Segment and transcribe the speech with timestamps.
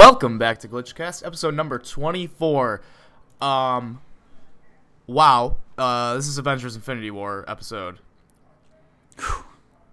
[0.00, 2.80] Welcome back to Glitchcast, episode number 24.
[3.42, 4.00] Um,
[5.06, 5.58] wow.
[5.76, 7.98] Uh, this is Avengers Infinity War episode.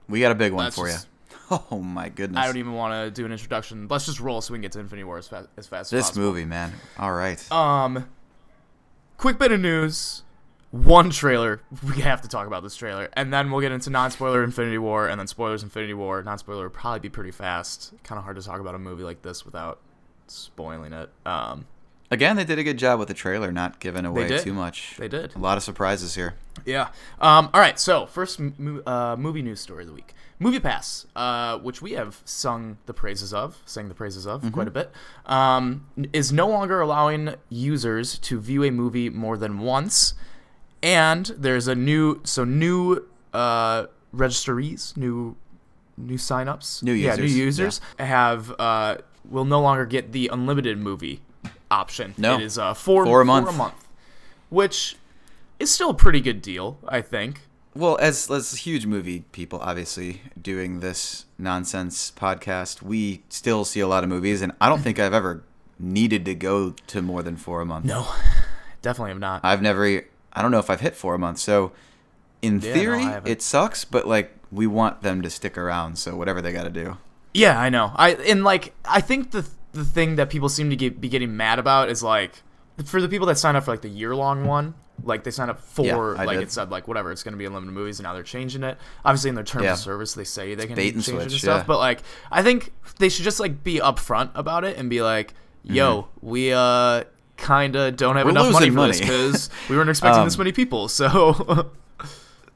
[0.07, 1.07] We got a big one for just-
[1.49, 1.59] you.
[1.71, 2.41] Oh my goodness.
[2.41, 3.89] I don't even want to do an introduction.
[3.89, 5.97] Let's just roll so we can get to Infinity War as fast as, fast as
[5.97, 6.25] this possible.
[6.27, 6.71] movie, man.
[6.97, 7.52] All right.
[7.52, 8.08] Um,
[9.17, 10.23] quick bit of news.
[10.71, 11.59] One trailer.
[11.85, 15.09] We have to talk about this trailer, and then we'll get into non-spoiler Infinity War,
[15.09, 16.23] and then spoilers Infinity War.
[16.23, 17.94] Non-spoiler will probably be pretty fast.
[18.03, 19.80] Kind of hard to talk about a movie like this without
[20.27, 21.09] spoiling it.
[21.26, 21.66] Um,
[22.09, 24.95] Again, they did a good job with the trailer, not giving away too much.
[24.98, 25.36] they did.
[25.36, 26.36] A lot of surprises here.
[26.66, 26.88] Yeah.
[27.20, 27.78] Um, all right.
[27.78, 30.14] So first mo- uh, movie news story of the week.
[30.39, 34.67] Movie Pass, uh, which we have sung the praises of, sang the praises of quite
[34.67, 34.92] a bit,
[35.25, 40.14] um, is no longer allowing users to view a movie more than once,
[40.84, 43.03] and there's a new so new
[43.34, 45.36] uh, registries, new
[45.97, 48.97] new signups, New yeah, new users, users have uh,
[49.30, 51.22] will no longer get the unlimited movie
[51.70, 52.14] option.
[52.17, 52.36] No.
[52.36, 53.58] it is uh, four For a For a month.
[53.58, 53.88] month,
[54.50, 54.95] which
[55.59, 57.42] is still a pretty good deal, I think.
[57.75, 63.88] Well, as as huge movie people, obviously doing this nonsense podcast, we still see a
[63.88, 65.44] lot of movies, and I don't think I've ever
[65.78, 67.86] needed to go to more than four a month.
[67.86, 68.08] No,
[68.81, 69.41] definitely am not.
[69.44, 69.86] I've never.
[70.34, 71.38] I don't know if I've hit four a month.
[71.38, 71.72] So,
[72.41, 73.31] in Yeah, theory, haven't.
[73.31, 75.97] it sucks, but like we want them to stick around.
[76.00, 76.97] So whatever they got to do.
[77.38, 77.91] Yeah, I know.
[77.95, 81.38] I and like I think the the thing that people seem to get, be getting
[81.38, 82.41] mad about is like
[82.85, 85.49] for the people that sign up for like the year long one, like they sign
[85.49, 85.85] up for
[86.16, 86.44] Yeah, like did.
[86.47, 88.77] it said like whatever it's going to be unlimited movies and now they're changing it.
[89.05, 89.73] Obviously in their terms Yeah.
[89.73, 91.63] of service they say they can and change it and stuff, yeah.
[91.67, 92.01] but like
[92.31, 95.33] I think they should just like be upfront about it and be like,
[95.63, 97.03] "Yo, we uh
[97.38, 98.35] kind of don't have Mm-hmm.
[98.35, 101.69] We're enough money for this because we weren't expecting this Um, many people." So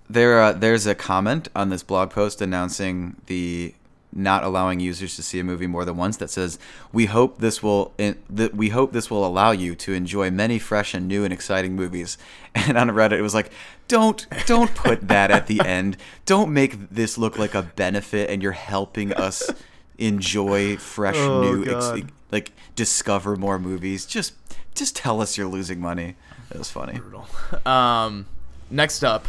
[0.10, 3.74] There, uh, there's a comment on this blog post announcing the
[4.14, 6.60] not allowing users to see a movie more than once that says,
[6.92, 7.94] "We hope this will
[8.30, 11.76] that we hope this will allow you to enjoy many fresh and new and exciting
[11.76, 12.18] movies."
[12.54, 13.50] And on Reddit, it was like,
[13.88, 15.96] "Don't don't put that at the end.
[16.26, 19.50] Don't make this look like a benefit, and you're helping us
[19.98, 24.06] enjoy fresh, Oh, new, ex- like discover more movies.
[24.06, 24.34] Just
[24.76, 26.16] just tell us you're losing money."
[26.52, 27.00] It was funny.
[27.00, 27.26] brutal.
[27.66, 28.26] Um,
[28.70, 29.26] next up,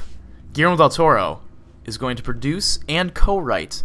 [0.53, 1.41] Guillermo del Toro
[1.85, 3.85] is going to produce and co-write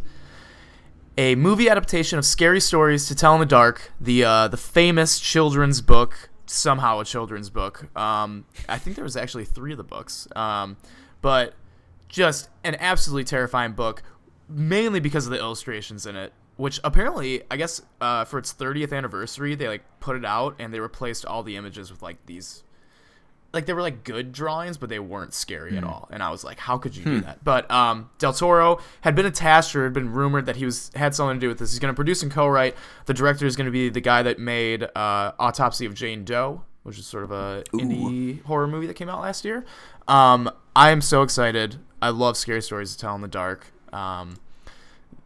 [1.17, 5.19] a movie adaptation of Scary Stories to Tell in the Dark, the uh, the famous
[5.19, 7.87] children's book, somehow a children's book.
[7.97, 10.77] Um, I think there was actually three of the books, um,
[11.21, 11.55] but
[12.07, 14.03] just an absolutely terrifying book,
[14.47, 16.33] mainly because of the illustrations in it.
[16.55, 20.73] Which apparently, I guess, uh, for its 30th anniversary, they like put it out and
[20.73, 22.63] they replaced all the images with like these
[23.57, 26.07] like they were like good drawings, but they weren't scary at all.
[26.11, 27.43] And I was like, how could you do that?
[27.43, 31.15] But um, Del Toro had been attached or had been rumored that he was had
[31.15, 31.71] something to do with this.
[31.71, 32.75] He's going to produce and co-write.
[33.07, 36.61] The director is going to be the guy that made uh, Autopsy of Jane Doe,
[36.83, 39.65] which is sort of a indie horror movie that came out last year.
[40.07, 41.77] Um, I am so excited.
[41.99, 43.73] I love scary stories to tell in the dark.
[43.91, 44.37] Um,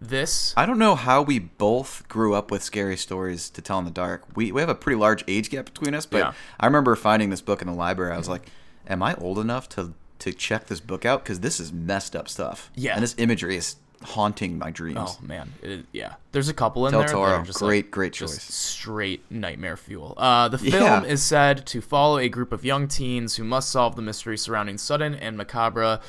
[0.01, 3.85] this I don't know how we both grew up with scary stories to tell in
[3.85, 4.23] the dark.
[4.35, 6.34] We, we have a pretty large age gap between us, but Yeah.
[6.59, 8.13] I remember finding this book in the library.
[8.13, 8.47] I was like,
[8.88, 11.23] "Am I old enough to to check this book out?
[11.23, 12.72] Because this is messed up stuff.
[12.75, 12.94] Yeah.
[12.95, 16.16] and this imagery is haunting my dreams." Oh man, it, yeah.
[16.31, 17.09] There's a couple in Del there.
[17.09, 18.41] Toro, just great, like, great choice.
[18.41, 20.16] straight nightmare fuel.
[20.17, 21.03] Uh, the film Yeah.
[21.03, 24.79] is said to follow a group of young teens who must solve the mystery surrounding
[24.79, 26.00] sudden and macabre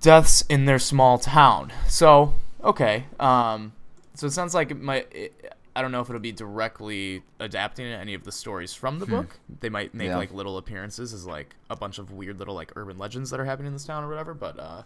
[0.00, 1.72] deaths in their small town.
[1.86, 3.72] So okay, um,
[4.14, 5.08] so it sounds like it might.
[5.14, 9.06] It, I don't know if it'll be directly adapting any of the stories from the
[9.06, 9.38] book.
[9.60, 10.12] They might make Hmm.
[10.12, 10.16] Yeah.
[10.18, 13.44] like little appearances as like a bunch of weird little like urban legends that are
[13.44, 14.34] happening in this town or whatever.
[14.34, 14.82] But uh,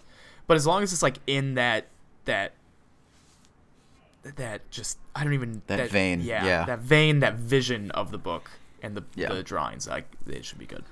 [0.46, 1.86] but as long as it's like in that
[2.26, 2.52] that
[4.36, 6.64] that just I don't even That vein, yeah, yeah.
[6.66, 8.50] that vein, that vision of the book
[8.82, 9.32] and the, Yeah.
[9.32, 10.84] the drawings, like it should be good.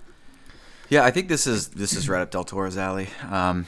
[0.88, 3.08] Yeah, I think this is this is right up Del Toro's alley.
[3.30, 3.66] Um,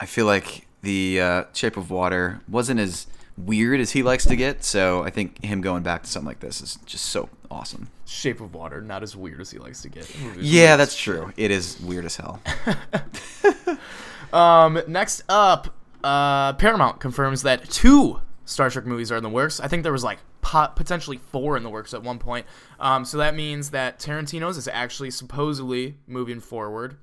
[0.00, 3.06] I feel like the uh, Shape of Water wasn't as
[3.38, 6.40] weird as he likes to get, so I think him going back to something like
[6.40, 7.88] this is just so awesome.
[8.04, 10.14] Shape of Water, not as weird as he likes to get.
[10.36, 11.32] Yeah, that's true.
[11.36, 12.40] It is weird as hell.
[14.32, 19.60] Um, next up, uh, Paramount confirms that two Star Trek movies are in the works.
[19.60, 22.46] I think there was like pot- potentially four in the works at one point.
[22.80, 26.96] Um, so that means that Tarantino's is actually supposedly moving forward,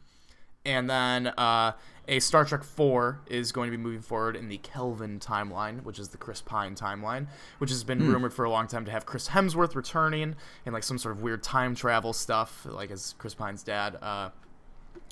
[0.66, 1.74] and then uh,
[2.10, 6.00] a Star Trek four is going to be moving forward in the Kelvin timeline, which
[6.00, 7.28] is the Chris Pine timeline,
[7.60, 10.36] which has been rumored for a long time to have Chris Hemsworth returning
[10.66, 13.98] and like some sort of weird time travel stuff, like as Chris Pine's dad.
[14.02, 14.30] Uh,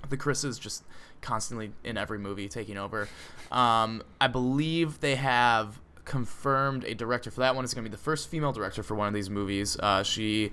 [0.10, 0.84] the Chris is just
[1.22, 3.08] constantly in every movie taking over.
[3.52, 7.64] Um, I believe they have confirmed a director for that one.
[7.64, 9.78] It's going to be the first female director for one of these movies.
[9.78, 10.52] Uh, she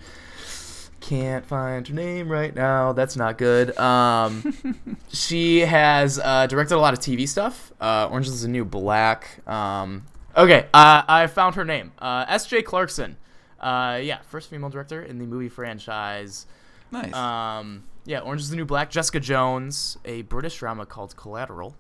[1.05, 2.95] can't find her name right now.
[2.95, 3.77] That's not good.
[3.79, 7.73] Um, she has uh, directed a lot of TV stuff.
[7.79, 9.47] Uh, Orange is the New Black.
[9.47, 11.93] Um, okay, uh, I found her name.
[11.99, 12.63] Uh, S.J.
[12.63, 13.19] Clarkson.
[13.61, 16.47] Uh, yeah, first female director in the movie franchise.
[16.91, 17.13] Nice.
[17.13, 18.91] Um, yeah, Orange is the New Black.
[18.91, 21.77] Jessica Jones, a British drama called Collateral.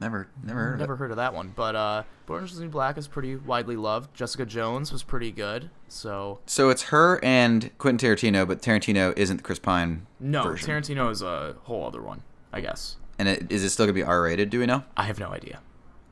[0.00, 0.96] Never, never heard of Never it.
[0.98, 4.14] heard of that one, but uh, Orange is the New Black is pretty widely loved.
[4.14, 5.70] Jessica Jones was pretty good.
[5.88, 10.68] So So it's her and Quentin Tarantino, but Tarantino isn't the Chris Pine no, version.
[10.70, 12.96] Tarantino is a whole other one, I guess.
[13.18, 14.50] and it, is it still gonna be R rated?
[14.50, 14.84] Do we know?
[14.96, 15.60] I have no idea.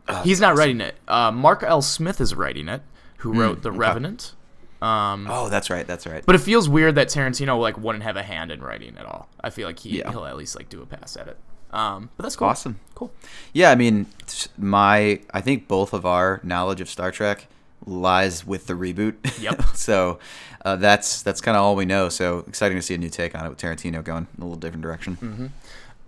[0.09, 0.95] Oh, He's not writing it.
[1.07, 1.83] Uh, Mark L.
[1.83, 2.83] Smith is writing it,
[3.19, 3.79] who wrote The okay.
[3.79, 4.35] Revenant.
[4.81, 5.87] Um, Oh, that's right.
[5.87, 6.25] That's right.
[6.25, 9.29] but it feels weird that Tarantino like wouldn't have a hand in writing at all.
[9.43, 10.11] I feel like he Yeah.
[10.11, 11.37] he'll at least like do a pass at it.
[11.71, 12.49] Um, but that's cool.
[12.49, 12.79] Awesome.
[12.95, 13.13] Cool.
[13.53, 14.07] Yeah, I mean,
[14.57, 17.47] my I think both of our knowledge of Star Trek
[17.87, 19.15] lies with the reboot.
[19.41, 19.63] Yep.
[19.75, 20.19] so
[20.65, 22.09] uh, that's that's kind of all we know.
[22.09, 24.59] So exciting to see a new take on it with Tarantino going in a little
[24.59, 25.17] different direction.
[25.17, 25.47] Mm-hmm.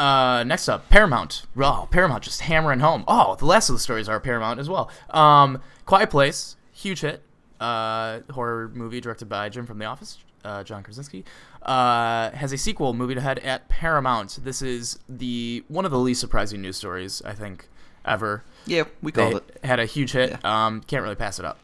[0.00, 1.42] Uh, next up, Paramount.
[1.58, 3.04] Oh, Paramount just hammering home.
[3.06, 4.90] Oh, the last of the stories are Paramount as well.
[5.10, 7.22] Um, Quiet Place, huge hit.
[7.60, 11.24] Uh, horror movie directed by Jim from The Office, uh, John Krasinski.
[11.62, 14.38] Uh, has a sequel moving ahead at Paramount.
[14.42, 17.68] This is the one of the least surprising news stories I think
[18.04, 18.42] ever.
[18.66, 19.58] Yeah, we They called it.
[19.64, 20.42] had a huge hit.
[20.44, 21.58] Um, can't really pass it up.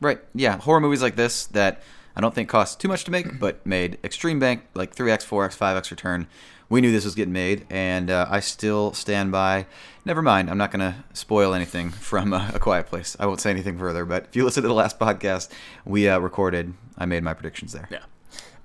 [0.00, 0.20] Right.
[0.34, 1.82] Yeah, horror movies like this that
[2.14, 5.56] I don't think cost too much to make, but made extreme bank, like 3x, 4x,
[5.56, 6.26] 5x return.
[6.68, 9.66] We knew this was getting made, and uh, I still stand by.
[10.04, 13.16] Never mind, I'm not going to spoil anything from uh, A Quiet Place.
[13.20, 15.50] I won't say anything further, but if you listen to the last podcast
[15.84, 17.88] we uh, recorded, I made my predictions there.
[17.90, 18.04] Yeah.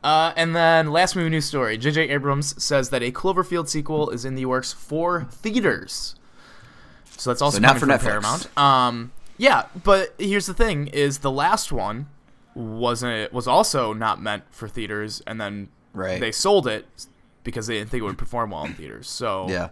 [0.03, 2.09] Uh, and then last movie news story: J.J.
[2.09, 6.15] Abrams says that a Cloverfield sequel is in the works for theaters.
[7.17, 7.99] So that's also So not for Netflix.
[8.01, 8.57] Paramount.
[8.57, 12.07] Um, yeah, but here's the thing: is the last one
[12.55, 16.19] wasn't was also not meant for theaters, and then Right.
[16.19, 16.85] they sold it
[17.43, 19.07] because they didn't think it would perform well in theaters.
[19.09, 19.69] So Yeah.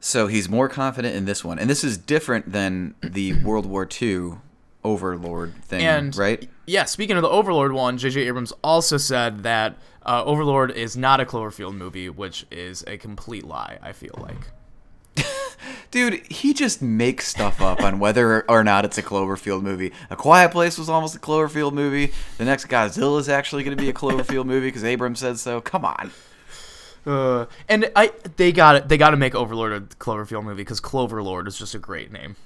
[0.00, 3.86] So he's more confident in this one, and this is different than the World War
[4.00, 4.32] II
[4.84, 6.48] Overlord thing, And right?
[6.66, 8.22] yeah, speaking of the Overlord one, J.J.
[8.22, 13.44] Abrams also said that uh, Overlord is not a Cloverfield movie, which is a complete
[13.44, 13.78] lie.
[13.82, 14.50] I feel like.
[15.90, 19.92] Dude, he just makes stuff up on whether or not it's a Cloverfield movie.
[20.10, 22.12] A Quiet Place was almost a Cloverfield movie.
[22.38, 25.60] The next Godzilla is actually going to be a Cloverfield movie because Abrams said so.
[25.60, 26.10] Come on.
[27.04, 28.88] Uh, and I they got it.
[28.88, 32.36] They got to make Overlord a Cloverfield movie because Cloverlord is just a great name.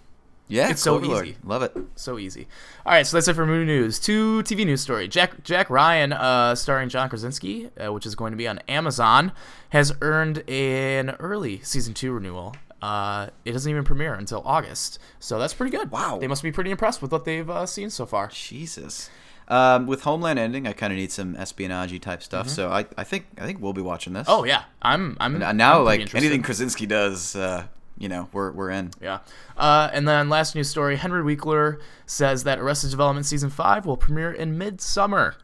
[0.49, 1.37] Yeah, It's so easy.
[1.45, 1.77] Love it.
[1.97, 2.47] So easy.
[2.85, 3.99] All right, so that's it for movie news.
[3.99, 5.09] Two TV news story.
[5.09, 9.33] Jack Jack Ryan, uh, starring John Krasinski, uh, which is going to be on Amazon,
[9.71, 12.55] has earned an early season two renewal.
[12.81, 15.91] Uh, it doesn't even premiere until August, so that's pretty good.
[15.91, 16.19] Wow.
[16.21, 18.29] They must be pretty impressed with what they've uh, seen so far.
[18.29, 19.11] Jesus.
[19.49, 22.49] Um, with Homeland ending, I kind of need some espionage type stuff.
[22.49, 24.29] So I, I think I think we'll be watching this.
[24.29, 24.41] Mm-hmm.
[24.41, 26.19] Oh yeah, I'm I'm And now I'm like interested.
[26.27, 27.65] anything Krasinski does, uh,
[27.99, 28.91] you know, we're we're in.
[29.01, 29.21] Yeah.
[29.57, 33.97] Uh, and then last news story: Henry Winkler says that Arrested Development season five will
[33.97, 35.37] premiere in midsummer.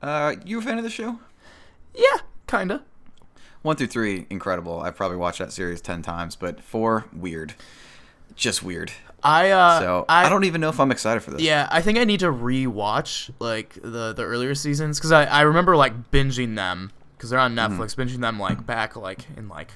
[0.00, 1.20] Uh, you a fan of the show?
[1.94, 2.82] Yeah, kinda.
[3.62, 4.80] One through three, incredible.
[4.80, 7.54] I've probably watched that series ten times, but four, weird,
[8.34, 8.90] just weird.
[9.22, 11.40] I uh, So I, I, don't even know if I'm excited for this.
[11.42, 15.42] Yeah, I think I need to rewatch like the the earlier seasons because I I
[15.42, 17.80] remember like binging them because they're on Mm-hmm.
[17.80, 19.74] Netflix, binging them like back like in like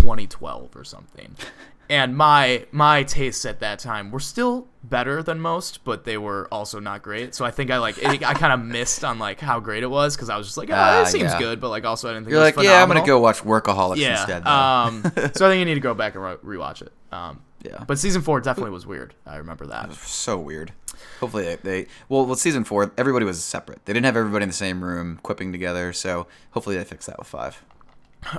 [0.00, 1.36] 2012 or something.
[1.90, 6.48] And my my tastes at that time were still better than most, but they were
[6.50, 7.34] also not great.
[7.34, 9.88] So I think I like it, I kind of missed on like how great it
[9.90, 11.38] was because I was just like, oh, Ah, it seems yeah.
[11.38, 13.20] good, but like also I didn't think You're it like, was yeah, I'm gonna go
[13.20, 14.12] watch Workaholics Yeah.
[14.12, 14.46] instead.
[14.46, 15.02] Um,
[15.34, 16.92] so I think I need to go back and re- rewatch it.
[17.10, 17.84] Um, Yeah.
[17.86, 19.12] But season four definitely was weird.
[19.26, 19.92] I remember that.
[19.92, 20.72] so weird.
[21.20, 23.84] Hopefully they, they well with season four, everybody was separate.
[23.84, 25.92] They didn't have everybody in the same room quipping together.
[25.92, 27.62] So hopefully they fix that with five.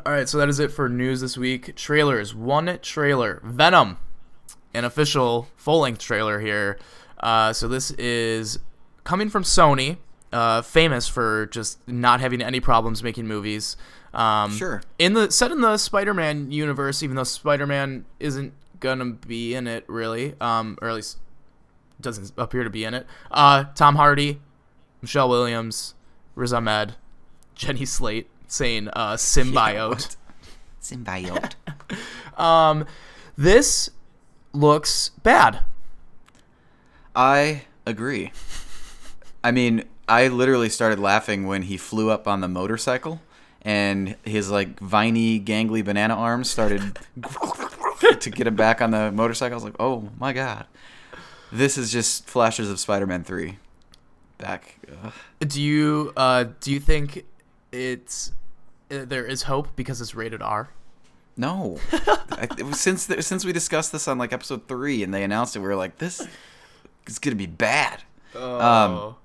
[0.06, 1.76] All right, so that is it for news this week.
[1.76, 3.98] Trailers, one trailer, Venom,
[4.74, 6.80] an official full-length trailer here.
[7.20, 8.60] Uh, so this is
[9.04, 9.98] coming from Sony,
[10.32, 13.76] uh, famous for just not having any problems making movies.
[14.14, 14.82] Um, Sure.
[15.00, 19.84] In the set in the Spider-Man universe, even though Spider-Man isn't gonna be in it
[19.88, 21.18] really, um, or at least
[22.00, 23.06] doesn't appear to be in it.
[23.32, 24.40] Uh, Tom Hardy,
[25.02, 25.94] Michelle Williams,
[26.36, 26.96] Riz Ahmed,
[27.56, 30.16] Jenny Slate saying uh, symbiote.
[30.82, 31.54] Symbiote.
[32.36, 32.88] Um,
[33.38, 33.92] this
[34.54, 35.60] looks bad.
[37.16, 38.32] I agree.
[39.44, 43.22] I mean, I literally started laughing when he flew up on the motorcycle
[43.62, 46.98] and his like viney, gangly banana arms started
[48.20, 49.54] to get him back on the motorcycle.
[49.54, 50.66] I was like, oh my god,
[51.52, 53.60] this is just flashes of Spider-Man three.
[54.40, 54.80] Back.
[55.04, 55.14] Ugh.
[55.40, 57.26] Do you uh do you think
[57.72, 58.32] it's
[59.06, 60.70] there is hope because it's rated R?
[61.36, 61.80] No,
[62.32, 65.56] I, was since the, since we discussed this on like episode three and they announced
[65.56, 66.26] it, we were like, this
[67.08, 68.04] is gonna be bad.
[68.36, 69.16] Um, what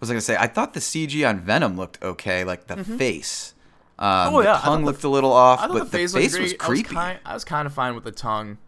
[0.00, 0.36] was I gonna say?
[0.38, 3.52] I thought the CG on Venom looked okay, like the face.
[3.98, 4.34] Um, Mm-hmm.
[4.36, 6.20] Oh, yeah, the tongue the- looked a little off, I thought but the face, the
[6.20, 6.60] face was great.
[6.60, 6.94] I was, creepy.
[6.94, 8.58] kind, I was kind of fine with the tongue.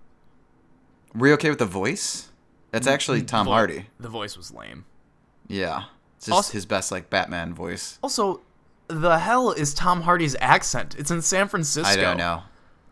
[1.15, 2.29] Were you okay with the voice?
[2.71, 3.87] That's actually Tom Vo- Hardy.
[4.01, 4.85] The voice was lame.
[5.47, 5.85] Yeah,
[6.17, 7.99] it's just Also- his best like Batman voice.
[8.03, 8.41] Also,
[8.89, 10.97] the hell is Tom Hardy's accent?
[10.99, 11.89] It's in San Francisco.
[11.91, 12.43] I don't know.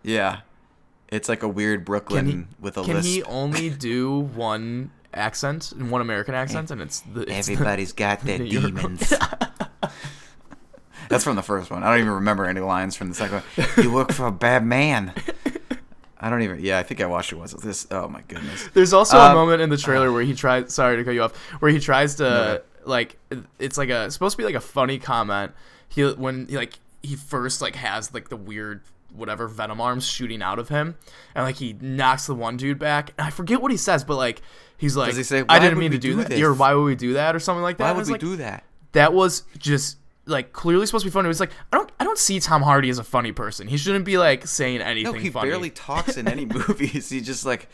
[0.03, 0.41] Yeah,
[1.09, 2.89] it's like a weird Brooklyn he, with a list.
[2.91, 3.09] can lisp.
[3.09, 7.93] he only do one accent, and one American accent, and it's the it's the- Everybody's
[7.93, 9.13] got their demons.
[11.09, 11.83] That's from the first one.
[11.85, 13.67] I don't even remember any lines from the second one.
[13.85, 15.13] You work for a bad man.
[16.19, 16.59] I don't even.
[16.61, 17.53] Yeah, I think I watched it once.
[17.53, 17.87] This.
[17.93, 18.69] Oh my goodness.
[18.75, 20.73] There's also a Um, moment in the trailer where he tries.
[20.75, 21.37] Sorry to cut you off.
[21.61, 22.61] Where he tries to No.
[22.85, 23.19] like,
[23.61, 25.53] it's like a supposed to be like a funny comment.
[25.89, 28.83] He when he, like he first like has like the weird
[29.15, 30.97] whatever venom arms shooting out of him,
[31.35, 33.13] and like he knocks the one dude back.
[33.19, 34.43] And I forget what he says, but like
[34.77, 36.41] he's like, he say, I didn't mean to do, do that," this?
[36.41, 37.85] or "Why would we do that?" or something like that.
[37.85, 38.65] Why would we like, do that?
[38.93, 41.27] that was just like clearly supposed to be funny.
[41.27, 43.69] It was like I don't I don't see Tom Hardy as a funny person.
[43.69, 45.51] He shouldn't be like saying anything No, he funny.
[45.51, 47.09] barely talks in any movies.
[47.09, 47.69] He just like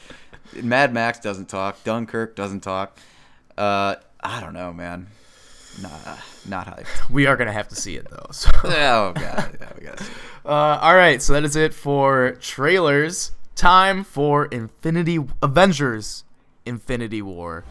[0.55, 1.83] Mad Max doesn't talk.
[1.85, 2.99] Dunkirk doesn't talk.
[3.57, 5.09] Uh, I don't know, man.
[5.81, 5.89] Nah,
[6.49, 7.11] not hyped.
[7.11, 8.27] we are gonna have to see it though.
[8.33, 8.51] So.
[8.65, 10.13] oh god, yeah, we gotta see.
[10.45, 13.31] Uh, all right, so that is it for trailers.
[13.55, 16.25] Time for Infinity Avengers:
[16.67, 17.65] Infinity War.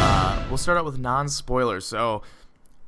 [0.00, 1.84] Uh, we'll start out with non-spoilers.
[1.84, 2.22] So,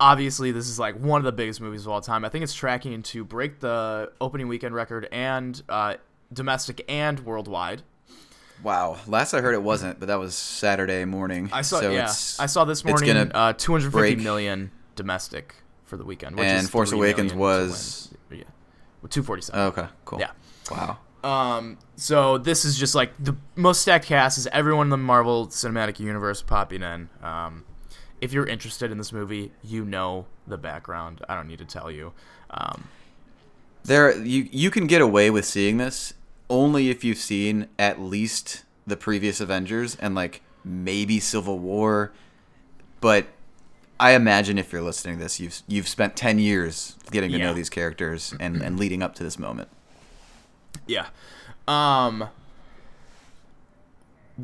[0.00, 2.24] obviously, this is like one of the biggest movies of all time.
[2.24, 5.94] I think it's tracking to break the opening weekend record and uh,
[6.32, 7.82] domestic and worldwide.
[8.62, 8.98] Wow.
[9.06, 11.50] Last I heard it wasn't, but that was Saturday morning.
[11.52, 11.98] I saw so yeah.
[12.00, 13.08] it's- I saw this morning.
[13.08, 14.24] it's gonna uh, 250 break.
[14.24, 15.54] million domestic
[15.84, 18.44] for the weekend, which And Force Awakens was- yeah,
[19.08, 19.60] 247.
[19.60, 20.20] Okay, cool.
[20.20, 20.30] Yeah.
[20.70, 20.98] Wow.
[21.22, 25.48] Um, so this is just like the most stacked cast is everyone in the Marvel
[25.48, 27.10] Cinematic Universe popping in.
[27.22, 27.64] Um,
[28.20, 31.22] if you're interested in this movie, you know the background.
[31.28, 32.12] I don't need to tell you.
[32.50, 32.84] Um,
[33.84, 36.14] There, you you can get away with seeing this
[36.48, 42.12] only if you've seen at least the previous Avengers and like maybe Civil War.
[43.00, 43.26] But
[43.98, 47.46] I imagine if you're listening to this, you've you've spent ten years getting to Yeah.
[47.46, 49.68] know these characters and and leading up to this moment.
[50.86, 51.06] yeah.
[51.68, 52.28] Um,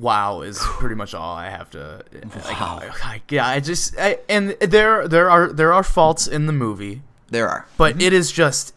[0.00, 1.82] wow is pretty much all I have to.
[1.84, 2.02] Uh,
[2.34, 2.80] like, Wow.
[3.02, 7.02] I- yeah, I just I, and there there are there are faults in the movie.
[7.28, 7.66] There are.
[7.76, 8.02] but mm-hmm.
[8.02, 8.72] it is just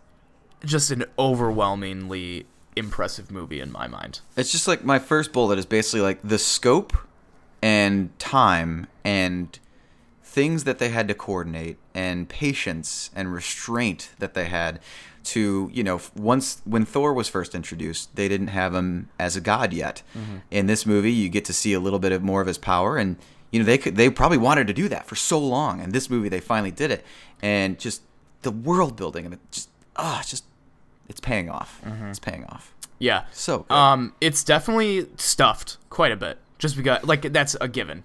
[0.66, 2.46] just an overwhelmingly
[2.76, 4.22] impressive movie in my mind.
[4.36, 6.94] It's just like my first bullet is basically like the scope
[7.62, 9.58] and time and
[10.24, 14.80] things that they had to coordinate and patience and restraint that they had
[15.34, 19.42] to, you know, once when Thor was first introduced, they didn't have him as a
[19.42, 20.02] god yet.
[20.52, 22.98] In this movie, you get to see a little bit of more of his power
[22.98, 23.16] and
[23.52, 26.08] you know, they could they probably wanted to do that for so long and this
[26.10, 27.04] movie they finally did it.
[27.42, 28.02] And just
[28.44, 30.44] the world building and it just ah, it's just
[31.08, 31.82] it's paying off.
[32.10, 32.74] It's paying off.
[33.00, 33.24] Yeah.
[33.32, 33.74] So good.
[33.74, 38.04] Um it's definitely stuffed quite a bit just because like that's a given.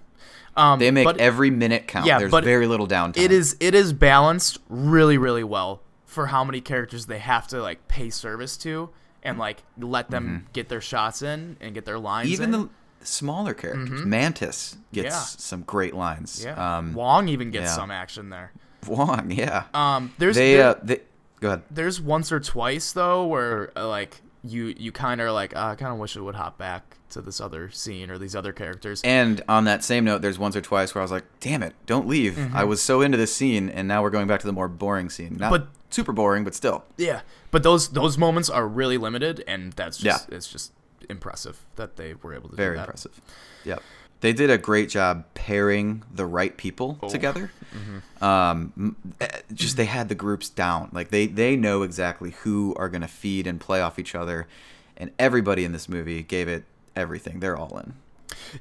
[0.57, 2.07] Um They make but every minute count.
[2.07, 3.17] yeah, There's but very little downtime.
[3.25, 5.81] it is it is balanced really really well
[6.15, 8.89] for how many characters they have to like pay service to
[9.21, 12.33] and like let them get their shots in and get their lines Mm-hmm.
[12.43, 12.61] even in.
[12.61, 14.03] the smaller characters.
[14.03, 15.19] Mantis gets Yeah.
[15.21, 16.43] some great lines.
[16.43, 16.77] yeah.
[16.77, 17.75] Um, Wong even gets yeah.
[17.75, 18.51] some action there.
[18.87, 19.65] Wong, yeah.
[19.73, 21.01] Um there's they, there- uh, they,
[21.39, 21.63] go ahead.
[21.69, 25.69] there's once or twice though where uh, like you you kind of are like uh,
[25.69, 28.53] I kind of wish it would hop back to this other scene or these other
[28.53, 29.01] characters.
[29.03, 31.73] And on that same note, there's once or twice where I was like, "Damn it,
[31.87, 34.53] don't leave!" I was so into this scene, and now we're going back to the
[34.53, 35.37] more boring scene.
[35.39, 36.83] Not But- super boring, but still.
[36.97, 37.21] yeah,
[37.51, 40.35] but those those moments are really limited, and that's just Yeah.
[40.37, 40.71] it's just
[41.09, 42.83] impressive that they were able to Very do that.
[42.87, 43.21] impressive.
[43.63, 43.81] Yep.
[44.21, 47.09] They did a great job pairing the right people Oh.
[47.09, 47.51] together.
[47.75, 48.23] Mm-hmm.
[48.23, 50.89] Um, eh, just they had the groups down.
[50.93, 54.47] Like they they know exactly who are going to feed and play off each other,
[54.95, 56.63] and everybody in this movie gave it
[56.95, 57.41] everything.
[57.41, 57.93] They're all in.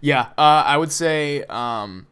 [0.00, 2.08] Yeah, uh, I would say um,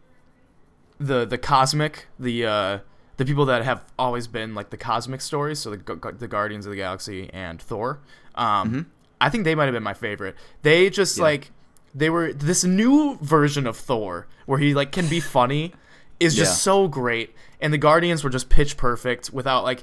[1.00, 2.78] the the cosmic the uh,
[3.24, 6.70] the people that have always been like the cosmic stories, so the the Guardians of
[6.70, 8.00] the Galaxy and Thor.
[8.34, 8.86] Um,
[9.20, 10.34] I think they might have been my favorite.
[10.62, 11.24] They just Yeah.
[11.24, 11.50] like
[11.94, 15.72] they were this new version of Thor where he like can be funny
[16.18, 16.56] is just Yeah.
[16.72, 19.82] so great, and the Guardians were just pitch perfect without like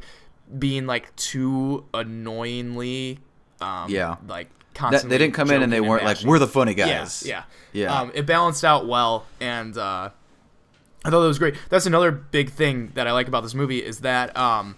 [0.58, 3.20] being like too annoyingly,
[3.62, 4.16] um, Yeah.
[4.28, 4.50] like
[4.92, 7.24] That, they didn't come in and they weren't like, we're the funny guys.
[7.26, 7.44] Yeah,
[7.74, 7.84] Yeah.
[7.84, 10.10] yeah, Um, it balanced out well, and uh,
[11.06, 11.56] I thought that was great.
[11.70, 14.76] That's another big thing that I like about this movie is that um,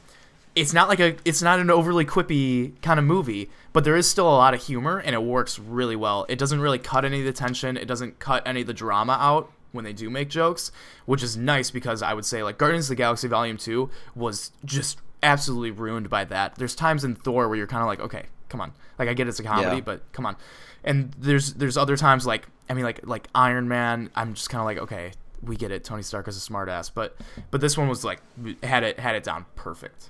[0.55, 4.07] it's not like a, it's not an overly quippy kind of movie, but there is
[4.09, 6.25] still a lot of humor, and it works really well.
[6.29, 7.75] It doesn't really cut any of the tension.
[7.77, 10.71] It doesn't cut any of the drama out when they do make jokes,
[11.05, 14.51] which is nice because I would say like Guardians of the Galaxy Volume Two was
[14.65, 16.55] just absolutely ruined by that.
[16.55, 19.27] There's times in Thor where you're kind of like, okay, come on, like I get
[19.27, 19.81] it's a comedy, Yeah.
[19.81, 20.35] but come on.
[20.83, 24.59] And there's there's other times like I mean like like Iron Man, I'm just kind
[24.59, 25.83] of like okay, we get it.
[25.83, 27.15] Tony Stark is a smartass, but
[27.49, 28.21] but this one was like
[28.63, 30.09] had it had it down perfect.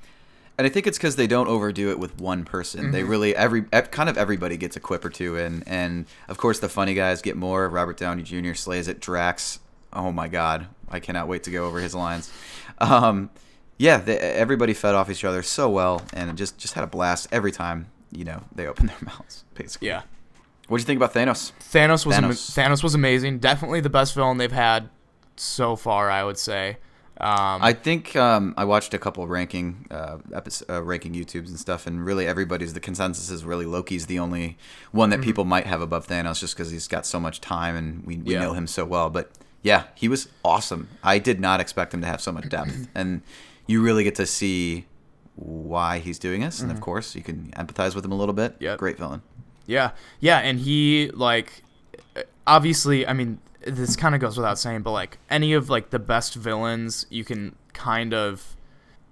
[0.58, 2.84] And I think it's because they don't overdo it with one person.
[2.84, 2.92] Mm-hmm.
[2.92, 6.60] They really every kind of everybody gets a quip or two in, and of course
[6.60, 7.68] the funny guys get more.
[7.70, 8.54] Robert Downey Jr.
[8.54, 9.00] slays it.
[9.00, 9.60] Drax,
[9.94, 12.32] oh my god, I cannot wait to go over his lines.
[12.80, 13.30] Um,
[13.78, 17.28] yeah, they, everybody fed off each other so well, and just just had a blast
[17.32, 17.88] every time.
[18.12, 19.46] You know they opened their mouths.
[19.56, 20.04] Basically, Yeah.
[20.68, 21.52] What do you think about Thanos?
[21.60, 22.52] Thanos was Thanos.
[22.52, 23.40] Thanos was amazing.
[23.40, 24.90] Definitely the best villain they've had
[25.42, 26.78] so far, I would say.
[27.20, 31.60] Um, I think um, I watched a couple ranking uh, episodes, uh, ranking YouTubes and
[31.60, 34.58] stuff, and really everybody's the consensus is really Loki's the only
[34.92, 35.24] one that Mm-hmm.
[35.26, 38.34] people might have above Thanos just because he's got so much time and we, we
[38.34, 38.42] Yeah.
[38.42, 39.12] know him so well.
[39.12, 39.30] But
[39.62, 40.88] yeah, he was awesome.
[41.04, 43.22] I did not expect him to have so much depth, and
[43.68, 44.86] you really get to see
[45.36, 48.60] why he's doing this, and of course you can empathize with him a little bit.
[48.60, 48.78] Mm-hmm.
[48.78, 49.22] Great villain.
[49.68, 51.62] Yeah, yeah, and he like
[52.48, 56.00] obviously, I mean, this kind of goes without saying, but like any of like the
[56.00, 58.56] best villains, you can kind of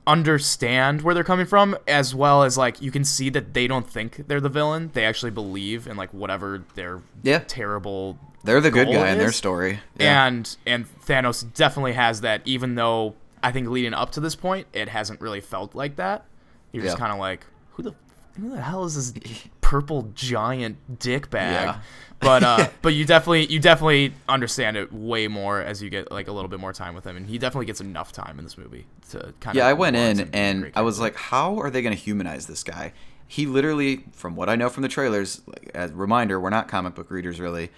[0.07, 3.87] understand where they're coming from as well as like you can see that they don't
[3.87, 7.43] think they're the villain they actually believe in like whatever their Yeah.
[7.47, 9.79] terrible They're the good guy in their story.
[9.99, 10.25] Yeah.
[10.25, 14.65] and and Thanos definitely has that even though I think leading up to this point
[14.73, 16.25] it hasn't really felt like that
[16.71, 17.93] you're just kind of like who the
[18.39, 21.81] who the hell is this purple giant dick bag Yeah.
[22.19, 26.27] But uh but you definitely you definitely understand it way more as you get like
[26.27, 28.57] a little bit more time with him and he definitely gets enough time in this
[28.57, 30.99] movie to kind Yeah, of Yeah, I went in him being a and I was
[30.99, 32.93] like, how are they going to humanize this guy?
[33.27, 36.67] He literally, from what I know from the trailers, like, as a reminder, we're not
[36.67, 37.71] comic book readers really.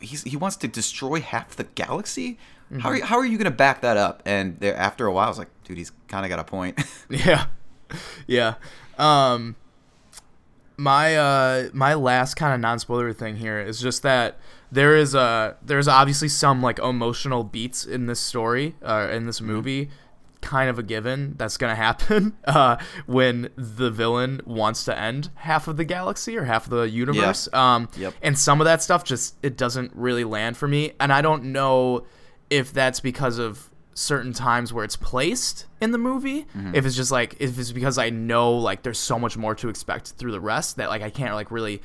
[0.00, 2.38] He's, he wants to destroy half the galaxy.
[2.78, 4.22] How are you, how are you going to back that up?
[4.26, 6.80] And there, after a while, I was like, dude, he's kind of got a point.
[7.10, 7.46] Yeah,
[8.26, 8.54] yeah.
[8.98, 9.56] Um,
[10.80, 14.38] my uh, my last kind of non spoiler thing here is just that
[14.72, 19.40] there is a there's obviously some like emotional beats in this story uh, in this
[19.40, 19.90] movie.
[20.40, 25.68] Kind of a given that's gonna happen uh, when the villain wants to end half
[25.68, 27.46] of the galaxy or half of the universe.
[27.52, 28.14] Um, Yep.
[28.22, 31.44] and some of that stuff just it doesn't really land for me and i don't
[31.44, 32.06] know
[32.48, 37.10] if that's because of certain times where it's placed in the movie if it's just
[37.10, 40.40] like if it's because i know like there's so much more to expect through the
[40.40, 41.82] rest that like i can't like really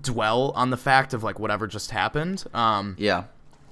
[0.00, 2.44] dwell on the fact of like whatever just happened.
[2.54, 3.24] Um yeah.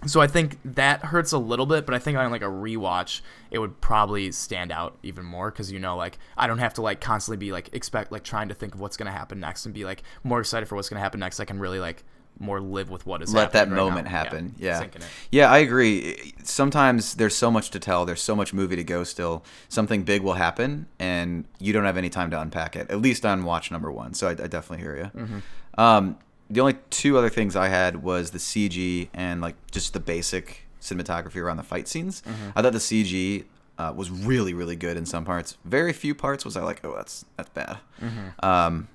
[0.06, 3.20] so i think that hurts a little bit but i think on like a rewatch
[3.50, 6.82] it would probably stand out even more because you know like i don't have to
[6.82, 9.66] like constantly be like expect like trying to think of what's going to happen next
[9.66, 11.38] and be like more excited for what's going to happen next.
[11.38, 12.02] I can really like
[12.40, 14.10] more live with what is Let that right moment now.
[14.10, 14.54] happen.
[14.58, 14.82] Yeah.
[14.82, 14.96] it.
[15.30, 16.32] Yeah, I agree.
[16.42, 18.06] Sometimes there's so much to tell.
[18.06, 19.44] There's so much movie to go still.
[19.68, 23.26] Something big will happen, and you don't have any time to unpack it, at least
[23.26, 24.14] on watch number one.
[24.14, 25.20] So I, I definitely hear you.
[25.20, 25.80] Mm-hmm.
[25.80, 30.00] Um, the only two other things I had was the CG and like just the
[30.00, 32.22] basic cinematography around the fight scenes.
[32.22, 32.50] Mm-hmm.
[32.56, 33.44] I thought the CG
[33.78, 35.56] uh, was really, really good in some parts.
[35.64, 37.78] Very few parts was I like, oh, that's that's bad.
[38.00, 38.44] Mm-hmm.
[38.44, 38.88] Um,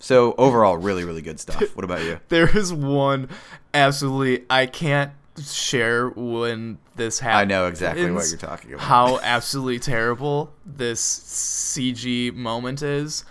[0.00, 1.62] so overall, really, really good stuff.
[1.76, 2.18] What about you?
[2.28, 3.28] there is one
[3.72, 5.12] absolutely i can't
[5.46, 8.82] share when this happens I know exactly what you're talking about.
[8.84, 13.24] how absolutely terrible this CG moment is.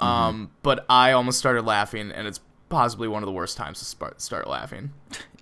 [0.00, 0.06] Mm-hmm.
[0.06, 3.84] Um, but I almost started laughing, and it's possibly one of the worst times to
[3.84, 4.90] start, start laughing.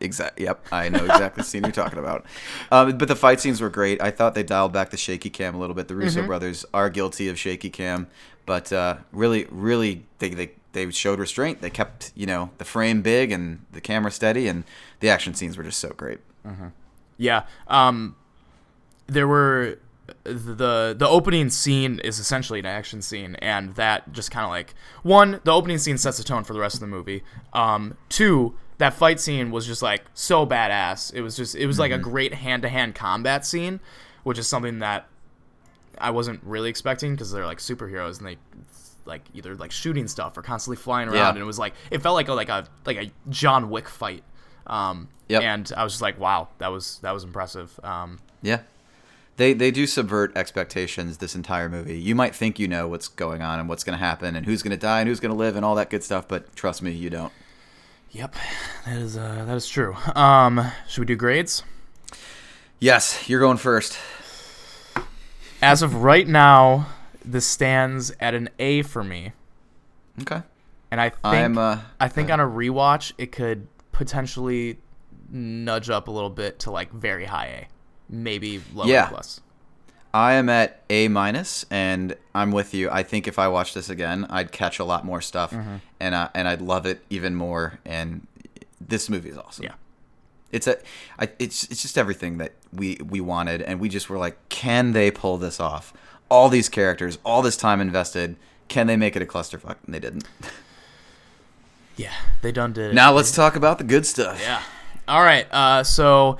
[0.00, 0.44] Exactly.
[0.44, 2.26] Yep, I know exactly the scene you're talking about.
[2.70, 4.00] Um, but the fight scenes were great.
[4.02, 5.88] I thought they dialed back the shaky cam a little bit.
[5.88, 6.26] The Russo Mm-hmm.
[6.28, 8.06] brothers are guilty of shaky cam,
[8.46, 11.60] but uh, really, really, they, they they showed restraint.
[11.60, 14.64] They kept you know the frame big and the camera steady, and
[15.00, 16.20] the action scenes were just so great.
[17.16, 17.44] Yeah.
[17.68, 18.16] Um,
[19.06, 19.78] there were
[20.24, 24.74] the the opening scene is essentially an action scene, and that just kind of like
[25.02, 27.22] one, the opening scene sets the tone for the rest of the movie.
[27.52, 31.12] Um, two, that fight scene was just like so badass.
[31.14, 33.80] It was just it was like a great hand to hand combat scene,
[34.24, 35.06] which is something that
[35.98, 38.36] I wasn't really expecting because they're like superheroes and they
[39.04, 41.28] like either like shooting stuff or constantly flying around Yeah.
[41.30, 44.22] and it was like it felt like a like a like a John Wick fight
[44.66, 45.42] Um, Yep.
[45.42, 47.78] And I was just like, wow, that was that was impressive.
[47.82, 48.60] Um, Yeah.
[49.38, 51.98] They they do subvert expectations this entire movie.
[51.98, 54.62] You might think you know what's going on and what's going to happen and who's
[54.62, 56.82] going to die and who's going to live and all that good stuff, but trust
[56.82, 57.32] me, you don't.
[58.10, 58.34] yep,
[58.84, 59.96] that is uh, that is true.
[60.14, 61.62] Um, should we do grades?
[62.78, 63.98] Yes, you're going first.
[65.62, 66.86] As of right now,
[67.24, 69.32] this stands at an A for me,
[70.22, 70.42] Okay.
[70.90, 74.78] and I think uh I think on a rewatch it could potentially
[75.30, 77.66] nudge up a little bit to like very high A,
[78.08, 79.06] maybe lower Yeah.
[79.06, 79.40] plus.
[80.14, 82.90] I am at A minus, and I'm with you.
[82.90, 85.76] I think if I watch this again, I'd catch a lot more stuff, Mm-hmm.
[86.00, 87.78] and uh, and I'd love it even more.
[87.86, 88.26] And
[88.80, 89.64] this movie is awesome.
[89.64, 89.74] Yeah.
[90.52, 90.78] It's a,
[91.18, 94.92] I, it's it's just everything that we we wanted, and we just were like, can
[94.92, 95.92] they pull this off?
[96.28, 98.36] All these characters, all this time invested,
[98.68, 99.76] can they make it a clusterfuck?
[99.84, 100.24] And they didn't.
[101.96, 102.94] Yeah, they done did it.
[102.94, 104.40] Now let's talk about the good stuff.
[104.40, 104.62] Yeah.
[105.06, 105.46] All right.
[105.52, 106.38] Uh, so,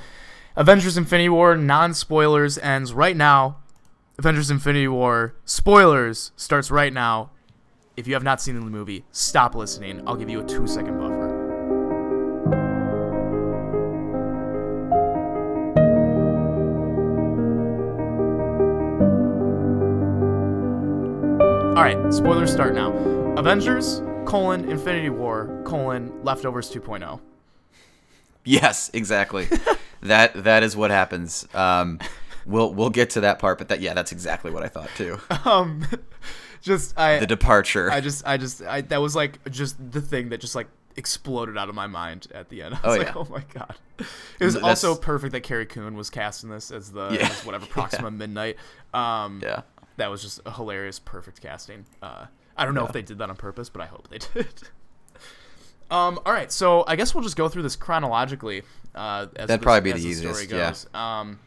[0.57, 3.59] Avengers: Infinity War non spoilers ends right now.
[4.18, 7.31] Avengers: Infinity War spoilers starts right now.
[7.96, 10.03] If you have not seen the movie, stop listening.
[10.09, 11.12] I'll give you a two second buffer.
[21.74, 22.92] All right, spoilers start now.
[23.38, 26.80] Avengers colon Infinity War colon Leftovers oh.
[26.80, 27.20] 2.0.
[28.44, 29.48] Yes, exactly.
[30.02, 31.48] that that is what happens.
[31.54, 31.98] Um,
[32.44, 35.18] we'll we'll get to that part, but that yeah, that's exactly what I thought too.
[35.46, 35.87] Um,
[36.61, 37.90] just I The departure.
[37.90, 41.56] I just, I just, I that was like just the thing that just like exploded
[41.56, 42.74] out of my mind at the end.
[42.85, 43.12] I Oh, like, yeah.
[43.16, 43.74] oh my god.
[44.38, 47.28] It was That's- also perfect that Carrie Coon was cast in this as the Yeah.
[47.28, 48.56] as whatever Proxima Midnight.
[48.92, 49.62] Um, yeah.
[50.02, 51.86] That was just a hilarious, perfect casting.
[52.02, 54.46] Uh, I don't know if they did that on purpose, but I hope they did.
[55.90, 58.62] um, all right, so I guess we'll just go through this chronologically.
[58.94, 60.68] Uh, as That'd this- probably be the story easiest, yeah.
[60.70, 60.86] goes.
[60.94, 61.38] Um,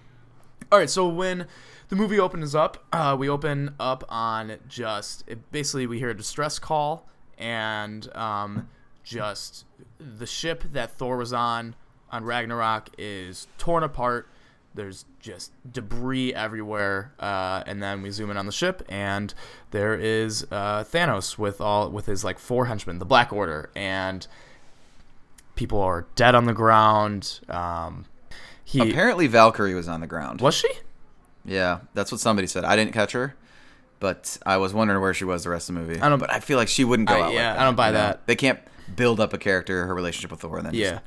[0.71, 1.47] all right, so when
[1.89, 6.17] the movie opens up, uh, we open up on just it, basically we hear a
[6.17, 8.69] distress call and um,
[9.03, 9.65] just
[9.99, 11.75] the ship that Thor was on
[12.11, 14.27] on Ragnarok is torn apart.
[14.75, 19.33] There's just debris everywhere, uh, and then we zoom in on the ship, and
[19.71, 24.27] there is uh, Thanos with all with his like four henchmen, the Black Order, and
[25.55, 27.39] people are dead on the ground.
[27.47, 28.05] Um,
[28.63, 30.41] he Apparently Valkyrie was on the ground.
[30.41, 30.69] was she?
[31.45, 32.65] Yeah, that's what somebody said.
[32.65, 33.35] I didn't catch her,
[33.99, 36.01] but I was wondering where she was the rest of the movie.
[36.01, 37.33] I don't- but I feel like she wouldn't go I- out.
[37.33, 37.99] yeah, like that, I don't buy you know?
[37.99, 38.27] that.
[38.27, 38.59] They can't
[38.95, 40.91] build up a character, her relationship with Thor, and then Yeah.
[40.91, 41.03] just,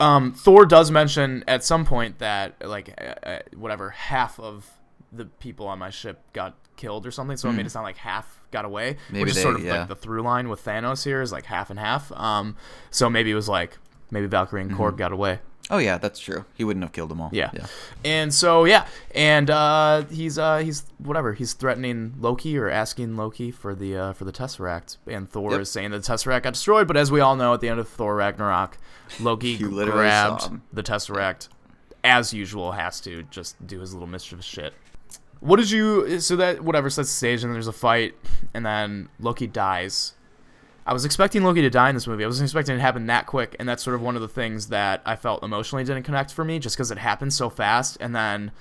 [0.00, 4.68] Um, Thor does mention at some point that like uh, uh, whatever half of
[5.12, 7.96] the people on my ship got killed or something, so it made it sound like
[7.96, 9.12] half got away, Hmm.
[9.14, 9.78] Maybe which is they- sort of yeah.
[9.80, 12.12] like the through line with Thanos here is like half and half.
[12.12, 12.56] Um,
[12.90, 13.76] so maybe it was like
[14.10, 15.40] maybe Valkyrie and Korg got away.
[15.70, 16.44] oh yeah, that's true.
[16.54, 17.28] He wouldn't have killed them all.
[17.32, 17.50] Yeah.
[17.52, 17.66] yeah.
[18.04, 23.50] And so yeah, and uh, he's uh, he's whatever he's threatening Loki or asking Loki
[23.50, 25.60] for the uh, for the Tesseract, and Thor Yep.
[25.60, 26.86] is saying that the Tesseract got destroyed.
[26.88, 28.78] But as we all know, at the end of Thor Ragnarok,
[29.20, 31.48] Loki grabbed the Tesseract,
[32.02, 34.72] as usual, has to just do his little mischievous shit.
[35.40, 36.18] What did you?
[36.20, 38.14] So that whatever sets the stage, and there's a fight,
[38.54, 40.14] and then Loki dies.
[40.88, 42.24] I was expecting Loki to die in this movie.
[42.24, 44.28] I wasn't expecting it to happen that quick, and that's sort of one of the
[44.28, 47.98] things that I felt emotionally didn't connect for me, just because it happened so fast,
[48.00, 48.52] and then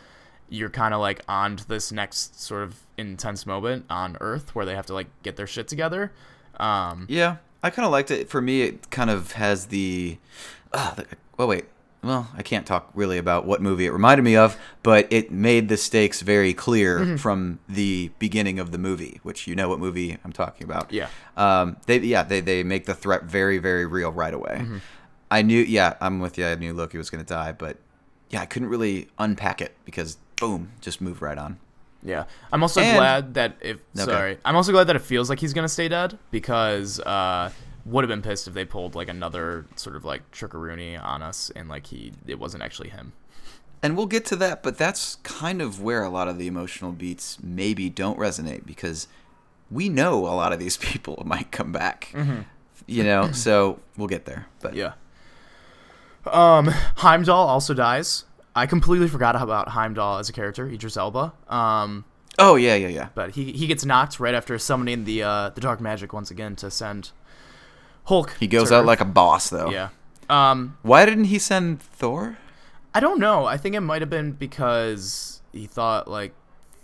[0.49, 4.65] you're kind of like on to this next sort of intense moment on Earth where
[4.65, 6.11] they have to like get their shit together.
[6.59, 8.27] Um, Yeah, I kind of liked it.
[8.27, 10.17] For me, it kind of has the.
[10.73, 11.05] Uh, the
[11.37, 11.63] well, wait.
[12.07, 15.67] Well, I can't talk really about what movie it reminded me of, but it made
[15.67, 17.15] the stakes very clear Mm-hmm.
[17.17, 20.93] from the beginning of the movie, which you know what movie I'm talking about.
[20.93, 21.09] Yeah.
[21.35, 21.75] Um.
[21.85, 24.59] They yeah they they make the threat very very real right away.
[24.61, 24.77] Mm-hmm.
[25.29, 26.45] I knew yeah I'm with you.
[26.47, 27.75] I knew Loki was gonna die, but
[28.29, 31.59] yeah I couldn't really unpack it because boom just move right on.
[32.03, 34.05] Yeah, I'm also And- glad that if Okay.
[34.05, 37.49] sorry, I'm also glad that it feels like he's gonna stay dead because uh,
[37.87, 41.51] would have been pissed if they pulled like another sort of like trickeroony on us
[41.55, 43.13] and like he it wasn't actually him.
[43.81, 46.91] And we'll get to that, but that's kind of where a lot of the emotional
[46.91, 49.07] beats maybe don't resonate because
[49.69, 52.13] we know a lot of these people might come back.
[52.85, 54.47] You know, so we'll get there.
[54.61, 54.93] But Yeah.
[56.25, 58.25] Um, Heimdall also dies.
[58.55, 61.31] I completely forgot about Heimdall as a character, Idris Elba.
[61.47, 62.03] Um,
[62.39, 63.09] oh yeah, yeah, yeah.
[63.13, 66.55] but he he gets knocked right after summoning the uh, the dark magic once again
[66.57, 67.11] to send
[68.07, 68.35] Hulk.
[68.39, 68.87] He goes out Earth.
[68.87, 69.69] like a boss though.
[69.69, 69.89] yeah.
[70.29, 72.37] Um, Why didn't he send Thor?
[72.93, 73.45] I don't know.
[73.45, 76.33] I think it might have been because he thought like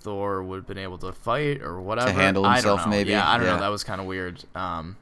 [0.01, 2.07] Thor would have been able to fight or whatever.
[2.07, 2.91] To handle I don't himself, know.
[2.91, 3.11] maybe?
[3.11, 3.55] Yeah, I don't Yeah.
[3.55, 3.61] know.
[3.61, 4.43] That was kind of weird.
[4.55, 4.97] Um,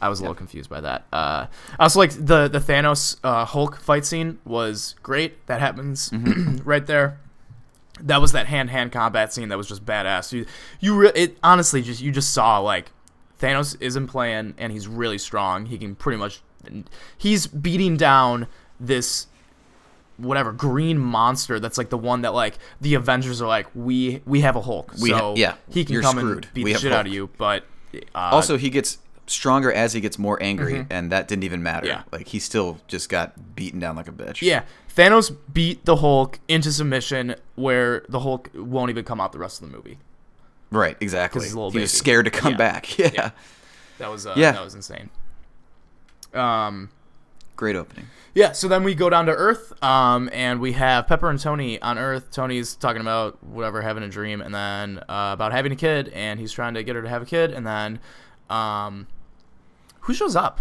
[0.00, 1.06] I was a little confused by that.
[1.12, 1.46] Uh,
[1.78, 5.46] I also like the the Thanos uh, Hulk fight scene was great.
[5.46, 6.10] That happens
[6.64, 7.18] right there.
[8.00, 10.32] That was that hand hand combat scene that was just badass.
[10.32, 10.44] You
[10.80, 12.90] you re- it honestly just you just saw like
[13.40, 15.66] Thanos isn't playing and he's really strong.
[15.66, 16.40] He can pretty much
[17.16, 18.46] he's beating down
[18.80, 19.26] this
[20.16, 24.40] whatever green monster that's like the one that like the Avengers are like we we
[24.40, 26.44] have a Hulk We ha- so yeah, he can come screwed.
[26.46, 27.64] and beat We the shit out of you but
[28.14, 31.86] uh, Also, he gets stronger as he gets more angry, and that didn't even matter.
[31.86, 32.02] Yeah.
[32.12, 34.42] Like he still just got beaten down like a bitch.
[34.42, 34.62] Yeah,
[34.94, 39.62] Thanos beat the Hulk into submission, where the Hulk won't even come out the rest
[39.62, 39.98] of the movie.
[40.70, 40.96] Right.
[41.00, 41.42] exactly.
[41.44, 42.58] he's a little he was scared to come Yeah.
[42.58, 42.98] back.
[42.98, 43.10] Yeah.
[43.14, 43.30] Yeah.
[43.98, 44.52] That was uh, Yeah.
[44.52, 45.10] that was insane.
[46.34, 46.90] Um,
[47.56, 48.06] Great opening.
[48.34, 48.52] yeah.
[48.52, 51.98] So then we go down to Earth, um, and we have Pepper and Tony on
[51.98, 52.30] Earth.
[52.30, 56.38] Tony's talking about whatever having a dream, and then uh, about having a kid, and
[56.38, 57.98] he's trying to get her to have a kid, and then,
[58.50, 59.06] um,
[60.00, 60.60] who shows up?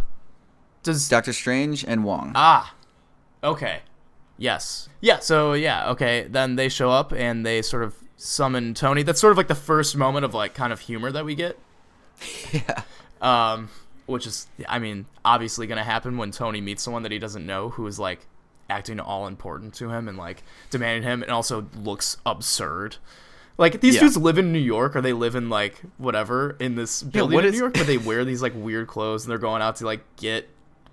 [0.84, 2.32] Does Doctor Strange and Wong.
[2.36, 2.74] Ah,
[3.44, 3.80] okay.
[4.38, 4.88] Yes.
[5.02, 6.28] Yeah, so yeah, okay.
[6.30, 9.04] Then they show up and they sort of summon Tony.
[9.04, 11.58] That's sort of like the first moment of like kind of humor that we get.
[12.52, 12.82] yeah.
[13.22, 13.70] Um,
[14.06, 17.46] which is, I mean, obviously going to happen when Tony meets someone that he doesn't
[17.46, 18.26] know who is like
[18.70, 22.98] acting all important to him and like demanding him and also looks absurd.
[23.58, 24.02] Like these Yeah.
[24.02, 27.46] dudes live in New York or they live in like whatever in this building what
[27.46, 29.78] in is- New York where they wear these like weird clothes and they're going out
[29.78, 30.50] to like get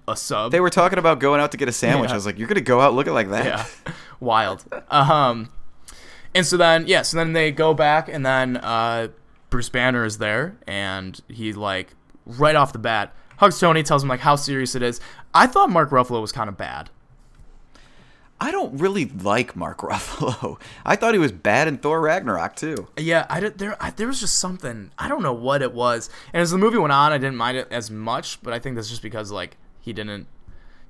[0.09, 0.53] a sub.
[0.53, 2.09] They were talking about going out to get a sandwich.
[2.09, 2.15] Yeah.
[2.15, 3.45] I was like, you're gonna go out looking like that.
[3.45, 5.49] yeah wild um
[6.35, 9.09] and so then yeah so then they go back and then uh
[9.51, 11.95] bruce banner is there and he like
[12.27, 15.01] right off the bat hugs tony tells him like how serious it is
[15.35, 16.91] i thought mark ruffalo was kind of bad
[18.45, 20.59] I don't really like Mark Ruffalo.
[20.85, 22.89] I thought he was bad in Thor Ragnarok too.
[22.99, 26.11] yeah i did there I, there was just something i don't know what it was
[26.33, 28.75] and as the movie went on i didn't mind it as much but i think
[28.75, 30.27] that's just because like he didn't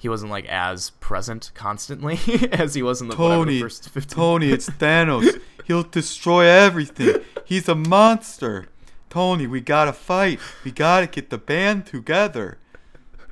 [0.02, 2.18] he wasn't like as present constantly
[2.52, 5.40] as he was in the, the first 15 Tony, it's Thanos.
[5.64, 7.20] He'll destroy everything.
[7.44, 8.66] He's a monster.
[9.10, 10.40] Tony, we gotta fight.
[10.64, 12.58] We gotta get the band together.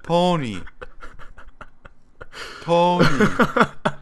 [0.05, 0.63] Tony.
[2.63, 3.09] Tony.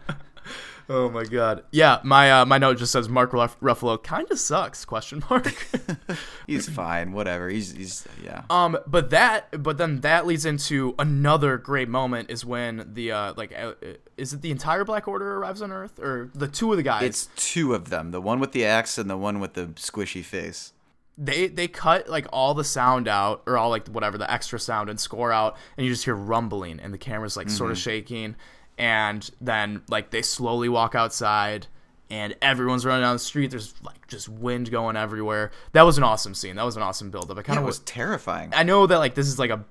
[0.91, 1.65] Oh my god.
[1.71, 4.87] Yeah, my uh, my note just says Mark Ruff- Ruffalo kind of sucks?
[4.87, 5.67] Question mark.
[6.47, 7.13] He's fine.
[7.13, 7.51] Whatever.
[7.51, 8.45] He's he's yeah.
[8.49, 13.35] um, but that but then that leads into another great moment is when the uh
[13.37, 13.73] like uh,
[14.17, 17.03] is it the entire Black Order arrives on Earth or the two of the guys?
[17.03, 18.11] It's two of them.
[18.11, 20.73] The one with the axe and the one with the squishy face.
[21.19, 24.89] they they cut like all the sound out or all like whatever the extra sound
[24.89, 28.37] and score out and you just hear rumbling and the camera's like sort of shaking
[28.79, 31.67] and then like they slowly walk outside
[32.11, 36.05] and everyone's running down the street there's like just wind going everywhere that was an
[36.05, 38.51] awesome scene that was an awesome build up i kind of was terrifying.
[38.55, 39.65] i know that like this is like a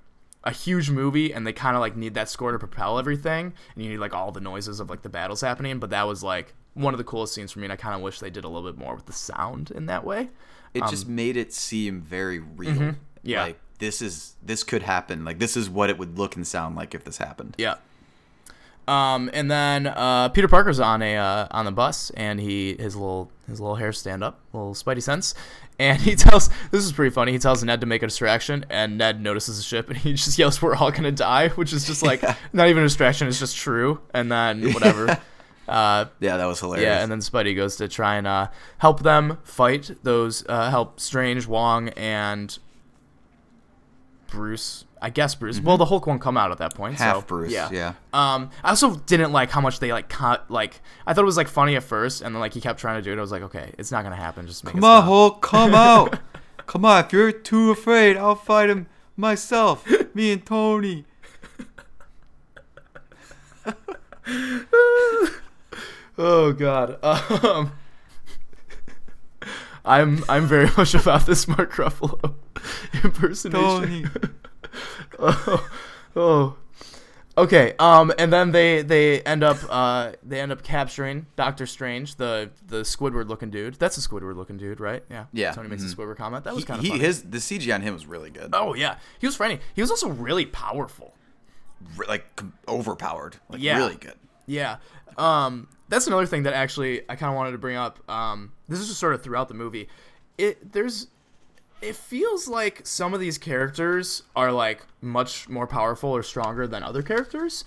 [0.43, 3.83] a huge movie and they kind of like need that score to propel everything and
[3.83, 6.53] you need like all the noises of like the battles happening but that was like
[6.75, 8.47] one of the coolest scenes for me and i kind of wish they did a
[8.47, 10.29] little bit more with the sound in that way
[10.73, 12.69] It just made it seem very real.
[12.69, 12.89] um, mm-hmm.
[13.23, 13.43] Yeah.
[13.43, 15.25] Like this is this could happen.
[15.25, 17.55] Like this is what it would look and sound like if this happened.
[17.57, 17.75] Yeah.
[18.87, 22.95] Um, and then uh, Peter Parker's on a uh, on the bus, and he his
[22.95, 25.33] little his little hair stand up, little Spidey sense,
[25.77, 27.33] and he tells this is pretty funny.
[27.33, 30.37] He tells Ned to make a distraction, and Ned notices the ship, and he just
[30.39, 32.23] yells, "We're all gonna die," which is just like
[32.53, 33.99] not even a distraction; it's just true.
[34.13, 35.19] And then whatever.
[35.67, 36.85] Uh, Yeah, that was hilarious.
[36.85, 38.47] yeah, and then Spidey goes to try and uh,
[38.77, 42.57] help them fight those, uh, help Strange, Wong, and
[44.27, 44.85] Bruce.
[45.01, 45.59] I guess Bruce.
[45.59, 46.97] Well, the Hulk won't come out at that point.
[46.97, 47.13] so, Mm-hmm.
[47.13, 47.69] Half Bruce, Yeah.
[47.71, 47.93] yeah.
[48.13, 50.49] Um, I also didn't like how much they like cut.
[50.49, 52.97] Like, I thought it was like funny at first, and then like he kept trying
[52.97, 53.17] to do it.
[53.17, 54.47] I was like, okay, it's not gonna happen.
[54.47, 55.05] Just make Come it on, stop.
[55.05, 56.19] Hulk, come out.
[56.65, 59.85] Come on, if you're too afraid, I'll fight him myself.
[60.15, 61.05] Me and Tony.
[66.17, 66.97] Oh God.
[67.43, 67.71] Um,
[69.87, 72.33] I'm I'm very much about this Mark Ruffalo
[73.03, 73.61] impersonation.
[73.61, 74.05] Tony.
[75.19, 75.69] oh,
[76.15, 76.57] oh.
[77.37, 77.75] Okay.
[77.77, 82.49] Um, and then they they end up uh they end up capturing Doctor Strange, the
[82.65, 83.75] the Squidward looking dude.
[83.75, 85.03] That's a Squidward looking dude, right?
[85.09, 85.25] Yeah.
[85.33, 85.93] Yeah, Tony makes mhm.
[85.93, 86.43] a Squidward comment.
[86.45, 87.03] That was kind of he funny.
[87.03, 88.49] his the CG on him was really good.
[88.53, 89.59] oh yeah, he was funny.
[89.75, 91.13] He was also really powerful.
[91.95, 93.37] Re- like overpowered.
[93.49, 93.77] Like Yeah.
[93.77, 94.15] really good.
[94.47, 94.77] Yeah.
[95.17, 97.99] Um, that's another thing that actually I kind of wanted to bring up.
[98.09, 99.87] Um, this is just sort of throughout the movie.
[100.37, 101.07] It there's
[101.81, 106.81] it feels like some of these characters are like much more powerful or stronger than
[106.83, 107.63] other characters,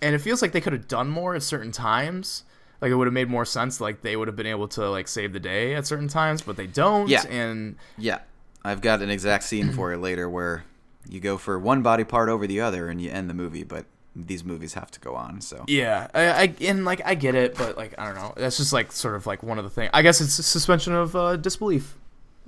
[0.00, 2.44] and it feels like they could have done more at certain times.
[2.80, 3.80] Like it would have made more sense.
[3.80, 6.56] Like they would have been able to like save the day at certain times, but
[6.56, 7.08] they don't.
[7.08, 7.24] Yeah.
[7.28, 8.20] And Yeah.
[8.64, 10.64] I've got an exact scene for you later where
[11.08, 13.86] you go for one body part over the other and you end the movie, but
[14.16, 15.40] these movies have to go on.
[15.40, 18.34] So Yeah, I, I and like I get it, but like I don't know.
[18.36, 19.90] That's just like sort of like one of the things.
[19.94, 21.96] I guess it's a suspension of uh, disbelief,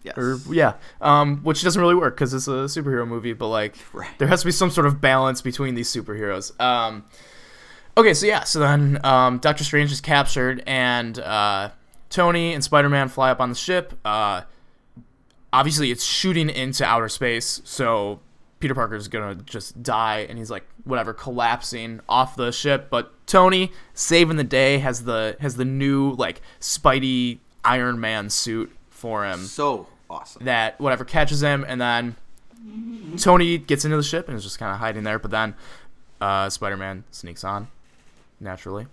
[0.03, 0.19] yes.
[0.19, 3.33] or yeah, um, which doesn't really work because it's a superhero movie.
[3.33, 4.11] But like, Right.
[4.19, 6.59] there has to be some sort of balance between these superheroes.
[6.61, 7.05] Um,
[7.97, 11.71] okay, so yeah, so then um, Doctor Strange is captured, and uh,
[12.11, 13.95] Tony and Spider Man fly up on the ship.
[14.05, 14.43] Uh,
[15.53, 18.19] obviously, it's shooting into outer space, so
[18.63, 22.87] Peter Parker's gonna just die, and he's like whatever collapsing off the ship.
[22.91, 28.71] But Tony, saving the day, has the has the new like Spidey Iron Man suit
[28.89, 30.45] for him so awesome.
[30.45, 32.15] that whatever catches him, and then
[33.19, 35.19] Tony gets into the ship and is just kind of hiding there.
[35.19, 35.55] But then
[36.21, 37.67] uh, Spider Man sneaks on
[38.39, 38.87] naturally.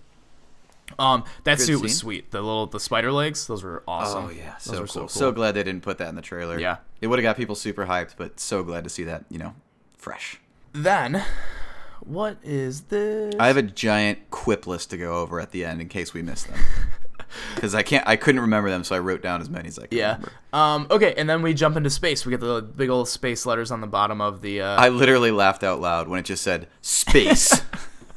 [0.98, 2.32] Um, that Good suit was sweet.
[2.32, 4.24] The little the spider legs, those were awesome.
[4.24, 4.86] Oh yeah, those so were cool.
[4.86, 6.58] so So, glad they didn't put that in the trailer.
[6.58, 6.78] Yeah.
[7.00, 9.54] It would have got people super hyped, but so glad to see that you know
[9.96, 10.40] fresh.
[10.72, 11.24] Then,
[12.00, 13.34] what is this?
[13.38, 16.22] I have a giant quip list to go over at the end in case we
[16.22, 16.58] miss them.
[17.54, 19.82] Because I can't, I couldn't remember them, so I wrote down as many as I
[19.82, 20.14] could yeah.
[20.14, 20.32] remember.
[20.52, 20.86] Um.
[20.90, 22.26] Okay, and then we jump into space.
[22.26, 24.62] We get the big old space letters on the bottom of the.
[24.62, 27.62] Uh, I literally laughed out loud when it just said space.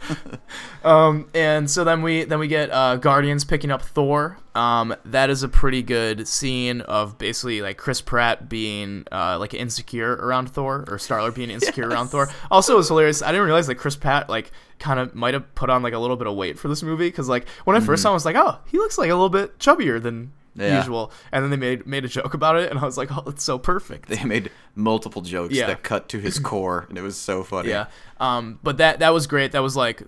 [0.84, 4.38] Um, and so then we then we get uh, Guardians picking up Thor.
[4.54, 9.54] Um, that is a pretty good scene of basically like Chris Pratt being uh, like
[9.54, 12.30] insecure around Thor or Star Lord being insecure around Thor.
[12.52, 13.22] Also, it was hilarious.
[13.22, 16.00] I didn't realize that Chris Pratt like kind of might have put on like a
[16.00, 18.16] little bit of weight for this movie because like when I first saw him, I
[18.16, 20.78] was like, oh, he looks like a little bit chubbier than Yeah.
[20.78, 21.12] usual.
[21.32, 23.44] And then they made made a joke about it, and I was like, oh, it's
[23.44, 24.10] so perfect.
[24.10, 25.68] they made multiple jokes Yeah.
[25.68, 27.70] that cut to his core, and it was so funny.
[27.70, 27.88] Yeah.
[28.20, 29.52] Um, but that that was great.
[29.54, 30.04] That was like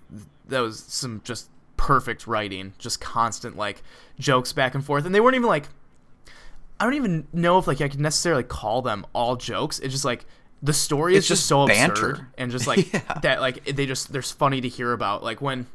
[0.48, 3.82] that was some just perfect writing, just constant like
[4.18, 5.68] jokes back and forth, and they weren't even like
[6.78, 9.78] I don't even know if like I could necessarily call them all jokes.
[9.80, 10.26] It's just like
[10.62, 12.10] the story It's is just, just so banter.
[12.10, 13.00] absurd and just like Yeah.
[13.22, 15.66] that like they just there's funny to hear about like when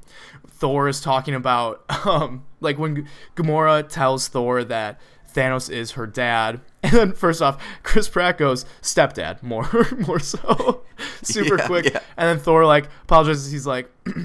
[0.48, 3.04] Thor is talking about um like when G-
[3.36, 5.00] Gamora tells Thor that
[5.34, 10.82] Thanos is her dad and then first off Chris Pratt goes stepdad more more so
[11.22, 12.00] super Yeah, quick yeah.
[12.18, 13.90] and then Thor like apologizes he's like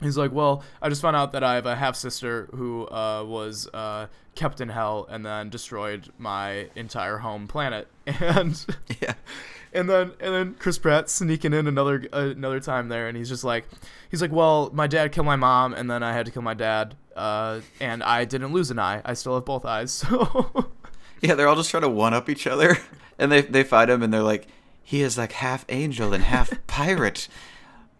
[0.00, 3.24] He's like, well, I just found out that I have a half sister who uh,
[3.26, 8.64] was uh, kept in hell and then destroyed my entire home planet, and
[9.02, 9.14] Yeah.
[9.72, 13.28] And then and then Chris Pratt sneaking in another uh, another time there, and he's
[13.28, 13.64] just like,
[14.10, 16.54] he's like, well, my dad killed my mom, and then I had to kill my
[16.54, 19.02] dad, uh, and I didn't lose an eye.
[19.04, 20.70] I still have both eyes, so
[21.20, 22.78] Yeah, they're all just trying to one up each other,
[23.18, 24.46] and they they fight him, and they're like,
[24.82, 27.28] he is like half angel and half pirate,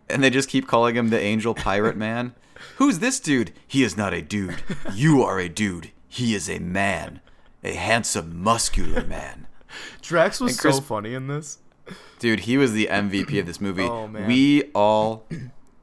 [0.09, 2.35] and they just keep calling him the angel pirate man.
[2.77, 3.53] Who's this dude?
[3.67, 4.63] He is not a dude.
[4.93, 5.93] You are a dude.
[6.09, 7.21] He is a man,
[7.63, 9.47] a handsome, muscular man.
[10.03, 11.59] Drax was Chris- so funny in this.
[12.19, 13.83] Dude, he was the MVP of this movie.
[13.85, 14.27] Oh, man.
[14.27, 15.25] We all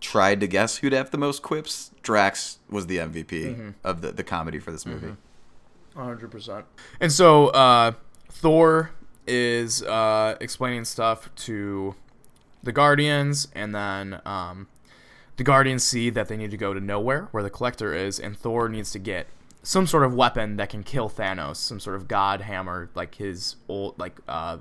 [0.01, 1.89] tried to guess who'd have the most quips.
[2.03, 3.69] Drax was the MVP Mm-hmm.
[3.83, 5.15] of the, the comedy for this movie.
[5.95, 6.65] hundred percent.
[6.99, 7.93] And so uh,
[8.29, 8.91] Thor
[9.25, 11.95] is uh, explaining stuff to
[12.61, 14.67] the Guardians, and then um,
[15.37, 18.37] the Guardians see that they need to go to nowhere, where the Collector is, and
[18.37, 19.25] Thor needs to get
[19.65, 23.55] some sort of weapon that can kill Thanos, some sort of god hammer, like his
[23.67, 24.57] old, like uh,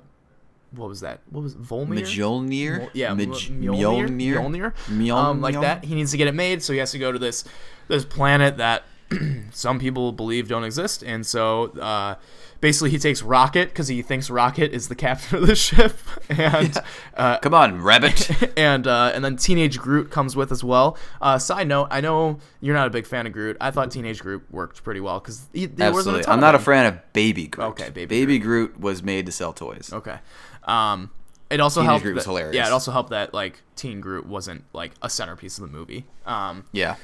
[0.71, 1.21] what was that?
[1.29, 1.61] What was it?
[1.61, 2.01] Volmir?
[2.01, 2.79] Mjolnir?
[2.79, 5.13] Mjol- yeah, Mj- Mjolnir, Mjolnir, Mjolnir?
[5.13, 5.85] um, like that.
[5.85, 7.43] He needs to get it made, so he has to go to this
[7.87, 8.83] this planet that
[9.51, 12.15] some people believe don't exist, and so uh,
[12.61, 15.97] basically he takes Rocket because he thinks Rocket is the captain of the ship,
[16.29, 16.77] and
[17.15, 18.29] uh, Come on, rabbit.
[18.57, 20.97] and uh, and then Teenage Groot comes with as well.
[21.21, 23.57] Uh, side note: I know you're not a big fan of Groot.
[23.61, 25.47] I thought Teenage Groot worked pretty well because
[25.79, 26.25] Absolutely.
[26.27, 27.67] I'm not a fan of Baby Groot.
[27.69, 28.79] Okay, Baby Baby Groot.
[28.79, 29.91] was made to sell toys.
[29.93, 30.17] Okay.
[30.63, 31.11] Um,
[31.49, 32.03] it also Teenage helped.
[32.03, 32.55] Groot was that- hilarious.
[32.55, 36.05] Yeah, it also helped that like Teen Groot wasn't like a centerpiece of the movie.
[36.25, 36.95] Um, Yeah.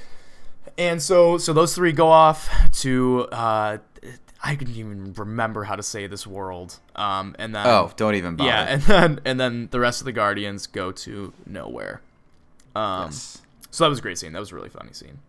[0.78, 2.50] and so so those three go off
[2.82, 3.78] to uh,
[4.44, 6.80] I couldn't even remember how to say this world.
[6.96, 8.50] Um, and then Oh, don't even bother.
[8.50, 12.02] yeah, and then and then the rest of the Guardians go to nowhere.
[12.76, 13.42] Um, Yes.
[13.70, 14.34] so that was a great scene.
[14.34, 15.20] That was a really funny scene.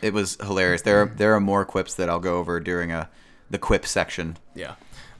[0.00, 0.82] It was hilarious.
[0.82, 3.08] There are there are more quips that I'll go over during a
[3.50, 4.38] the quip section.
[4.54, 4.74] Yeah.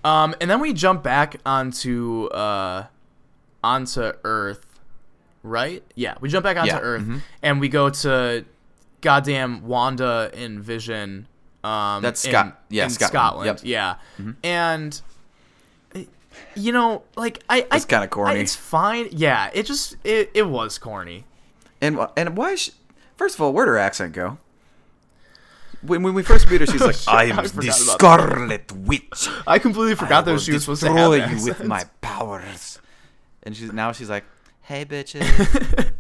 [0.05, 2.87] Um, and then we jump back onto uh,
[3.63, 4.67] onto Earth,
[5.45, 5.85] right?
[5.95, 7.21] Yeah, we jump back onto Yeah, Earth, mhm.
[7.43, 8.45] and we go to
[9.01, 11.29] goddamn Wanda and Vision.
[11.65, 13.47] Um, That's in- yeah, in Scotland.
[13.47, 13.61] Yep.
[13.63, 13.95] Yeah,
[14.43, 15.01] and
[15.95, 16.05] eh,
[16.57, 18.41] you know, like I, I It's kinda corny.
[18.41, 19.09] I- it's fine.
[19.13, 21.25] Yeah, it just it, it was corny.
[21.81, 22.53] And and why?
[22.53, 22.73] Is she,
[23.17, 24.39] first of all, where'd her accent go?
[25.83, 29.29] When, when we first meet her, she's like, Shit, "I I am the Scarlet Witch.
[29.47, 31.85] I completely I forgot that will she was supposed to have you that with my
[32.01, 32.79] powers."
[33.45, 34.25] and she's now she's like,
[34.63, 35.27] "Hey, bitches."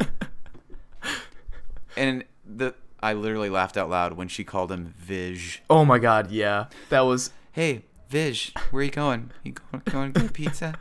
[1.96, 5.58] and the I literally laughed out loud when she called him Vij.
[5.68, 7.30] oh my god, yeah, that was.
[7.52, 9.30] Hey, Vij, where are you going?
[9.42, 10.74] You going, going to get pizza?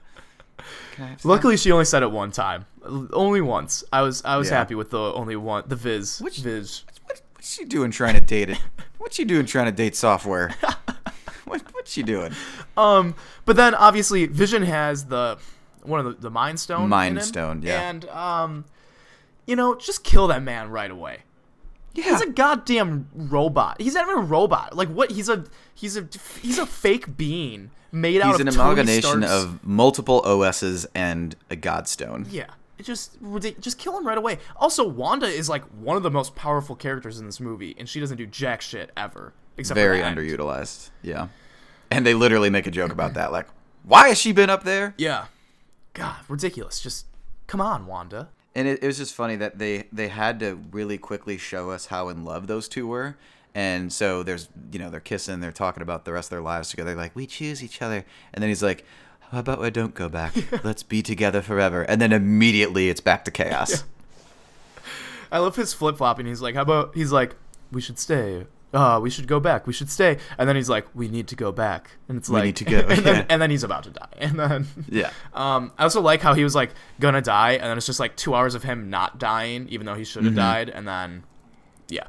[0.94, 2.66] Can I have some?" Luckily, she only said it one time,
[3.12, 3.84] only once.
[3.92, 4.58] I was I was Yeah.
[4.58, 6.20] happy with the only one, the Viz.
[6.22, 6.84] Which- Viz?
[7.06, 8.60] What, what's she doing trying to date it?
[9.00, 10.50] What's she doing trying to date software?
[11.46, 12.34] what, what's she doing?
[12.78, 13.16] Um,
[13.46, 15.40] but then obviously Vision has the
[15.82, 16.88] one of the, the Mind Stone.
[16.90, 17.90] Mind Stone, yeah.
[17.90, 18.66] And um,
[19.48, 21.24] you know, just kill that man right away.
[21.94, 22.06] Yeah.
[22.06, 23.82] He's a goddamn robot.
[23.82, 24.76] He's not even a robot.
[24.76, 25.12] Like what?
[25.12, 26.08] He's a he's a
[26.42, 32.28] he's a fake being made out He's an amalgamation of multiple OSs and a godstone.
[32.30, 32.48] Yeah.
[32.78, 33.18] It just
[33.60, 34.40] just kill him right away.
[34.56, 38.00] Also, Wanda is like one of the most powerful characters in this movie, and she
[38.00, 39.34] doesn't do jack shit ever.
[39.58, 40.18] Except Very end.
[40.18, 40.90] underutilized.
[41.04, 41.28] Yeah.
[41.92, 43.32] And they literally make a joke about that.
[43.32, 43.48] Like,
[43.84, 44.96] why has she been up there?
[44.98, 45.26] Yeah.
[45.94, 46.80] God, ridiculous.
[46.80, 47.06] Just
[47.48, 48.30] come on, Wanda.
[48.54, 51.88] And it, it was just funny that they they had to really quickly show us
[51.88, 53.18] how in love those two were.
[53.54, 56.70] And so there's you know they're kissing, they're talking about the rest of their lives
[56.70, 56.96] together.
[56.96, 58.86] Like we choose each other, and then he's like,
[59.32, 60.34] "How about I don't go back?
[60.64, 63.84] Let's be together forever." And then immediately it's back to chaos.
[65.32, 66.26] I love his flip flopping.
[66.26, 67.36] He's like, how about he's like,
[67.72, 68.46] we should stay.
[68.74, 69.68] Uh, we should go back.
[69.68, 70.18] We should stay.
[70.38, 71.92] And then he's like, we need to go back.
[72.08, 73.26] And it's We like, need to go, And then, yeah.
[73.30, 74.08] and then he's about to die.
[74.18, 75.10] And then, Yeah.
[75.34, 78.16] um, I also like how he was like gonna die, and then it's just like
[78.16, 80.40] two hours of him not dying, even though he should have Mm-hmm.
[80.40, 80.70] died.
[80.70, 81.24] And then,
[81.90, 82.08] yeah.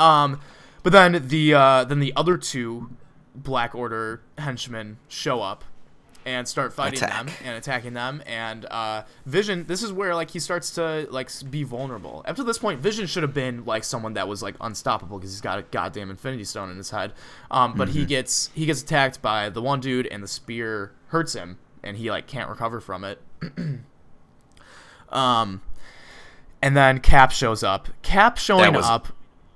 [0.00, 0.40] Um,
[0.82, 2.90] but then the uh, then the other two
[3.34, 5.62] Black Order henchmen show up
[6.30, 7.26] and start fighting Attack.
[7.26, 8.22] them and attacking them.
[8.26, 12.22] And uh, vision this is where like he starts to like be vulnerable.
[12.26, 15.32] Up to this point vision should have been like someone that was like unstoppable because
[15.32, 17.12] he's got a goddamn infinity stone in his head.
[17.50, 21.32] Um, but he gets he gets attacked by the one dude and the spear hurts
[21.34, 23.20] him and he like can't recover from it.
[25.08, 25.60] Um
[26.62, 27.88] and then cap shows up.
[28.02, 29.08] Cap showing was- up.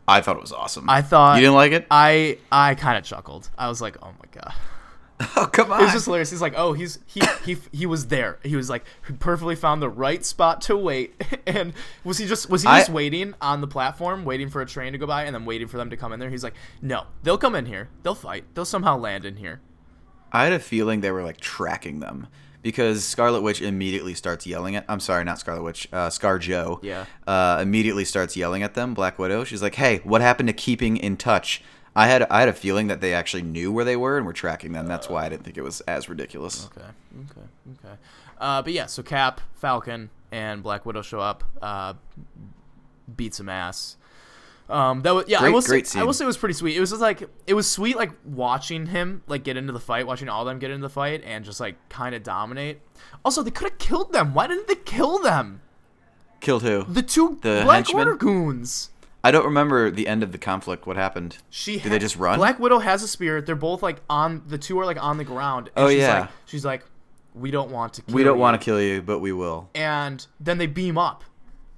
[0.06, 0.90] I thought it was awesome.
[0.90, 1.86] i thought you didn't like it?
[1.90, 3.48] i i kind of chuckled.
[3.56, 4.52] I was like oh my god
[5.36, 5.80] oh come on!
[5.80, 6.30] it was just hilarious.
[6.30, 8.38] He's like, oh, he's he he he was there.
[8.42, 11.14] He was like, he perfectly found the right spot to wait.
[11.46, 14.66] And was he just was he I- just waiting on the platform, waiting for a
[14.66, 16.30] train to go by, and then waiting for them to come in there?
[16.30, 17.90] He's like, no, they'll come in here.
[18.02, 18.44] They'll fight.
[18.54, 19.60] They'll somehow land in here.
[20.32, 22.26] I had a feeling they were like tracking them
[22.62, 24.84] because Scarlet Witch immediately starts yelling at.
[24.88, 25.86] I'm sorry, not Scarlet Witch.
[25.92, 26.80] Uh, Scar Joe.
[26.82, 27.04] Yeah.
[27.26, 28.94] Uh, immediately starts yelling at them.
[28.94, 29.44] Black Widow.
[29.44, 31.62] She's like, "Hey, what happened to keeping in touch?"
[31.96, 34.32] I had I had a feeling that they actually knew where they were and were
[34.32, 34.86] tracking them.
[34.86, 36.66] That's why I didn't think it was as ridiculous.
[36.76, 36.86] Okay,
[37.30, 37.46] okay,
[37.84, 37.94] okay.
[38.38, 41.94] Uh, but yeah, so Cap, Falcon, and Black Widow show up, uh,
[43.16, 43.96] beat some ass.
[44.68, 45.38] Um, that was yeah.
[45.38, 46.76] I Great- will say, great I will say it was pretty sweet.
[46.76, 50.06] It was just like it was sweet, like watching him like get into the fight,
[50.06, 52.80] watching all of them get into the fight, and just like kind of dominate.
[53.24, 54.32] Also, they could have killed them.
[54.34, 55.60] Why didn't they kill them?
[56.40, 56.84] Killed who?
[56.84, 58.06] The two The Black henchmen?
[58.08, 58.90] Order goons.
[59.24, 60.86] I don't remember the end of the conflict.
[60.86, 61.38] What happened?
[61.50, 62.38] She Did they just run?
[62.38, 63.40] Black Widow has a spear.
[63.40, 65.70] They're both like on the two are like on the ground.
[65.74, 66.20] And Oh, she's yeah.
[66.20, 66.84] Like, she's like,
[67.34, 68.02] we don't want to.
[68.02, 69.68] kill we don't you." want to kill you, but we will.
[69.74, 71.24] and then they beam up,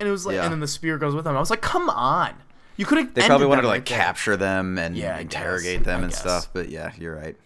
[0.00, 0.42] and it was like, Yeah.
[0.44, 1.34] and then the spear goes with them.
[1.36, 2.34] I was like, come on,
[2.76, 3.14] you could have.
[3.14, 5.86] They probably wanted to like capture them and Yeah, interrogate guess.
[5.86, 6.20] them I and guess.
[6.20, 6.50] stuff.
[6.52, 7.36] But yeah, you're right.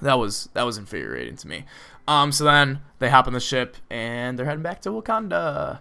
[0.00, 1.64] That was that was infuriating to me.
[2.08, 5.80] Um, so then they hop on the ship and they're heading back to Wakanda.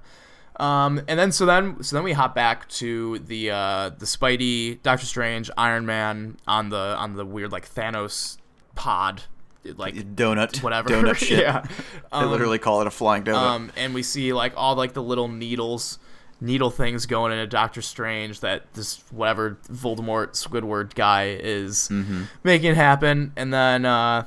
[0.61, 4.81] Um, and then so then so then we hop back to the uh, the Spidey,
[4.83, 8.37] Doctor Strange, Iron Man on the on the weird like Thanos
[8.75, 9.23] pod,
[9.65, 10.89] like Donut, whatever.
[10.89, 11.39] donut shit.
[11.39, 11.61] yeah.
[11.63, 11.69] They
[12.11, 13.35] Um, literally call it a flying donut.
[13.37, 15.97] Um, and we see like all like the little needles,
[16.39, 22.23] needle things going into Doctor Strange that this whatever Voldemort Squidward guy is Mm-hmm.
[22.43, 24.25] making happen, and then uh,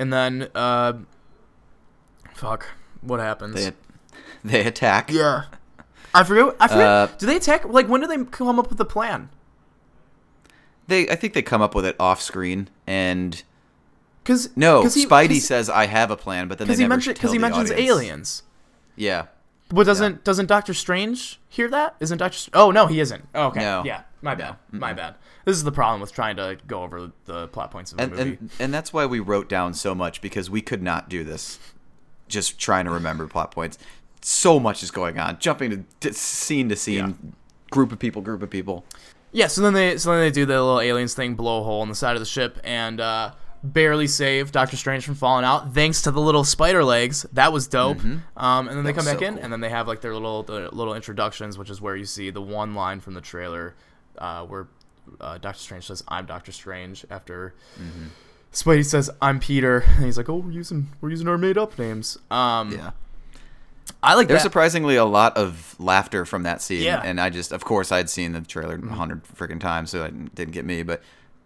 [0.00, 0.94] and then uh,
[2.34, 2.66] fuck,
[3.00, 3.54] what happens?
[3.54, 3.72] they
[4.50, 5.10] they attack.
[5.10, 5.44] yeah,
[6.14, 6.54] I forget.
[6.60, 6.86] I forget.
[6.86, 7.64] Uh, do they attack?
[7.64, 9.30] Like when do they come up with the plan?
[10.86, 13.42] They I think they come up with it off screen and
[14.22, 16.78] Because no, cause he, Spidey cause, says I have a plan, but then they because
[16.78, 17.90] he never mentioned tell because he the mentions audience.
[17.90, 18.42] aliens.
[18.96, 19.26] Yeah.
[19.70, 21.96] But doesn't doesn't Doctor Strange hear that?
[22.00, 22.36] Isn't Doctor?
[22.36, 23.26] Str- oh no, he isn't.
[23.34, 23.82] Oh, okay, No.
[23.84, 25.14] yeah, my bad, my bad.
[25.46, 28.12] This is the problem with trying to go over the plot points of a And,
[28.12, 28.30] movie.
[28.40, 31.58] and and that's why we wrote down so much because we could not do this
[32.28, 33.78] just trying to remember plot points.
[34.26, 37.34] So much is going on, jumping to, scene to scene,
[37.70, 38.86] group of people, group of people.
[39.32, 41.82] yeah, so then they so then they do the little aliens thing, blow a hole
[41.82, 45.74] in the side of the ship, and uh, barely save Doctor Strange from falling out
[45.74, 47.26] thanks to the little spider legs.
[47.34, 48.02] That was dope.
[48.02, 48.20] Um,
[48.68, 49.42] and then they come back so in, cool.
[49.44, 52.30] and then they have like their little their little introductions, which is where you see
[52.30, 53.74] the one line from the trailer
[54.16, 54.68] uh, where
[55.20, 57.52] uh, Doctor Strange says, "I'm Doctor Strange," after.
[58.52, 61.78] Spidey says, "I'm Peter," and he's like, "Oh, we're using we're using our made up
[61.78, 62.92] names." Um, Yeah.
[64.04, 64.48] I like There's that.
[64.48, 67.00] surprisingly a lot of laughter from that scene, Yeah.
[67.02, 70.34] and I just, of course, I'd seen the trailer a hundred freaking times, so it
[70.34, 70.82] didn't get me.
[70.82, 71.02] But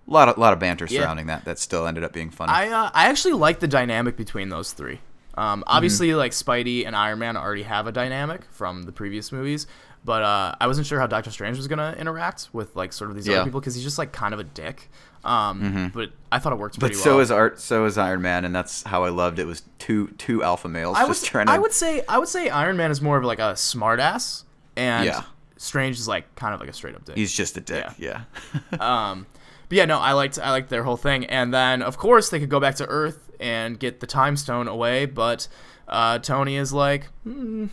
[0.07, 1.03] a lot of lot of banter Yeah.
[1.03, 2.53] surrounding that that still ended up being funny.
[2.53, 5.01] I uh, I actually like the dynamic between those three.
[5.37, 9.69] Um, obviously, like Spidey and Iron Man already have a dynamic from the previous movies,
[10.05, 13.17] but uh, I wasn't sure how Doctor Strange was gonna interact with like sort of
[13.17, 13.37] these Yeah.
[13.37, 14.91] other people because he's just like kind of a dick.
[15.25, 17.21] Um, But I thought it worked but pretty so well.
[17.21, 17.61] is art.
[17.61, 19.47] So is Iron Man, and that's how I loved it.
[19.47, 21.53] Was two two alpha males I just would trying to.
[21.53, 24.45] I would say I would say Iron Man is more of like a smartass,
[24.77, 25.23] and Yeah.
[25.57, 27.17] Strange is like kind of like a straight up dick.
[27.17, 27.87] He's just a dick.
[27.99, 28.23] Yeah.
[28.81, 29.27] Um,
[29.69, 32.39] but yeah, no, I liked I liked their whole thing, and then of course they
[32.39, 35.47] could go back to Earth and get the Time Stone away, but
[35.89, 37.67] uh, Tony is like, hmm,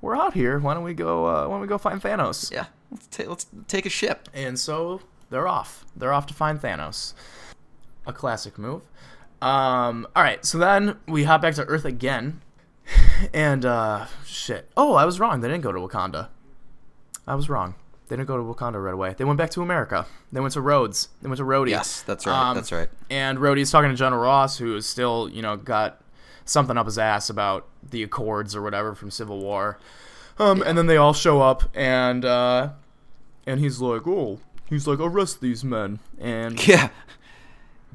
[0.00, 0.58] "We're out here.
[0.58, 1.26] Why don't we go?
[1.26, 2.66] Uh, why don't we go find Thanos?" yeah.
[2.90, 4.28] Let's take let's take a ship.
[4.32, 5.84] And so they're off.
[5.96, 7.14] They're off to find Thanos.
[8.06, 8.82] A classic move.
[9.40, 12.40] Um, all right, so then we hop back to Earth again,
[13.32, 14.68] and uh, shit.
[14.76, 15.40] Oh, I was wrong.
[15.40, 16.28] They didn't go to Wakanda.
[17.26, 17.76] I was wrong.
[18.08, 19.14] They didn't go to Wakanda right away.
[19.16, 20.06] They went back to America.
[20.32, 21.08] They went to Rhodes.
[21.20, 21.70] They went to Rhodey.
[21.70, 22.50] Yes, that's right.
[22.50, 22.88] Um, that's right.
[23.10, 26.00] And Rhodey's talking to General Ross, who is still, you know, got
[26.46, 29.78] something up his ass about the Accords or whatever from Civil War.
[30.38, 32.70] Um, and then they all show up, and uh,
[33.46, 36.90] and he's like, "Oh, he's like, arrest these men." And Yeah.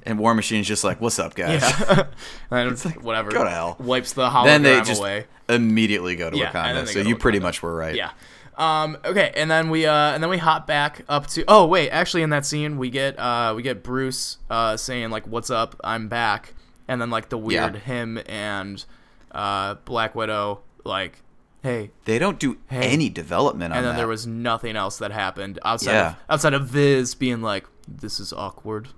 [0.06, 2.08] And War Machine's just like, "What's up, guys?" yeah,
[2.52, 3.32] and it's like, whatever.
[3.32, 3.78] go to hell.
[3.80, 5.26] Wipes the hologram then they just away.
[5.48, 6.86] immediately go to Yeah, Wakanda.
[6.88, 7.96] So to you pretty much were right.
[7.96, 8.12] Yeah.
[8.58, 11.46] Um, okay, and then we uh, and then we hop back up to.
[11.48, 15.26] Oh wait, actually, in that scene, we get uh, we get Bruce uh, saying like,
[15.26, 15.80] "What's up?
[15.86, 16.54] I'm back,"
[16.90, 17.80] and then like the weird Yeah.
[17.80, 18.84] him and
[19.34, 21.22] uh, Black Widow like,
[21.62, 22.90] "Hey." They don't do Hey.
[22.90, 23.98] any development on And then that.
[24.00, 26.08] there was nothing else that happened outside Yeah.
[26.10, 28.90] of outside of Viz being like, "This is awkward."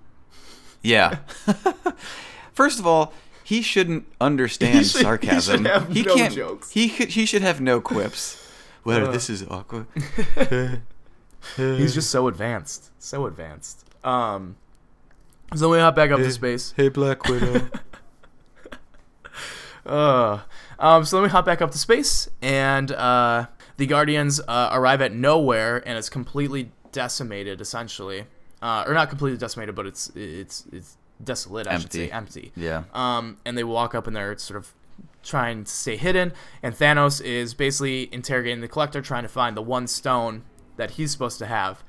[0.82, 1.18] Yeah.
[2.54, 3.14] First of all,
[3.44, 5.58] he shouldn't understand He should- he sarcasm.
[5.64, 6.34] should have he no can't.
[6.34, 6.72] jokes.
[6.72, 8.42] He could, he should have no quips.
[8.86, 9.12] Well, Uh.
[9.12, 9.88] this is awkward.
[11.58, 13.84] He's just so advanced, so advanced.
[14.04, 14.58] Um,
[15.56, 16.74] so we hop back up to space.
[16.78, 17.68] Hey, Black Widow.
[19.86, 20.40] Uh,
[20.80, 25.02] um, so then we hop back up to space, and uh, the Guardians uh, arrive
[25.02, 28.26] at nowhere, and it's completely decimated, essentially,
[28.62, 31.68] uh, or not completely decimated, but it's it's it's desolate.
[31.68, 32.52] I should say empty.
[32.56, 32.84] Yeah.
[32.94, 34.74] Um, and they walk up, and they're sort of
[35.24, 36.34] trying to stay hidden,
[36.64, 40.44] and Thanos is basically interrogating the Collector, trying to find the one stone
[40.78, 41.84] that he's supposed to have.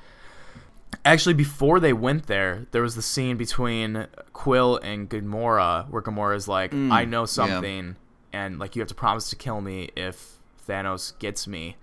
[1.07, 6.49] Actually, before they went there, there was the scene between Quill and Gamora, where Gamora's
[6.49, 7.27] like, Mm, "I know yeah.
[7.27, 7.97] something,
[8.33, 10.39] and like you have to promise to kill me if
[10.69, 11.77] Thanos gets me."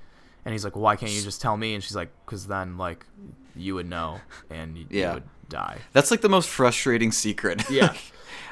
[0.45, 3.05] And he's like, "Why can't you just tell me?" And she's like, "Cause then like
[3.55, 4.19] you would know,
[4.49, 5.07] and you, Yeah.
[5.07, 7.63] you would die." That's like the most frustrating secret.
[7.69, 7.93] Yeah.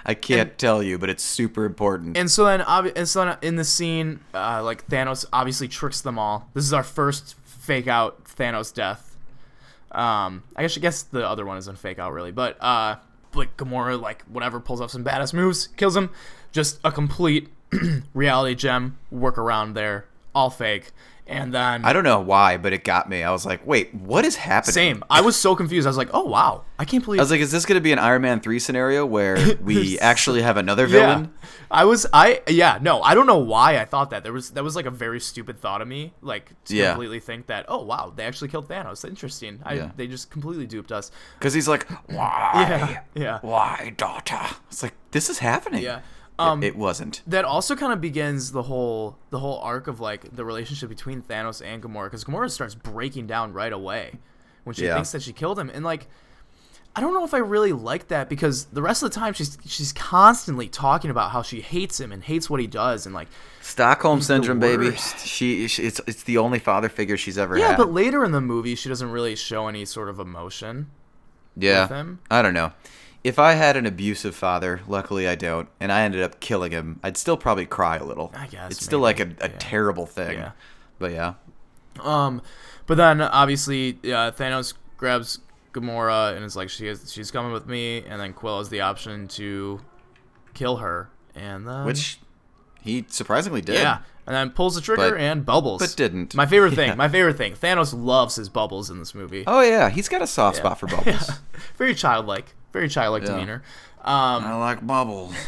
[0.03, 2.17] I can't tell you, but it's super important.
[2.17, 6.01] And so then, obvi- and so then in the scene, uh, like Thanos obviously tricks
[6.01, 6.49] them all.
[6.55, 9.11] This is our first fake out Thanos death.
[9.92, 12.96] Um, I guess I guess the other one isn't fake out really, but uh,
[13.32, 16.10] but Gamora like whatever pulls off some badass moves, kills him.
[16.52, 17.50] Just a complete
[18.14, 20.92] reality gem workaround there, all fake.
[21.28, 23.24] And then I don't know why, but it got me.
[23.24, 24.74] I was like, wait, what is happening?
[24.74, 25.03] same.
[25.09, 25.88] I was so confused.
[25.88, 27.82] I was like, oh wow, I can't believe I was like, is this going to
[27.82, 31.32] be an Iron Man 3 scenario where we actually have another villain?
[31.41, 31.49] Yeah.
[31.72, 34.24] I was I yeah, no, I don't know why I thought that.
[34.24, 36.91] There was that was like a very stupid thought of me, like to Yeah.
[36.91, 39.07] completely think that, oh wow, they actually killed Thanos.
[39.07, 39.61] Interesting.
[39.63, 39.91] I Yeah.
[39.95, 41.11] they just completely duped us.
[41.39, 42.51] Because he's like, why?
[42.55, 42.99] Yeah.
[43.13, 43.39] Yeah.
[43.41, 44.39] Why, daughter?
[44.69, 45.84] It's like, this is happening.
[45.84, 46.01] Yeah.
[46.42, 47.22] It- Um it wasn't.
[47.28, 51.22] that also kind of begins the whole the whole arc of like the relationship between
[51.22, 54.20] Thanos and Gamora because Gamora starts breaking down right away
[54.64, 54.96] when she Yeah.
[54.96, 56.08] thinks that she killed him and like
[56.94, 59.58] I don't know if I really like that because the rest of the time she's
[59.66, 63.30] she's constantly talking about how she hates him and hates what he does and like
[63.62, 64.92] Stockholm syndrome, baby.
[65.24, 67.78] She, she, it's, it's the only father figure she's ever yeah, had.
[67.78, 70.89] but later in the movie she doesn't really show any sort of emotion.
[71.56, 72.20] yeah, with him.
[72.30, 72.74] I don't know.
[73.24, 76.99] If I had an abusive father, luckily I don't, and I ended up killing him,
[77.03, 78.32] I'd still probably cry a little.
[78.36, 79.55] I guess, it's still like a, a Yeah.
[79.59, 80.39] terrible thing.
[80.39, 80.51] Yeah.
[80.97, 81.34] But yeah,
[81.99, 82.41] Um,
[82.88, 85.39] but then obviously uh, Thanos grabs
[85.74, 88.82] Gamora and is like, she is, she's coming with me, and then Quill has the
[88.82, 89.82] option to
[90.53, 92.19] kill her, and then which
[92.82, 93.76] he surprisingly did.
[93.76, 95.80] yeah, and then pulls the trigger But- and bubbles.
[95.82, 96.34] but didn't.
[96.36, 96.88] My favorite thing.
[96.89, 96.95] Yeah.
[96.95, 97.53] My favorite thing.
[97.53, 99.43] Thanos loves his bubbles in this movie.
[99.47, 100.61] Oh yeah, he's got a soft Yeah.
[100.63, 101.32] spot for bubbles.
[101.78, 102.53] Very childlike.
[102.74, 103.30] Very childlike Yeah.
[103.34, 103.63] demeanor.
[104.03, 105.36] Um, I like bubbles.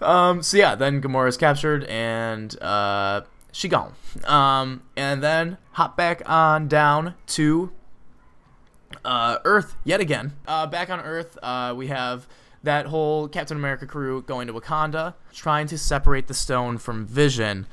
[0.00, 3.94] Um, so yeah, then Gamora is captured and uh, she gone.
[4.24, 7.72] Um, and then hop back on down to
[9.04, 10.34] uh, Earth yet again.
[10.46, 12.26] Uh, back on Earth, uh, we have
[12.62, 17.66] that whole Captain America crew going to Wakanda, trying to separate the stone from Vision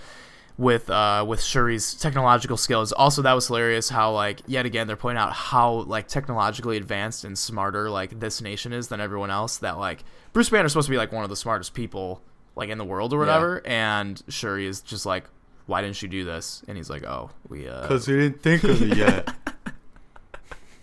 [0.57, 2.91] with uh with Shuri's technological skills.
[2.91, 7.23] Also that was hilarious how like yet again they're pointing out how like technologically advanced
[7.23, 10.91] and smarter like this nation is than everyone else that like Bruce Banner's supposed to
[10.91, 12.21] be like one of the smartest people
[12.55, 15.25] like in the world or whatever and Shuri is just like
[15.65, 16.61] why didn't you do this?
[16.67, 19.33] And he's like, "Oh, we uh Cause we didn't think of it yet.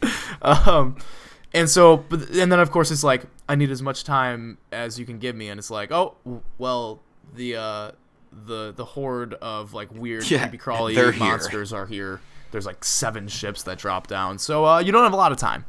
[0.42, 0.96] um
[1.52, 5.04] and so and then of course it's like i need as much time as you
[5.04, 6.14] can give me and it's like oh
[6.58, 7.00] well
[7.34, 7.90] the uh
[8.32, 11.24] the the horde of like weird Yeah, creepy crawly they're here.
[11.26, 12.20] monsters are here
[12.52, 15.38] there's like seven ships that drop down so uh you don't have a lot of
[15.38, 15.64] time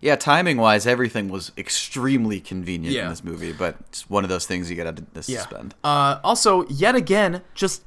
[0.00, 3.04] Yeah, timing wise, everything was extremely convenient Yeah.
[3.04, 5.74] in this movie, but it's one of those things you gotta d- yeah suspend.
[5.82, 7.82] uh also yet again just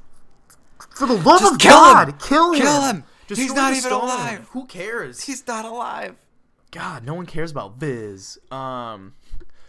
[0.96, 2.18] for the love Just of kill god him!
[2.18, 3.04] kill him Kill him!
[3.26, 4.02] Destroy He's not even stone.
[4.04, 4.48] alive.
[4.50, 6.16] who cares He's not alive.
[6.72, 9.14] god no one cares about viz um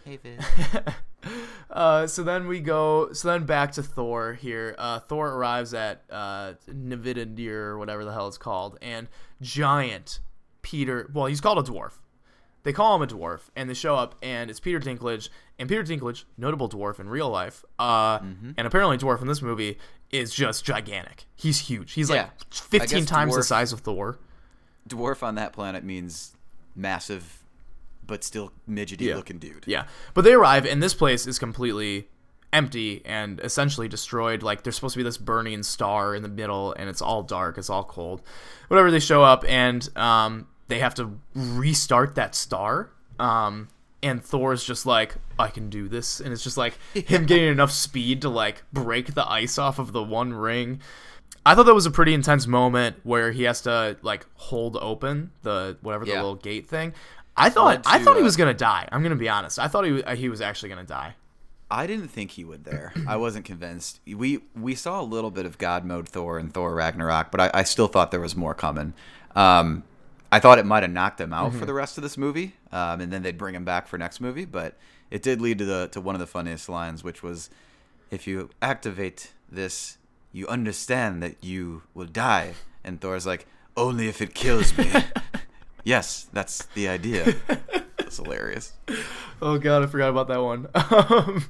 [0.04, 0.40] Hey, Viz.
[1.70, 3.10] Uh, so then we go.
[3.14, 4.74] So then back to Thor here.
[4.76, 9.08] Uh, Thor arrives at uh, Nividandir or whatever the hell it's called, and
[9.40, 10.20] giant
[10.60, 11.08] Peter.
[11.14, 11.92] Well, he's called a dwarf.
[12.64, 15.30] They call him a dwarf, and they show up, and it's Peter Dinklage.
[15.58, 19.78] And Peter Dinklage, notable dwarf in real life, uh, and apparently dwarf in this movie,
[20.10, 21.24] is just gigantic.
[21.34, 21.94] He's huge.
[21.94, 22.24] He's Yeah.
[22.24, 24.18] like 15 I guess times the size of Thor.
[24.86, 26.36] Dwarf on that planet means
[26.76, 27.41] massive,
[28.12, 29.16] but still midgety Yeah.
[29.16, 29.64] looking dude.
[29.66, 29.84] Yeah.
[30.12, 32.08] But they arrive, and this place is completely
[32.52, 34.42] empty and essentially destroyed.
[34.42, 37.56] Like, there's supposed to be this burning star in the middle, and it's all dark,
[37.56, 38.20] it's all cold.
[38.68, 42.90] Whatever, they show up, and um, they have to restart that star.
[43.18, 43.68] Um,
[44.02, 46.20] and Thor's just like, I can do this.
[46.20, 49.92] And it's just like him getting enough speed to, like, break the ice off of
[49.92, 50.80] the one ring.
[51.46, 55.32] I thought that was a pretty intense moment where he has to like hold open
[55.42, 56.18] the whatever the Yeah.
[56.18, 56.92] little gate thing.
[57.36, 58.88] I thought Led I thought he uh, was gonna die.
[58.92, 59.58] I'm gonna be honest.
[59.58, 61.14] I thought he he was actually gonna die.
[61.70, 62.92] I didn't think he would there.
[63.08, 64.00] I wasn't convinced.
[64.06, 67.50] We we saw a little bit of God mode Thor and Thor Ragnarok, but I,
[67.54, 68.92] I still thought there was more coming.
[69.34, 69.84] Um,
[70.30, 73.00] I thought it might have knocked him out for the rest of this movie, um,
[73.00, 74.44] and then they'd bring him back for next movie.
[74.44, 74.76] But
[75.10, 77.48] it did lead to the to one of the funniest lines, which was,
[78.10, 79.96] "If you activate this,
[80.30, 82.52] you understand that you will die."
[82.84, 83.46] And Thor's like,
[83.78, 84.90] "Only if it kills me."
[85.84, 87.34] yes, that's the idea.
[87.98, 88.72] That's hilarious.
[89.40, 90.68] Oh god, I forgot about that one.
[90.74, 91.44] Um,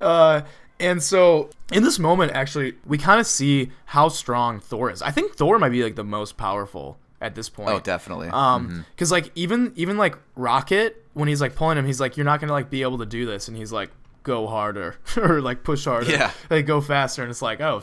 [0.00, 0.40] uh,
[0.80, 5.02] and so in this moment, actually, we kind of see how strong Thor is.
[5.02, 7.70] I think Thor might be like the most powerful at this point.
[7.70, 8.28] Oh, definitely.
[8.28, 12.24] Um, because like even even like Rocket, when he's like pulling him, he's like, "You're
[12.26, 13.90] not gonna like be able to do this," and he's like,
[14.22, 16.30] "Go harder," or like push harder, Yeah.
[16.50, 17.82] like go faster, and it's like, oh,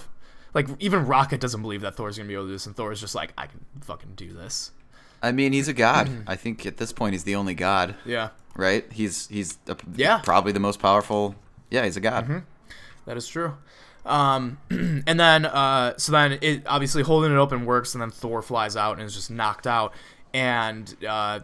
[0.53, 3.01] like even Rocket doesn't believe that Thor's gonna be able to do this, and Thor's
[3.01, 4.71] just like, "I can fucking do this."
[5.27, 6.09] I mean, he's a god.
[6.27, 8.85] I think at this point he's the only god, Yeah, right?
[8.91, 10.19] He's he's a, Yeah.
[10.23, 11.35] probably the most powerful.
[11.71, 12.43] Yeah, he's a god.
[13.05, 13.55] that is true.
[14.05, 18.41] Um, and then uh, so then it obviously holding it open works, and then Thor
[18.41, 19.93] flies out and is just knocked out,
[20.33, 21.39] and uh,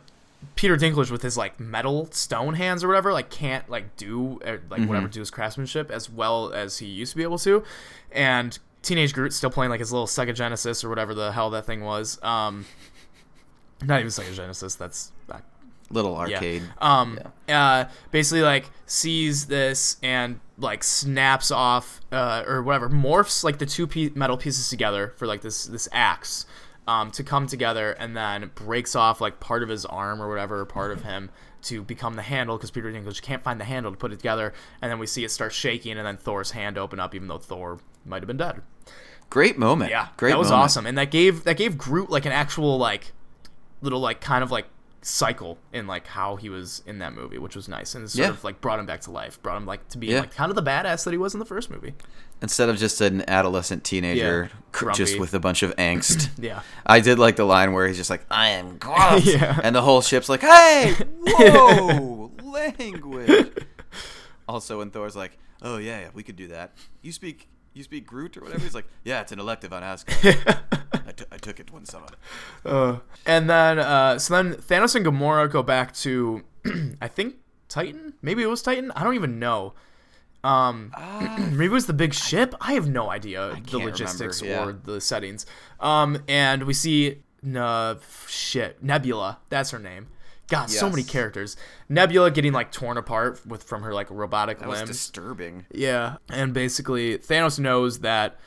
[0.55, 4.57] Peter Dinklage with his like metal stone hands or whatever like can't like do uh,
[4.69, 7.63] like whatever do his craftsmanship as well as he used to be able to,
[8.11, 11.65] and Teenage Groot's still playing like his little Sega Genesis or whatever the hell that
[11.65, 12.21] thing was.
[12.23, 12.65] Um,
[13.83, 14.75] not even Sega Genesis.
[14.75, 15.39] That's uh,
[15.91, 16.35] Little yeah.
[16.35, 16.63] arcade.
[16.79, 17.19] Um,
[17.49, 23.65] uh, basically like sees this and like snaps off uh, or whatever morphs like the
[23.65, 26.45] two pe- metal pieces together for like this this axe
[26.87, 30.61] um, to come together and then breaks off like part of his arm or whatever
[30.61, 31.29] or part of him
[31.63, 34.53] to become the handle because Peter Dinklage can't find the handle to put it together
[34.81, 37.37] and then we see it start shaking and then Thor's hand open up even though
[37.37, 38.61] Thor might have been dead.
[39.29, 39.91] Great moment.
[39.91, 40.31] Yeah, great.
[40.31, 40.63] That was moment.
[40.63, 43.13] awesome, and that gave that gave Groot like an actual like
[43.81, 44.65] little like kind of like
[45.03, 48.29] cycle in like how he was in that movie, which was nice, and sort Yeah.
[48.29, 50.19] of like brought him back to life, brought him like to be Yeah.
[50.21, 51.93] like kind of the badass that he was in the first movie.
[52.43, 54.49] Instead of just an adolescent teenager,
[54.83, 56.29] Yeah, just with a bunch of angst.
[56.39, 59.59] Yeah, I did like the line where he's just like, "I am gross," Yeah.
[59.63, 63.53] and the whole ship's like, "Hey, whoa, language."
[64.47, 66.73] Also, when Thor's like, "Oh yeah, yeah, we could do that.
[67.01, 70.59] You speak, you speak Groot or whatever." He's like, "Yeah, it's an elective on Asgard.
[71.07, 72.07] I, t- I took it one summer."
[72.65, 76.43] uh, and then uh, so then Thanos and Gamora go back to
[77.01, 77.35] I think
[77.67, 79.73] Titan, maybe it was Titan, I don't even know.
[80.43, 80.93] Um,
[81.51, 82.53] maybe it was the big ship.
[82.59, 84.67] I have no idea the logistics remember, yeah.
[84.67, 85.45] or the settings.
[85.79, 87.19] Um, and we see
[87.55, 87.95] uh,
[88.27, 89.39] shit Nebula.
[89.49, 90.07] That's her name.
[90.47, 91.55] God, so many characters.
[91.87, 94.89] Nebula getting like torn apart with from her like robotic That was limbs.
[94.91, 95.65] disturbing.
[95.71, 98.37] Yeah, and basically Thanos knows that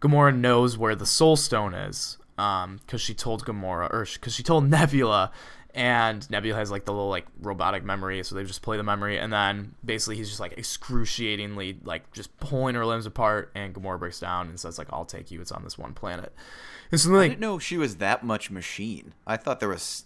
[0.00, 2.18] Gamora knows where the Soul Stone is.
[2.38, 5.30] um because she told Gamora or because she told Nebula
[5.74, 9.18] and Nebula has like the little like robotic memory so they just play the memory
[9.18, 13.98] and then basically he's just like excruciatingly like just pulling her limbs apart and Gamora
[13.98, 16.32] breaks down and says like I'll take you it's on this one planet
[16.90, 19.14] and so I didn't know she was that much machine.
[19.26, 20.04] I thought there was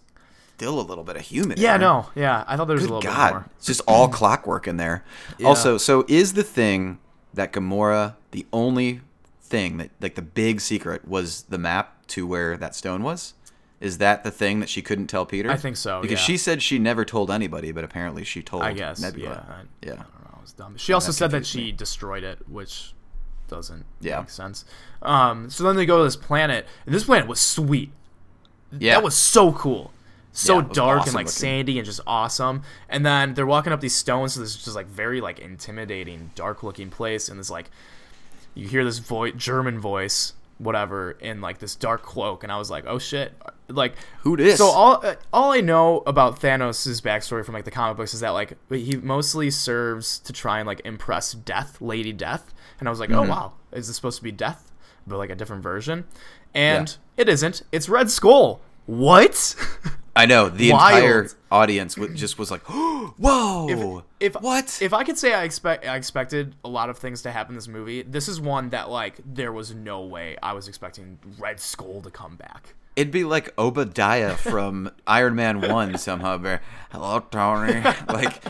[0.55, 1.57] still a little bit of human.
[1.59, 4.07] yeah no yeah I thought there was a little God, bit more it's just all
[4.07, 5.03] clockwork in there.
[5.39, 5.47] Yeah.
[5.47, 6.99] Also, so is the thing
[7.33, 9.01] that Gamora the only
[9.55, 13.33] thing that like the big secret was the map to where that stone was?
[13.79, 15.49] Is that the thing that she couldn't tell Peter?
[15.51, 16.25] I think so, Because yeah.
[16.25, 19.45] she said she never told anybody, but apparently she told I guess Nebula.
[19.47, 19.93] yeah I, Yeah.
[19.93, 21.71] I don't know it was dumb she also that said that she me.
[21.71, 22.93] destroyed it which
[23.47, 24.19] doesn't Yeah.
[24.21, 24.65] make sense
[25.01, 27.91] um so then they go to this planet and this planet was sweet
[28.77, 28.95] Yeah.
[28.95, 29.91] that was so cool
[30.31, 31.31] so Yeah, dark and like looking.
[31.31, 34.75] sandy and just awesome and then they're walking up these stones so this is just
[34.75, 37.69] like very like intimidating dark looking place and this like
[38.55, 42.69] you hear this voice german voice whatever in like this dark cloak and i was
[42.71, 43.33] like oh shit.
[43.67, 44.59] Like Who this?
[44.59, 48.19] so all uh, all i know about thanos' backstory from like the comic books is
[48.19, 52.91] that like he mostly serves to try and like impress death lady death and i
[52.91, 53.29] was like Mm-hmm.
[53.31, 54.71] oh wow is this supposed to be death
[55.07, 56.05] but like a different version?
[56.53, 57.61] And it isn't.
[57.71, 58.61] It's red skull.
[58.85, 59.55] What
[60.15, 60.95] I know the Wild.
[60.95, 64.03] entire audience just was like, "Whoa!
[64.19, 67.31] if what?" if I could say I expect I expected a lot of things to
[67.31, 70.67] happen in this movie, this is one that like there was no way I was
[70.67, 72.75] expecting Red Skull to come back.
[72.95, 76.37] It'd be like Obadiah from Iron Man One somehow.
[76.37, 76.61] Where,
[76.91, 77.81] Hello, Tony.
[78.07, 78.41] like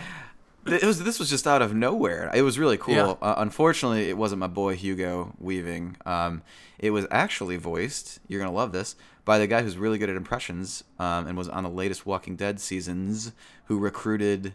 [0.67, 1.03] it was.
[1.03, 2.29] This was just out of nowhere.
[2.33, 2.93] It was really cool.
[2.93, 3.15] Yeah.
[3.21, 5.97] Uh, unfortunately, it wasn't my boy Hugo Weaving.
[6.05, 6.43] Um,
[6.77, 8.19] it was actually voiced.
[8.27, 8.95] You're gonna love this
[9.25, 12.35] by the guy who's really good at impressions um, and was on the latest Walking
[12.35, 13.33] Dead seasons.
[13.65, 14.53] Who recruited,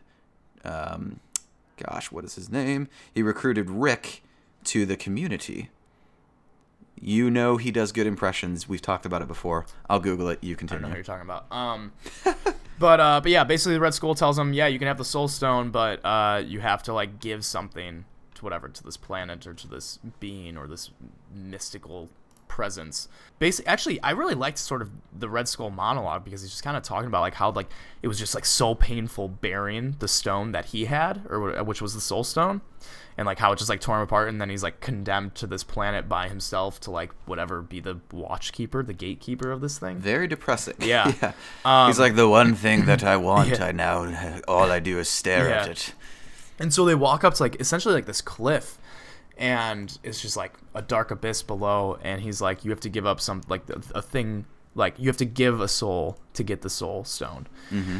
[0.64, 1.20] um,
[1.76, 2.88] gosh, what is his name?
[3.12, 4.22] He recruited Rick
[4.64, 5.70] to the community.
[7.02, 8.68] You know he does good impressions.
[8.68, 9.66] We've talked about it before.
[9.88, 10.44] I'll Google it.
[10.44, 11.50] You I don't know who you're talking about.
[11.50, 11.92] Um,
[12.78, 15.04] but uh, but yeah, basically the Red Skull tells him, yeah, you can have the
[15.04, 18.04] Soul Stone, but uh, you have to like give something
[18.34, 20.90] to whatever to this planet or to this being or this
[21.34, 22.10] mystical
[22.50, 23.08] presence.
[23.38, 26.76] Basically, actually, I really liked sort of the Red Skull monologue because he's just kind
[26.76, 27.68] of talking about like how like
[28.02, 31.80] it was just like so painful bearing the stone that he had or uh, which
[31.80, 32.60] was the Soul Stone.
[33.16, 35.46] And like how it just like tore him apart, and then he's like condemned to
[35.46, 39.98] this planet by himself to like whatever be the watchkeeper, the gatekeeper of this thing.
[39.98, 40.76] Very depressing.
[40.80, 41.12] Yeah.
[41.22, 41.32] yeah.
[41.64, 43.50] Um, he's like the one thing that I want.
[43.58, 43.66] Yeah.
[43.66, 45.94] I now all I do is stare at it.
[46.58, 48.78] And so they walk up to like essentially like this cliff,
[49.40, 51.98] and it's just like a dark abyss below.
[52.02, 55.16] And he's like, you have to give up some like a, thing, like you have
[55.16, 57.48] to give a soul to get the soul stone.
[57.70, 57.98] Mm-hmm.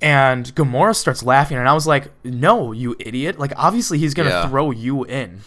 [0.00, 3.36] And Gamora starts laughing, and I was like, "No, you idiot!
[3.36, 4.48] Like obviously he's gonna Yeah.
[4.48, 5.40] throw you in."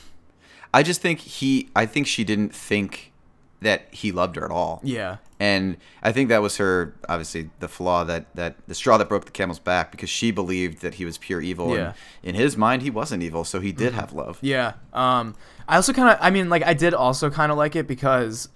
[0.73, 1.69] I just think he.
[1.73, 3.13] I think she didn't think
[3.61, 4.81] that he loved her at all.
[4.83, 9.09] Yeah, And I think that was her, obviously, the flaw that, that the straw that
[9.09, 11.75] broke the camel's back because she believed that he was pure evil.
[11.75, 11.77] Yeah.
[11.77, 12.27] Mm-hmm.
[12.27, 14.37] And in his mind, he wasn't evil, so he did have love.
[14.41, 14.73] Yeah.
[14.93, 15.33] Um,
[15.67, 18.49] I also kind of, I mean, like, I did also kind of like it because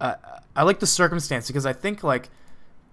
[0.00, 0.14] uh,
[0.56, 2.30] I like the circumstance because I think like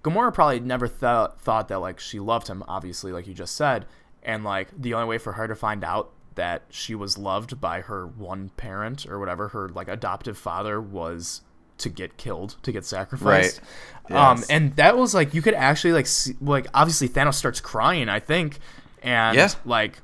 [0.04, 3.86] Gamora probably never thought thought that like she loved him, obviously, like you just said,
[4.24, 7.80] and like the only way for her to find out that she was loved by
[7.80, 11.44] her one parent or whatever her like adoptive father was
[11.80, 13.62] to get killed to get sacrificed
[14.10, 14.18] Right.
[14.32, 14.50] um Yes.
[14.50, 18.20] and that was like you could actually like see, like obviously Thanos starts crying I
[18.20, 18.60] think
[19.04, 19.50] and Yeah.
[19.66, 20.00] like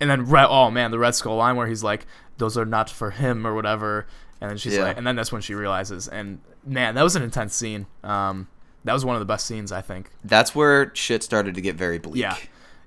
[0.00, 2.88] and then Red, oh man, the Red Skull line where he's like, "Those are not
[2.88, 4.06] for him" or whatever,
[4.40, 4.84] and then she's Yeah.
[4.84, 7.86] like, and then that's when she realizes, and man, that was an intense scene.
[8.04, 8.46] Um,
[8.84, 10.10] that was one of the best scenes I think.
[10.22, 12.22] That's where shit started to get very bleak.
[12.22, 12.36] Yeah,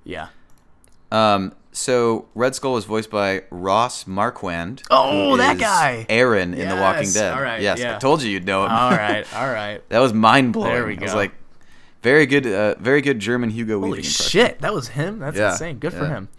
[0.05, 0.27] yeah.
[1.11, 4.83] Um, so Red Skull was voiced by Ross Marquand.
[4.91, 6.05] Oh, that guy.
[6.09, 7.33] Aaron in The Walking Dead.
[7.33, 7.95] all right, yes, yeah.
[7.95, 8.71] I told you you'd know him.
[8.71, 9.81] All right, all right.
[9.89, 10.73] that was mind blowing.
[10.73, 11.31] There we I was like,
[12.03, 14.29] very good, uh, very good German Hugo Holy Weaving impression.
[14.29, 15.19] shit, that was him.
[15.19, 15.77] That's Yeah, insane.
[15.79, 16.29] Good for him.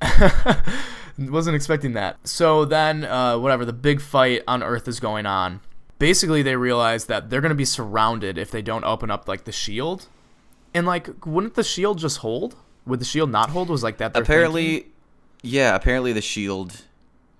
[1.18, 2.18] Wasn't expecting that.
[2.28, 5.60] So then, uh, whatever, the big fight on Earth is going on.
[5.98, 9.44] Basically, they realize that they're going to be surrounded if they don't open up, like,
[9.44, 10.08] the shield.
[10.74, 12.56] And, like, wouldn't the shield just hold?
[12.86, 13.68] Would the shield not hold?
[13.68, 14.92] Was like that Apparently, thinking?
[15.42, 15.74] yeah.
[15.74, 16.82] Apparently, the shield.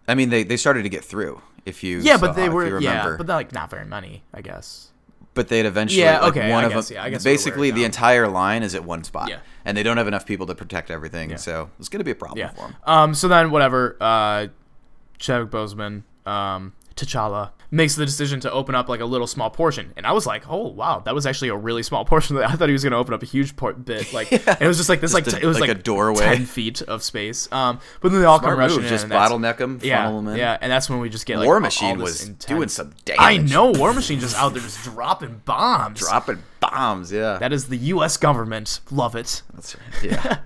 [0.09, 1.41] I mean, they, they started to get through.
[1.65, 4.91] If you Yeah, saw, but they were, yeah, but like, not very many, I guess.
[5.35, 7.73] but they'd eventually Yeah, like, okay, one I of guess, them yeah, I guess basically
[7.73, 9.39] the entire line is at one spot Yeah.
[9.65, 11.37] and they don't have enough people to protect everything Yeah.
[11.37, 12.51] so it's going to be a problem Yeah.
[12.51, 13.15] for them Um.
[13.15, 13.97] So then, whatever.
[14.01, 14.47] Uh,
[15.19, 19.93] Chadwick Boseman um T'Challa makes the decision to open up like a little small portion,
[19.99, 22.69] and I was like, "Oh wow, that was actually a really small portion." I thought
[22.71, 24.89] he was going to open up a huge por- bit, like and it was just
[24.89, 26.21] like this, like Just a- t- it was like like, a doorway.
[26.25, 27.53] ten feet of space.
[27.53, 30.21] Um, but then they all Smart come rushing move, in, just bottleneck 'em, yeah, funnel
[30.21, 30.37] 'em in.
[30.39, 33.21] yeah, and that's when we just get like War Machine was intense- doing some damage.
[33.21, 36.01] I know War Machine just out there just dropping bombs.
[36.01, 37.37] Dropping bombs, yeah.
[37.37, 38.17] That is the U.S.
[38.17, 38.81] government.
[38.91, 39.43] Love it.
[39.55, 40.03] That's right.
[40.03, 40.39] Yeah.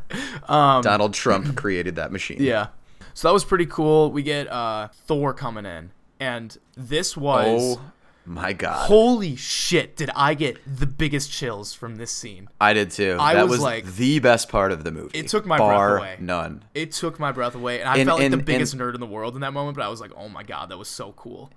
[0.82, 2.38] Donald Trump created that machine.
[2.38, 2.66] Um, Yeah.
[3.14, 4.10] So that was pretty cool.
[4.12, 5.90] We get uh, Thor coming in,
[6.20, 7.80] and this was Oh
[8.26, 8.86] my god.
[8.86, 9.96] holy shit!
[9.96, 12.48] Did I get the biggest chills from this scene?
[12.60, 13.16] I did too.
[13.18, 15.18] I that was was, like- the best part of the movie.
[15.18, 16.16] It took my breath away.
[16.20, 16.62] None.
[16.74, 19.00] It took my breath away, and I And- felt like the biggest and- nerd in
[19.00, 19.76] the world in that moment.
[19.76, 21.50] But I was like, oh my god, that was so cool.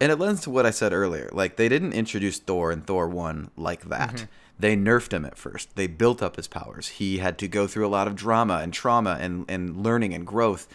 [0.00, 1.30] And it lends to what I said earlier.
[1.32, 4.14] Like they didn't introduce Thor in Thor 1 like that.
[4.14, 4.24] Mm-hmm.
[4.58, 5.76] They nerfed him at first.
[5.76, 6.88] They built up his powers.
[6.88, 10.26] He had to go through a lot of drama and trauma and, and learning and
[10.26, 10.66] growth.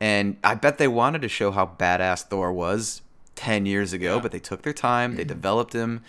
[0.00, 3.00] And I bet they wanted to show how badass Thor was
[3.36, 5.16] 10 years ago, but they took their time, Mm-hmm.
[5.18, 6.02] they developed him.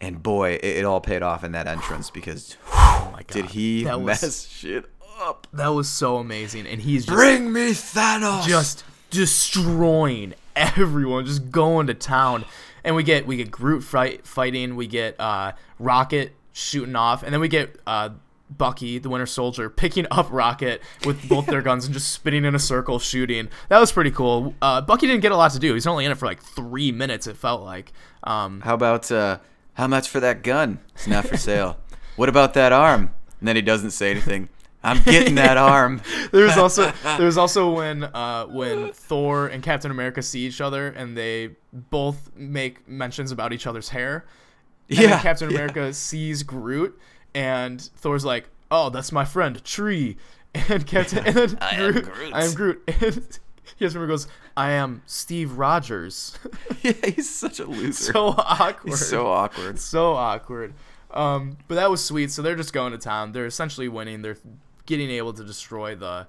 [0.00, 3.44] And boy, it, it all paid off in that entrance because Oh my god, did
[3.46, 4.84] he that was, mess shit
[5.20, 5.46] up.
[5.52, 8.46] That was so amazing, and he's just Bring me Thanos.
[8.46, 12.44] just destroying everyone, just going to town.
[12.84, 17.32] And we get we get Groot fight, fighting, we get uh, Rocket shooting off, and
[17.32, 18.10] then we get uh,
[18.50, 22.54] Bucky, the Winter Soldier, picking up Rocket with both their guns and just spinning in
[22.54, 23.48] a circle, shooting.
[23.68, 24.54] That was pretty cool.
[24.62, 25.74] Uh, Bucky didn't get a lot to do.
[25.74, 27.26] He's only in it for like three minutes.
[27.26, 27.92] It felt like.
[28.24, 29.38] Um, How about uh,
[29.74, 30.80] how much for that gun?
[30.94, 31.76] It's not for sale.
[32.16, 33.14] what about that arm?
[33.38, 34.48] And then he doesn't say anything.
[34.82, 36.00] I'm getting that arm.
[36.32, 41.16] there's also there's also when uh, when Thor and Captain America see each other and
[41.16, 44.24] they both make mentions about each other's hair.
[44.88, 45.56] And Yeah, Captain yeah.
[45.56, 46.98] America sees Groot
[47.34, 50.16] and Thor's like, "Oh, that's my friend Tree."
[50.70, 52.34] And Captain and then I am Groot, Groot.
[52.34, 52.82] I am Groot.
[53.00, 53.28] And
[53.78, 56.38] Captain America goes, "I am Steve Rogers."
[56.82, 58.12] yeah, he's such a loser.
[58.12, 58.90] so awkward.
[58.90, 59.78] he's so awkward.
[59.78, 60.72] so awkward.
[61.10, 62.30] Um, but that was sweet.
[62.30, 63.32] So they're just going to town.
[63.32, 64.22] They're essentially winning.
[64.22, 64.38] They're
[64.86, 66.26] getting able to destroy the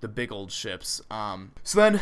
[0.00, 1.00] the big old ships.
[1.10, 2.00] Um, so then,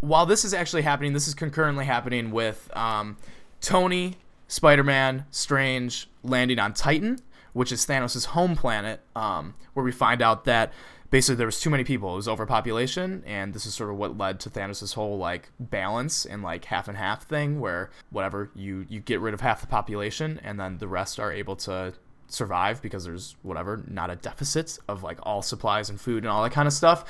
[0.00, 3.16] while this is actually happening, this is concurrently happening with um,
[3.60, 7.18] Tony, Spider Man, Strange landing on Titan,
[7.58, 10.72] which is Thanos' home planet, um, where we find out that
[11.10, 12.12] basically there was too many people.
[12.12, 16.24] It was overpopulation, and this is sort of what led to Thanos' whole like balance
[16.24, 19.66] and like half and half thing, where whatever you you get rid of half the
[19.66, 21.94] population, and then the rest are able to
[22.28, 26.42] survive because there's whatever not a deficit of like all supplies and food and all
[26.42, 27.04] that kind of stuff.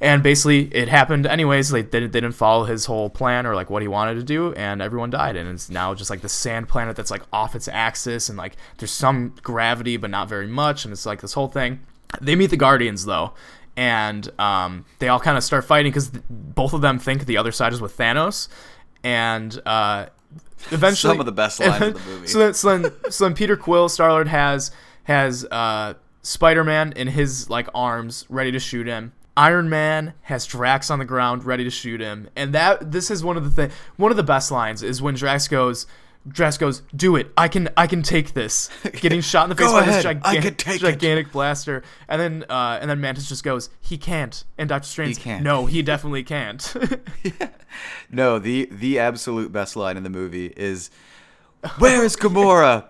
[0.00, 3.70] And basically it happened anyways they, they, they didn't follow his whole plan or like
[3.70, 5.36] what he wanted to do and everyone died.
[5.36, 8.56] And it's now just like the sand planet that's like off its axis and like
[8.78, 11.80] there's some gravity but not very much and it's like this whole thing.
[12.20, 13.34] They meet the guardians though
[13.76, 17.36] and um, they all kind of start fighting because th- both of them think the
[17.36, 18.48] other side is with thanos.
[19.02, 20.06] And uh,
[20.70, 22.26] eventually Some of the best lines of the movie.
[22.26, 24.70] so then, so then, so then Peter Quill, Star Lord has
[25.04, 29.12] has uh, Spider Man in his like arms, ready to shoot him.
[29.36, 33.24] Iron Man has Drax on the ground, ready to shoot him, and that this is
[33.24, 33.76] one of the thing.
[33.96, 35.86] One of the best lines is when Drax goes.
[36.26, 37.30] Drax goes, "Do it!
[37.36, 38.70] I can, I can take this."
[39.00, 41.32] Getting shot in the face by ahead, this gigantic, take it.
[41.32, 45.42] blaster, and then, uh, and then Mantis just goes, "He can't." And Doctor Strange, can't.
[45.42, 46.74] no, he definitely can't.
[48.10, 50.90] No, the the absolute best line in the movie is,
[51.78, 52.84] "Where is Gamora?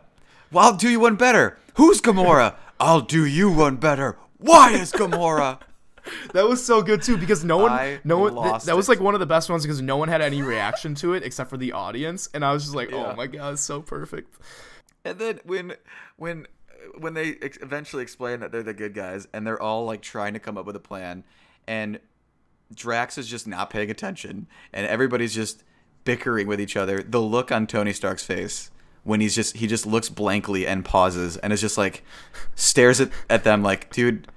[0.52, 1.58] Well, I'll do you one better.
[1.74, 2.54] Who's Gamora?
[2.78, 4.18] I'll do you one better.
[4.38, 5.58] Why is Gamora?"
[6.32, 8.34] That was so good too because no one, I no one.
[8.34, 10.94] th- that was like one of the best ones because no one had any reaction
[10.96, 13.12] to it except for the audience, and I was just like, oh Yeah.
[13.12, 14.34] oh my god, so perfect.
[15.04, 15.74] And then when
[16.16, 16.46] when
[16.98, 20.34] when they ex- eventually explain that they're the good guys and they're all like trying
[20.34, 21.24] to come up with a plan
[21.66, 21.98] and
[22.74, 25.64] Drax is just not paying attention and everybody's just
[26.04, 27.02] bickering with each other.
[27.02, 28.70] The look on Tony Stark's face
[29.02, 32.02] when he's just he just looks blankly and pauses and is just like
[32.54, 34.28] stares at, at them like, dude,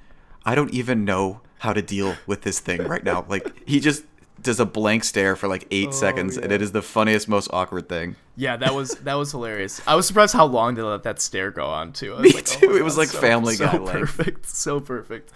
[0.45, 3.26] I don't even know how to deal with this thing right now.
[3.28, 4.03] Like he just
[4.39, 7.89] does a blank stare for like eight seconds and it is the funniest, most awkward
[7.89, 8.16] thing.
[8.36, 9.82] Yeah, that was that was hilarious.
[9.88, 12.16] I was surprised how long they let that stare go on too.
[12.20, 12.70] Me like, oh too.
[12.70, 15.32] my It was God, like so- Family so Guy perfect, so perfect.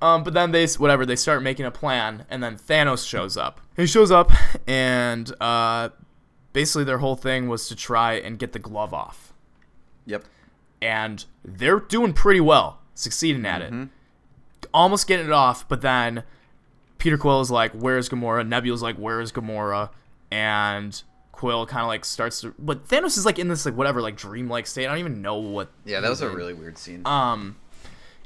[0.00, 3.60] Um, but then they whatever they start making a plan, and then Thanos shows up.
[3.76, 4.32] He shows up,
[4.66, 5.90] and uh,
[6.54, 9.34] basically their whole thing was to try and get the glove off.
[10.06, 10.24] Yep.
[10.80, 13.82] and they're doing pretty well, succeeding at Mm-hmm.
[13.82, 13.88] it,
[14.76, 15.66] almost getting it off.
[15.68, 16.22] But then
[16.98, 19.90] Peter Quill is like, "Where's Gamora?" Nebula's like, "Where's Gamora?"
[20.30, 21.02] And
[21.32, 24.16] Quill kind of like starts to, but Thanos is like in this like whatever like
[24.16, 24.86] dreamlike state.
[24.86, 25.70] I don't even know what.
[25.84, 27.02] Yeah, that was a really weird scene.
[27.06, 27.56] Um,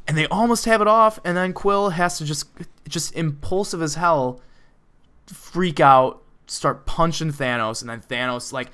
[0.06, 2.48] and they almost have it off, and then Quill has to just
[2.88, 4.40] just impulsive as hell
[5.26, 8.68] freak out, start punching Thanos, and then Thanos like.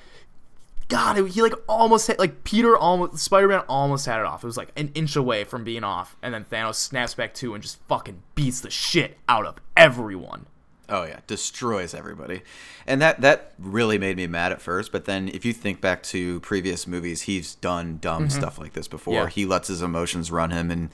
[0.89, 4.43] God, he like almost like Peter almost Spider-Man almost had it off.
[4.43, 7.53] It was like an inch away from being off, and then Thanos snaps back too
[7.53, 10.45] and just fucking beats the shit out of everyone.
[10.89, 12.41] Oh yeah, destroys everybody,
[12.85, 14.93] and that that really made me mad at first.
[14.93, 18.39] But then, if you think back to previous movies, he's done dumb mm-hmm.
[18.39, 19.13] stuff like this before.
[19.13, 19.27] Yeah.
[19.27, 20.89] He lets his emotions run him, and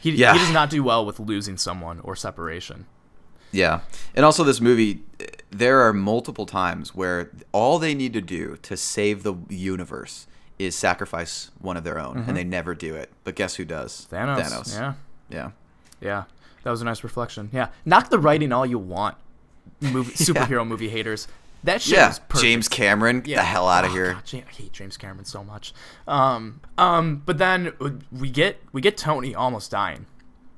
[0.00, 0.34] He, Yeah.
[0.34, 2.86] he does not do well with losing someone or separation.
[3.56, 3.80] Yeah,
[4.14, 5.00] and also this movie,
[5.50, 10.26] there are multiple times where all they need to do to save the universe
[10.58, 13.10] is sacrifice one of their own, and they never do it.
[13.24, 14.06] But guess who does?
[14.10, 14.40] Thanos.
[14.40, 14.72] Thanos.
[14.78, 14.94] Yeah.
[15.28, 15.50] Yeah.
[16.00, 16.24] Yeah,
[16.62, 17.48] that was a nice reflection.
[17.52, 19.16] Yeah, knock the writing all you want,
[19.80, 21.26] movie superhero movie haters.
[21.64, 22.14] That shit Yeah.
[22.38, 24.12] James Cameron, get the hell out of Oh, here.
[24.12, 25.72] God, I hate James Cameron so much.
[26.06, 27.72] Um, um, but then
[28.12, 30.06] we get we get Tony almost dying.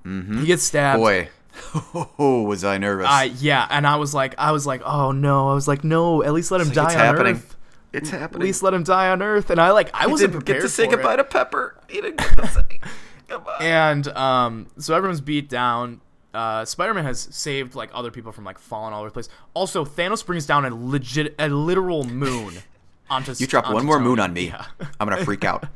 [0.04, 0.40] Mm-hmm.
[0.40, 1.00] He gets stabbed.
[1.00, 1.28] Boy,
[2.18, 3.06] oh, was I nervous?
[3.08, 6.22] Uh, yeah, and I was like, I was like, oh no, I was like, no,
[6.22, 7.34] at least let him It's die like, it's on happening.
[7.36, 7.56] Earth.
[7.92, 8.42] It's happening.
[8.42, 9.50] At least let him die on Earth.
[9.50, 11.16] And I like, I He wasn't didn't prepared get to say goodbye it.
[11.18, 11.74] to Pepper.
[11.88, 12.80] He didn't get to say
[13.28, 13.56] goodbye.
[13.60, 16.00] And um, so everyone's beat down.
[16.34, 19.30] Uh, Spider-Man has saved like other people from like falling all over the place.
[19.54, 22.54] Also, Thanos brings down a legit, a literal moon
[23.10, 23.32] onto.
[23.38, 24.08] You drop onto one more Tony.
[24.08, 24.66] moon on me, Yeah.
[25.00, 25.66] I'm gonna freak out.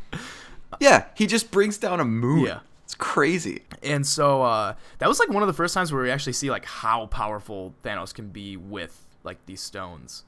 [0.81, 2.41] yeah, he just brings down a moon.
[2.45, 2.61] Yeah.
[2.85, 3.62] It's crazy.
[3.83, 6.51] And so uh, that was like one of the first times where we actually see
[6.51, 10.24] like how powerful Thanos can be with like these stones.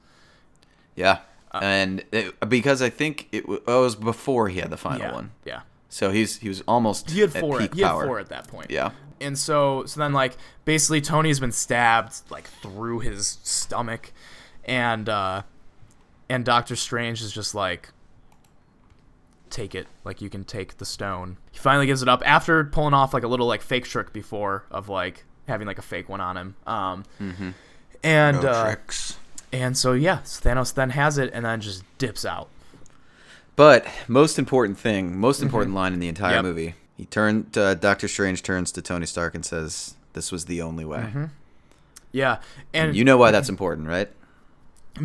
[0.95, 1.19] Yeah,
[1.53, 4.77] Uh, and it, because I think it, wa- oh, it was before he had the
[4.77, 5.61] final yeah, one, yeah.
[5.89, 7.59] so he's he was almost He had at four.
[7.59, 8.05] peak He had power.
[8.05, 8.71] four at that point.
[8.71, 14.13] Yeah, And so, so then like basically Tony's been stabbed like through his stomach,
[14.63, 15.41] and uh,
[16.29, 17.89] and Doctor Strange is just like,
[19.55, 21.37] take it, like you can take the stone.
[21.51, 24.65] He finally gives it up after pulling off like a little like fake trick before
[24.69, 26.55] of like having like a fake one on him.
[26.67, 27.03] Um,
[28.03, 29.17] and no uh, tricks.
[29.53, 32.49] and so yeah, Thanos then has it and then just dips out.
[33.55, 36.45] But most important thing, most important line in the entire Mm-hmm.
[36.45, 36.55] Yep.
[36.55, 37.57] movie, he turned.
[37.57, 41.05] Uh, Doctor Strange turns to Tony Stark and says, "This was the only way."
[42.11, 42.39] Yeah,
[42.73, 44.09] and You know why that's important, right?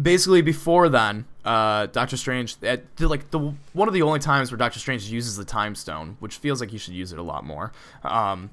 [0.00, 3.38] basically before then uh doctor strange at the, like the
[3.72, 6.70] one of the only times where doctor strange uses the time stone which feels like
[6.70, 7.72] he should use it a lot more
[8.04, 8.50] um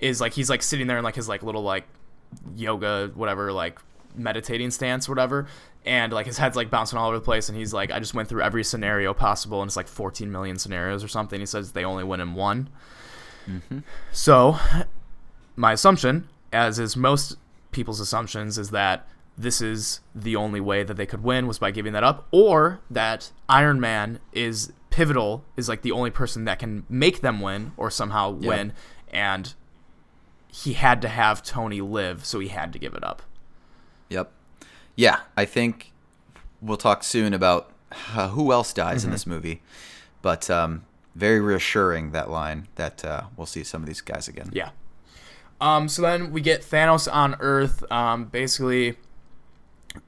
[0.00, 1.84] is like he's like sitting there in like his like little like
[2.56, 3.78] yoga whatever like
[4.14, 5.46] meditating stance whatever
[5.84, 8.14] and like his head's like bouncing all over the place and he's like i just
[8.14, 11.72] went through every scenario possible and it's like 14 million scenarios or something he says
[11.72, 12.68] they only win in one.
[14.12, 14.58] So
[15.56, 17.36] my assumption as is most
[17.72, 21.70] people's assumptions is that this is the only way that they could win was by
[21.70, 26.58] giving that up or that iron man is pivotal is like the only person that
[26.58, 28.48] can make them win or somehow Yeah.
[28.48, 28.72] win
[29.12, 29.54] and
[30.48, 33.22] he had to have tony live so he had to give it up
[34.08, 34.32] Yep.
[34.96, 35.92] Yeah, I think
[36.60, 37.72] we'll talk soon about
[38.14, 39.08] uh, who else dies Mm-hmm.
[39.08, 39.62] in this movie,
[40.20, 44.50] but um, very reassuring that line that uh, we'll see some of these guys again.
[44.52, 44.70] Yeah.
[45.60, 47.84] Um, so then we get Thanos on Earth.
[47.92, 48.96] Um, basically,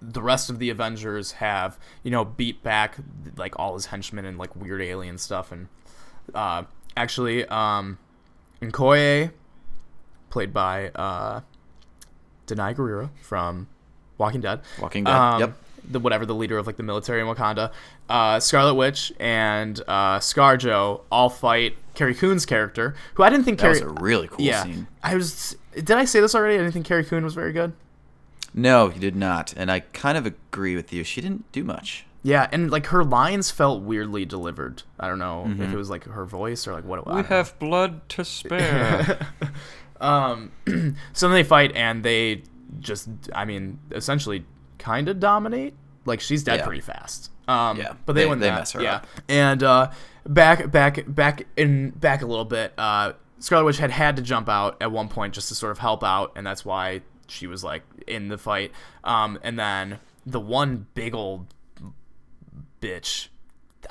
[0.01, 2.97] the rest of the Avengers have you know beat back
[3.37, 5.69] like all his henchmen and like weird alien stuff, and
[6.35, 6.65] uh,
[6.97, 7.99] actually, um,
[8.61, 9.31] Okoye,
[10.31, 11.41] played by uh,
[12.47, 13.69] Danai Gurira from
[14.19, 14.61] Walking Dead.
[14.81, 15.15] Walking Dead.
[15.15, 15.57] Um, yep.
[15.85, 17.73] The whatever the leader of like the military in Wakanda,
[18.09, 23.59] uh, Scarlet Witch and uh, ScarJo all fight Carrie Coon's character, who I didn't think
[23.59, 24.87] That was a really cool yeah, scene.
[25.03, 25.57] I was.
[25.75, 26.55] Did I say this already?
[26.55, 27.73] I didn't think Carrie Coon was very good.
[28.55, 31.05] No, he did not, and I kind of agree with you.
[31.05, 32.05] She didn't do much.
[32.23, 34.83] Yeah, and like her lines felt weirdly delivered.
[35.01, 35.63] I don't know Mm-hmm.
[35.63, 37.17] if it was like her voice or like what it was.
[37.17, 39.27] We have blood to spare.
[40.01, 40.51] Um,
[41.13, 42.43] so then they fight and they
[42.81, 44.45] just, I mean, essentially
[44.79, 45.75] kind of dominate.
[46.05, 46.65] Like she's dead Yeah.
[46.67, 47.31] pretty fast.
[47.47, 48.59] Um, Yeah, but they, they- win they that.
[48.59, 48.95] mess her yeah.
[48.97, 49.07] up.
[49.29, 49.91] And uh,
[50.27, 52.73] back, back, back in back a little bit.
[52.77, 55.79] Uh, Scarlet Witch had had to jump out at one point just to sort of
[55.79, 58.73] help out, and that's why she was like in the fight.
[59.05, 61.47] Um, and then the one big old
[62.81, 63.29] bitch,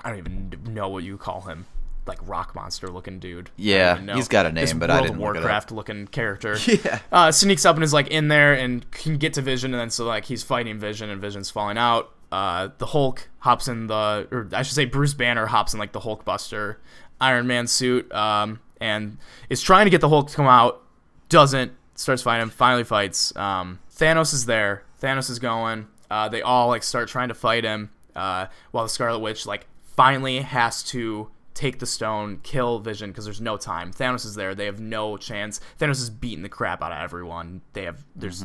[0.03, 1.65] I don't even know what you call him.
[2.07, 3.51] Like rock monster looking dude.
[3.57, 5.43] Yeah, he's got a This name, but I didn't of look it up.
[5.43, 6.57] Warcraft looking character.
[6.67, 6.99] Yeah.
[7.11, 9.91] Uh, sneaks up and is like in there and can get to Vision, and then
[9.91, 12.11] so like he's fighting Vision, and Vision's falling out.
[12.32, 15.91] Uh, the Hulk hops in the, or I should say, Bruce Banner hops in like
[15.91, 16.79] the Hulk Buster
[17.19, 19.17] Iron Man suit, um, and
[19.49, 20.82] is trying to get the Hulk to come out.
[21.29, 21.71] Doesn't
[22.02, 22.49] starts fighting him.
[22.49, 23.36] Finally fights.
[23.36, 24.84] Um, Thanos is there.
[25.02, 25.88] Thanos is going.
[26.10, 27.91] Uh, they all like start trying to fight him.
[28.16, 33.26] Uh, while the Scarlet Witch like finally has to take the stone, kill Vision because
[33.26, 33.93] there's no time.
[33.93, 34.54] Thanos is there.
[34.56, 35.60] They have no chance.
[35.80, 37.62] Thanos is beating the crap out of everyone.
[37.74, 38.43] They have there's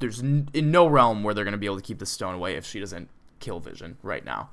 [0.00, 2.34] there's n- in no realm where they're going to be able to keep the stone
[2.34, 3.08] away if she doesn't
[3.40, 4.50] kill Vision right now.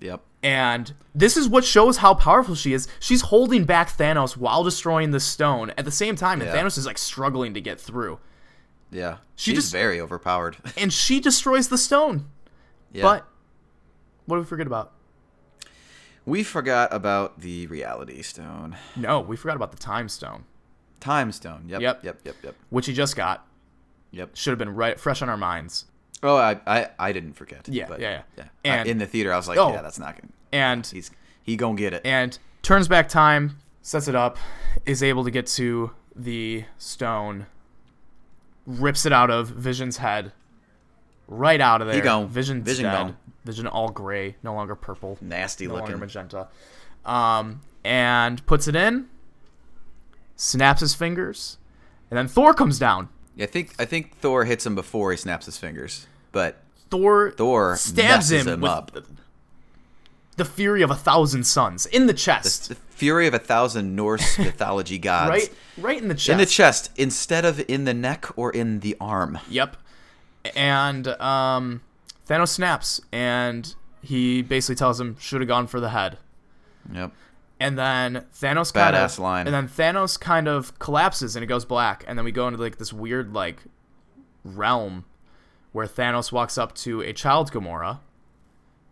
[0.00, 0.20] Yep.
[0.42, 2.86] And this is what shows how powerful she is.
[3.00, 6.56] She's holding back Thanos while destroying the stone at the same time, and Yeah.
[6.56, 8.18] Thanos is like struggling to get through.
[8.90, 9.16] Yeah.
[9.34, 10.58] She She's just- very overpowered.
[10.76, 12.26] And she destroys the stone.
[12.92, 13.02] yeah.
[13.02, 13.26] But
[14.26, 14.92] what did we forget about?
[16.24, 18.76] we forgot about the reality stone.
[18.96, 20.44] No, we forgot about the time stone,
[21.00, 21.64] Time stone.
[21.68, 21.80] Yep.
[21.80, 22.04] Yep.
[22.04, 22.20] Yep.
[22.24, 22.36] Yep.
[22.42, 22.54] Yep.
[22.70, 23.46] which he just got.
[24.12, 24.30] Yep.
[24.34, 25.84] Should have been right fresh on our minds.
[26.22, 27.68] Oh, I, I, I didn't forget.
[27.68, 28.44] Yeah, but, yeah, yeah.
[28.64, 28.72] yeah.
[28.72, 29.72] And- I- in the theater, I was like, Oh.
[29.72, 30.28] yeah, that's not good.
[30.52, 31.10] And He's
[31.42, 32.02] he gonna get it.
[32.04, 34.38] and turns back time, sets it up,
[34.86, 37.46] is able to get to the stone,
[38.66, 40.32] rips it out of Vision's head,
[41.28, 41.96] right out of there.
[41.96, 42.28] He gone.
[42.28, 42.92] Vision's Vision dead.
[42.92, 43.16] gone.
[43.44, 46.00] Vision all gray, no longer purple, Nasty no longer looking.
[46.00, 46.48] magenta.
[47.04, 49.08] Um, and puts it in,
[50.36, 51.58] snaps his fingers,
[52.10, 53.08] and then Thor comes down.
[53.38, 57.76] I think I think Thor hits him before he snaps his fingers, but Thor, Thor
[57.76, 58.90] stabs him, him with up.
[58.92, 59.04] the,
[60.36, 64.38] the fury of a thousand suns in the chest, the fury of a thousand Norse
[64.38, 65.30] mythology gods.
[65.30, 66.28] right, right in the chest.
[66.28, 69.38] In the chest instead of in the neck or in the arm.
[69.50, 69.76] Yep.
[70.54, 71.82] And um,
[72.28, 76.18] Thanos snaps, and he basically tells him should have gone for the head.
[76.92, 77.12] Yep.
[77.58, 79.46] And then Thanos kind of line.
[79.46, 82.04] And then Thanos kind of collapses, and it goes black.
[82.06, 83.60] And then we go into like this weird like
[84.44, 85.04] realm
[85.72, 88.00] where Thanos walks up to a child Gamora,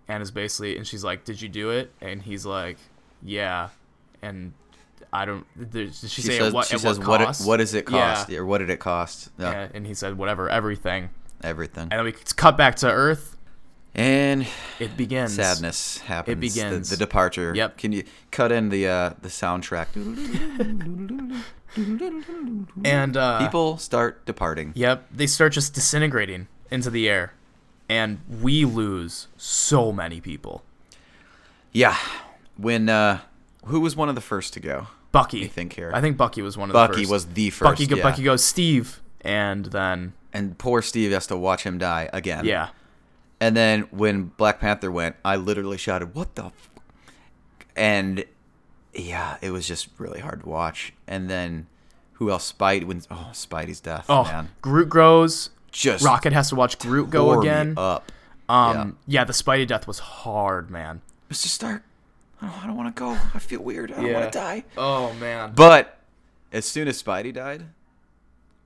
[0.09, 2.79] and is basically, and she's like, "Did you do it?" And he's like,
[3.23, 3.69] "Yeah."
[4.23, 4.55] And
[5.13, 5.45] I don't.
[5.71, 7.41] Did she, She say says, at what, she says what what, cost?
[7.43, 8.29] it, what does it cost?
[8.31, 8.39] Yeah.
[8.39, 9.31] Or what did it cost?
[9.39, 11.11] Yeah, Yeah, and he said whatever, everything.
[11.43, 11.89] everything.
[11.91, 13.34] And then we cut back to Earth.
[13.95, 14.47] And
[14.81, 15.35] It begins.
[15.35, 16.33] sadness happens.
[16.33, 16.91] It begins.
[16.91, 17.53] The, departure.
[17.55, 17.79] Yep.
[17.79, 19.87] Can you cut in the uh, the soundtrack?
[22.85, 24.73] And uh, People start departing.
[24.75, 27.33] Yep, they start just disintegrating into the air,
[27.89, 30.63] and we lose so many people.
[31.73, 31.97] Yeah.
[32.57, 33.21] When uh,
[33.67, 34.87] who was one of the first to go?
[35.13, 35.91] Bucky, You think here?
[35.95, 37.11] I think Bucky was one of the Bucky first.
[37.11, 37.63] was the first.
[37.71, 37.87] Bucky.
[37.87, 38.03] go- yeah.
[38.03, 42.45] Bucky goes Steve, and then and poor Steve has to watch him die again.
[42.45, 42.69] yeah,
[43.41, 46.71] And then when Black Panther went, I literally shouted, "What the?" F-?
[47.77, 48.25] And
[48.95, 50.93] yeah, it was just really hard to watch.
[51.07, 51.67] And then
[52.15, 52.53] who else?
[52.53, 52.85] Spidey.
[52.85, 54.07] When oh, Spidey's death.
[54.09, 55.51] oh, man, Groot grows.
[55.73, 57.75] just Rocket has to watch Groot go again.
[57.77, 58.11] up.
[58.49, 59.25] Um, yeah.
[59.25, 61.01] the Spidey death was hard, man.
[61.31, 61.47] Mr.
[61.47, 61.83] Stark,
[62.41, 63.11] I don't, I don't want to go.
[63.35, 63.91] I feel weird.
[63.93, 64.21] I don't Yeah.
[64.21, 64.65] want to die.
[64.77, 65.53] Oh man.
[65.57, 65.99] But
[66.53, 67.65] as soon as Spidey died,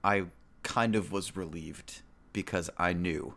[0.04, 0.24] I
[0.62, 2.02] kind of was relieved
[2.34, 3.34] because I knew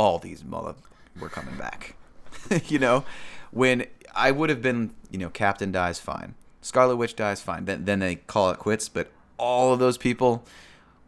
[0.00, 0.74] all these mother
[1.20, 1.94] were coming back.
[2.68, 3.04] you know,
[3.50, 3.84] when
[4.14, 7.66] I would have been, you know, Captain dies fine, Scarlet Witch dies fine.
[7.66, 8.88] Then then they call it quits.
[8.88, 10.46] But all of those people,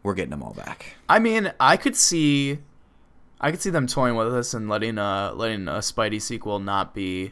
[0.03, 0.95] we're getting them all back.
[1.09, 2.59] I mean, I could see,
[3.41, 6.93] I could see them toying with us and letting uh letting a Spidey sequel not
[6.93, 7.31] be.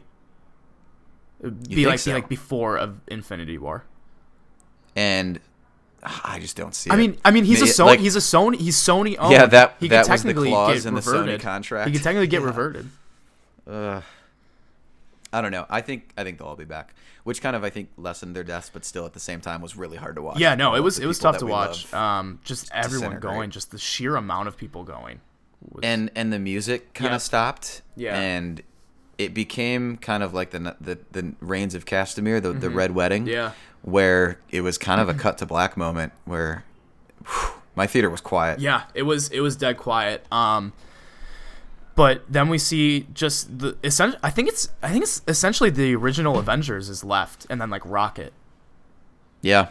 [1.68, 2.10] Be like so?
[2.10, 3.84] be like before of Infinity War.
[4.96, 5.38] And
[6.02, 6.90] I just don't see.
[6.90, 6.96] I it.
[6.98, 7.86] mean, I mean, he's a Sony.
[7.86, 8.56] like- he's a Sony.
[8.58, 9.32] He's Sony owned.
[9.32, 11.88] Yeah, that- he that could was the technically clause in the Sony contract.
[11.88, 12.46] He could technically get Yeah.
[12.46, 12.90] reverted.
[13.70, 14.02] Ugh.
[15.32, 15.64] I don't know.
[15.70, 16.94] I think I think they'll all be back,
[17.24, 19.76] which kind of I think lessened their deaths, but still at the same time was
[19.76, 20.38] really hard to watch.
[20.38, 21.92] Yeah, no, it was it was tough to watch.
[21.94, 25.20] Um, just everyone going, just the sheer amount of people going.
[25.70, 27.16] Was, and and the music kind Yeah.
[27.16, 27.80] of stopped.
[27.96, 28.18] Yeah.
[28.18, 28.62] and
[29.18, 33.22] it became kind of like the the the Rains of Castamere, the the Red Wedding.
[33.24, 33.32] Mm-hmm.
[33.32, 33.52] Yeah.
[33.82, 36.64] where it was kind of a cut to black moment where
[37.26, 38.60] whew, my theater was quiet.
[38.60, 40.24] yeah, it was it was dead quiet.
[40.32, 40.72] Um,
[41.94, 44.18] but then we see just the essential.
[44.22, 47.82] I think it's I think it's essentially the original Avengers is left, and then like
[47.84, 48.32] Rocket.
[49.42, 49.68] yeah.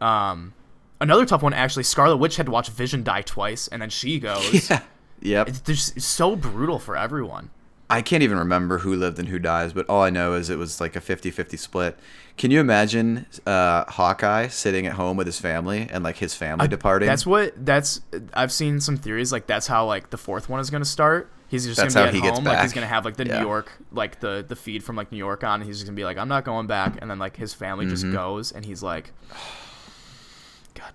[0.00, 0.54] Um,
[1.00, 1.82] another tough one actually.
[1.84, 4.70] Scarlet Witch had to watch Vision die twice, and then she goes.
[5.22, 5.44] Yeah.
[5.44, 5.48] Yep.
[5.48, 7.50] It's just it's so brutal for everyone.
[7.90, 10.56] I can't even remember who lived and who dies, but all I know is it
[10.58, 11.98] was like a 50-50 split.
[12.36, 16.68] Can you imagine uh, Hawkeye sitting at home with his family and like his family
[16.68, 17.06] departing?
[17.08, 18.00] That's what that's.
[18.32, 21.30] I've seen some theories like that's how like the fourth one is gonna start.
[21.48, 22.44] He's just That's gonna be at home.
[22.44, 23.40] Like he's gonna have like the Yeah.
[23.40, 25.60] New York like the the feed from like New York on.
[25.60, 26.96] And he's just gonna be like, I'm not going back.
[27.02, 27.94] And then like his family Mm-hmm.
[27.94, 29.40] just goes, and he's like, God damn.
[29.40, 29.59] it."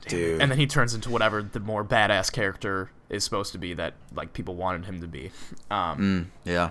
[0.08, 0.42] Dude.
[0.42, 3.94] And then he turns into whatever the more badass character is supposed to be that
[4.14, 5.32] like people wanted him to be.
[5.72, 6.70] Um, Mm, yeah.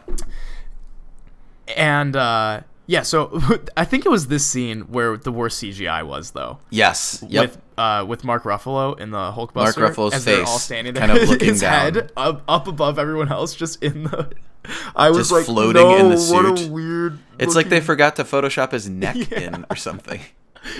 [1.76, 3.40] and uh, yeah, so
[3.76, 6.58] I think it was this scene where the worst CGI was though.
[6.70, 7.24] Yes.
[7.28, 7.42] Yep.
[7.42, 9.54] with uh with Mark Ruffalo in the Hulkbuster.
[9.54, 11.94] Mark Ruffalo's as they're face all standing there, kind of looking his down.
[11.94, 14.30] head up up above everyone else, just in the.
[14.96, 17.18] I was Just like, floating no, in the what a weird.
[17.38, 19.40] it's like they forgot to Photoshop his neck Yeah.
[19.40, 20.20] in or something.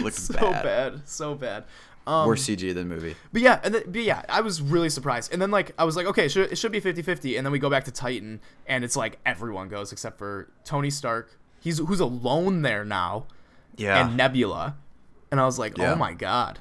[0.01, 0.63] Looks so bad.
[0.65, 1.01] bad.
[1.05, 1.65] so bad.
[2.07, 3.17] Um, Worse CG than movie.
[3.33, 5.33] But yeah, and then, but yeah, I was really surprised.
[5.33, 7.37] And then like I was like, okay, it should, it should be 50-50.
[7.39, 10.91] And then we go back to Titan, and it's like everyone goes except for Tony
[10.91, 11.39] Stark.
[11.61, 13.25] He's who's alone there now,
[13.77, 14.05] Yeah.
[14.07, 14.77] and Nebula.
[15.31, 15.93] And I was like, Yeah.
[15.93, 16.59] oh my god,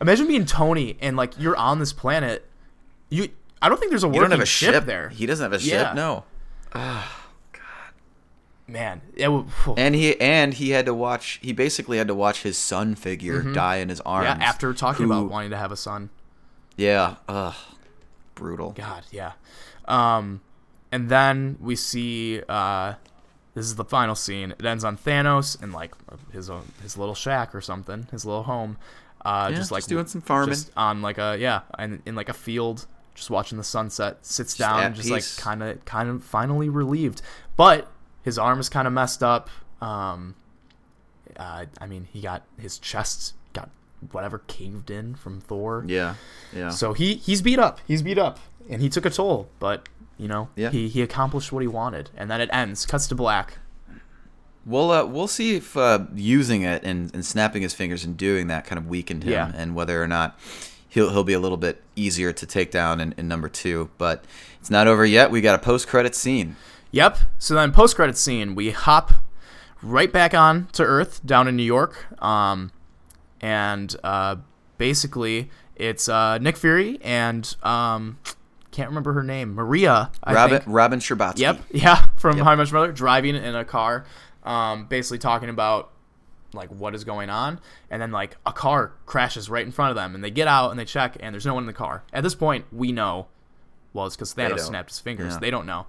[0.00, 2.48] imagine being Tony and like you're on this planet.
[3.10, 3.28] You,
[3.60, 5.10] I don't think there's a you working don't have a ship, ship there.
[5.10, 5.88] He doesn't have a Yeah.
[5.88, 5.94] ship.
[5.94, 6.24] No.
[8.68, 11.38] Man, would, And he and he had to watch.
[11.40, 14.28] He basically had to watch his son figure die in his arms.
[14.28, 14.40] Mm-hmm.
[14.40, 14.46] yeah.
[14.48, 16.10] After talking who- about wanting to have a son.
[16.76, 17.16] Yeah.
[17.28, 17.54] Ugh.
[18.34, 18.72] Brutal.
[18.72, 19.32] God, yeah.
[19.86, 20.40] Um,
[20.92, 22.94] and then we see uh,
[23.54, 24.50] this is the final scene.
[24.58, 25.94] It ends on Thanos in like
[26.32, 28.76] his own, his little shack or something, his little home.
[29.24, 30.50] Uh, Yeah, just like just doing some farming.
[30.54, 34.18] just on like a yeah, in, in like a field, just watching the sunset.
[34.26, 37.22] Sits Just down, just like kind of kind of finally relieved.
[37.56, 37.90] But
[38.26, 39.48] his arm is kind of messed up.
[39.80, 40.34] Um,
[41.38, 43.70] uh, I mean, he got his chest got
[44.12, 45.84] whatever caved in from Thor.
[45.86, 46.16] Yeah.
[46.54, 46.68] Yeah.
[46.68, 47.80] So he he's beat up.
[47.86, 48.38] He's beat up,
[48.68, 49.48] and he took a toll.
[49.58, 49.88] But
[50.18, 50.70] you know, Yeah.
[50.70, 52.84] he he accomplished what he wanted, and then it ends.
[52.84, 53.58] Cuts to black.
[54.64, 58.48] We'll uh, we'll see if uh, using it and, and snapping his fingers and doing
[58.48, 59.52] that kind of weakened him, Yeah.
[59.54, 60.36] and whether or not
[60.88, 63.90] he'll he'll be a little bit easier to take down in, in number two.
[63.98, 64.24] But
[64.60, 65.30] it's not over yet.
[65.30, 66.56] We got a post credit scene.
[66.90, 67.18] Yep.
[67.38, 69.12] So then post credit scene, we hop
[69.82, 72.22] right back on to Earth down in New York.
[72.22, 72.72] Um,
[73.40, 74.36] and uh,
[74.78, 78.18] basically it's uh, Nick Fury and um,
[78.70, 80.10] can't remember her name, Maria.
[80.22, 80.74] I Robin think.
[80.74, 81.38] Robin Scherbatsky.
[81.38, 81.60] Yep.
[81.70, 82.06] Yeah.
[82.16, 82.44] From Yep.
[82.44, 84.04] How Your Mother, driving in a car,
[84.44, 85.92] um, basically talking about
[86.52, 87.60] like what is going on,
[87.90, 90.70] and then like a car crashes right in front of them, and they get out
[90.70, 92.02] and they check, and there's no one in the car.
[92.12, 93.26] At this point, we know.
[93.92, 95.34] Well, it's because Thanos snapped his fingers.
[95.34, 95.38] Yeah.
[95.40, 95.86] They don't know,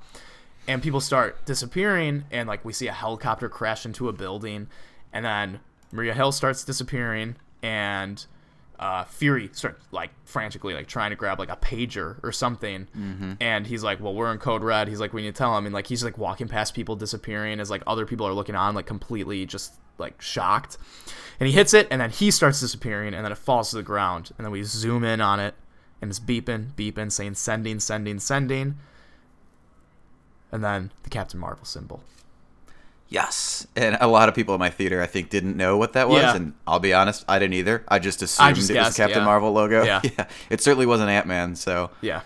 [0.67, 4.67] and people start disappearing, and like we see a helicopter crash into a building,
[5.13, 5.59] and then
[5.91, 8.25] Maria Hill starts disappearing, and
[8.79, 12.87] uh, Fury starts like frantically like trying to grab like a pager or something,
[13.39, 15.65] and he's like, "Well, we're in code red." He's like, "We need to tell him,"
[15.65, 18.75] and like he's like walking past people disappearing as like other people are looking on
[18.75, 20.77] like completely just like shocked,
[21.39, 23.83] and he hits it, and then he starts disappearing, and then it falls to the
[23.83, 25.55] ground, and then we zoom in on it,
[26.01, 28.77] and it's beeping, beeping, saying sending, sending, sending,
[30.51, 32.01] and then the Captain Marvel symbol.
[33.09, 36.09] Yes, and a lot of people in my theater, I think, didn't know what that
[36.09, 36.35] was, Yeah.
[36.35, 37.83] and I'll be honest, I didn't either.
[37.87, 39.25] I just assumed just it guessed, was Captain yeah.
[39.25, 39.83] Marvel logo.
[39.83, 40.01] Yeah.
[40.17, 40.27] yeah.
[40.49, 41.55] it certainly wasn't Ant Man.
[41.55, 42.21] So, Yeah.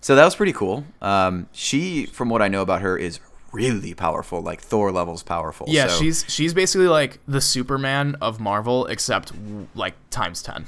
[0.00, 0.84] so that was pretty cool.
[1.00, 3.20] Um, she, from what I know about her, is
[3.52, 5.66] really powerful, like Thor levels powerful.
[5.70, 9.32] Yeah, so, she's she's basically like the Superman of Marvel, except
[9.76, 10.66] like times ten.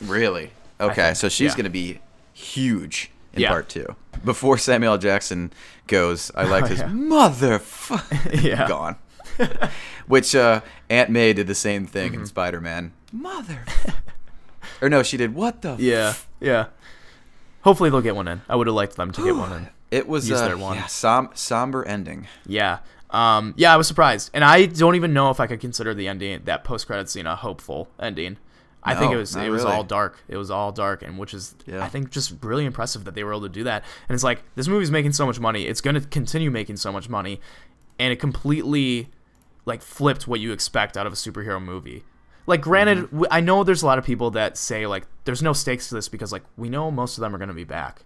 [0.00, 1.14] really okay.
[1.14, 1.56] so she's yeah.
[1.56, 2.00] gonna be
[2.32, 3.48] huge in Yeah.
[3.50, 3.94] part two.
[4.24, 4.98] Before Samuel L.
[4.98, 5.52] Jackson
[5.86, 6.86] goes, I liked his yeah.
[6.88, 8.68] motherfucker Yeah.
[8.68, 8.96] gone.
[10.06, 10.60] Which uh,
[10.90, 12.20] Aunt May did the same thing Mm-hmm.
[12.22, 12.92] in Spider Man.
[13.12, 13.64] Mother.
[14.80, 15.34] or no, she did.
[15.34, 15.76] What the?
[15.78, 16.66] Yeah, yeah.
[17.62, 18.42] Hopefully they'll get one in.
[18.48, 19.68] I would have liked them to get one in.
[19.90, 22.26] It was Use uh, yeah, som- somber ending.
[22.46, 22.78] Yeah.
[23.10, 26.08] Um, yeah, I was surprised, and I don't even know if I could consider the
[26.08, 28.38] ending, that post credit scene, a hopeful ending.
[28.84, 30.18] I think it was it was all dark.
[30.28, 31.84] It was all dark, and which is Yeah.
[31.84, 33.84] I think just really impressive that they were able to do that.
[34.08, 35.66] And it's like this movie's making so much money.
[35.66, 37.40] It's going to continue making so much money,
[37.98, 39.08] and it completely
[39.64, 42.02] like flipped what you expect out of a superhero movie.
[42.46, 43.24] Like, granted, Mm-hmm.
[43.30, 46.08] I know there's a lot of people that say like there's no stakes to this
[46.08, 48.04] because like we know most of them are going to be back.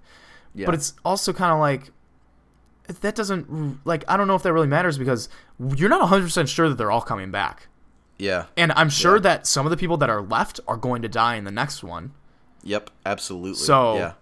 [0.55, 0.67] Yeah.
[0.67, 1.91] But it's also kind of like
[3.01, 5.29] that doesn't like I don't know if that really matters because
[5.59, 7.69] you're not 100% sure that they're all coming back.
[8.19, 8.47] Yeah.
[8.57, 9.23] And I'm sure Yeah.
[9.23, 11.83] that some of the people that are left are going to die in the next
[11.85, 12.13] one.
[12.63, 12.91] Yep.
[13.05, 13.55] Absolutely.
[13.65, 14.13] So, yeah.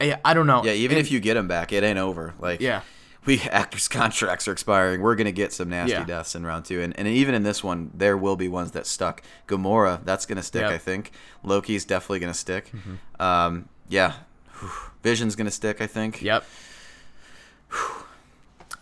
[0.00, 0.62] I, I don't know.
[0.64, 0.72] Yeah.
[0.72, 2.34] Even And- if you get them back, it ain't over.
[2.38, 2.80] Like Yeah.
[3.24, 5.00] we actors' contracts are expiring.
[5.02, 6.04] We're gonna get some nasty Yeah.
[6.04, 8.86] deaths in round two, and and even in this one, there will be ones that
[8.86, 9.22] stuck.
[9.48, 10.70] Gamora, that's gonna stick, Yep.
[10.72, 11.12] I think.
[11.42, 12.70] Loki's definitely gonna stick.
[13.20, 14.14] Um, yeah.
[15.02, 16.20] Vision's gonna stick, I think.
[16.22, 16.44] Yep.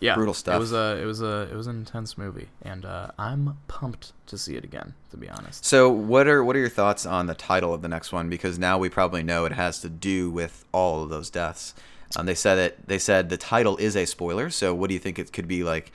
[0.05, 0.55] Yeah, Brutal stuff.
[0.55, 4.13] It was a it was a it was an intense movie, and uh, I'm pumped
[4.27, 4.93] to see it again.
[5.11, 7.87] To be honest, So, what are what are your thoughts on the title of the
[7.87, 8.29] next one?
[8.29, 11.73] Because now we probably know it has to do with all of those deaths.
[12.17, 12.87] Um, they said it.
[12.87, 14.49] They said the title is a spoiler.
[14.49, 15.91] So, what do you think it could be like?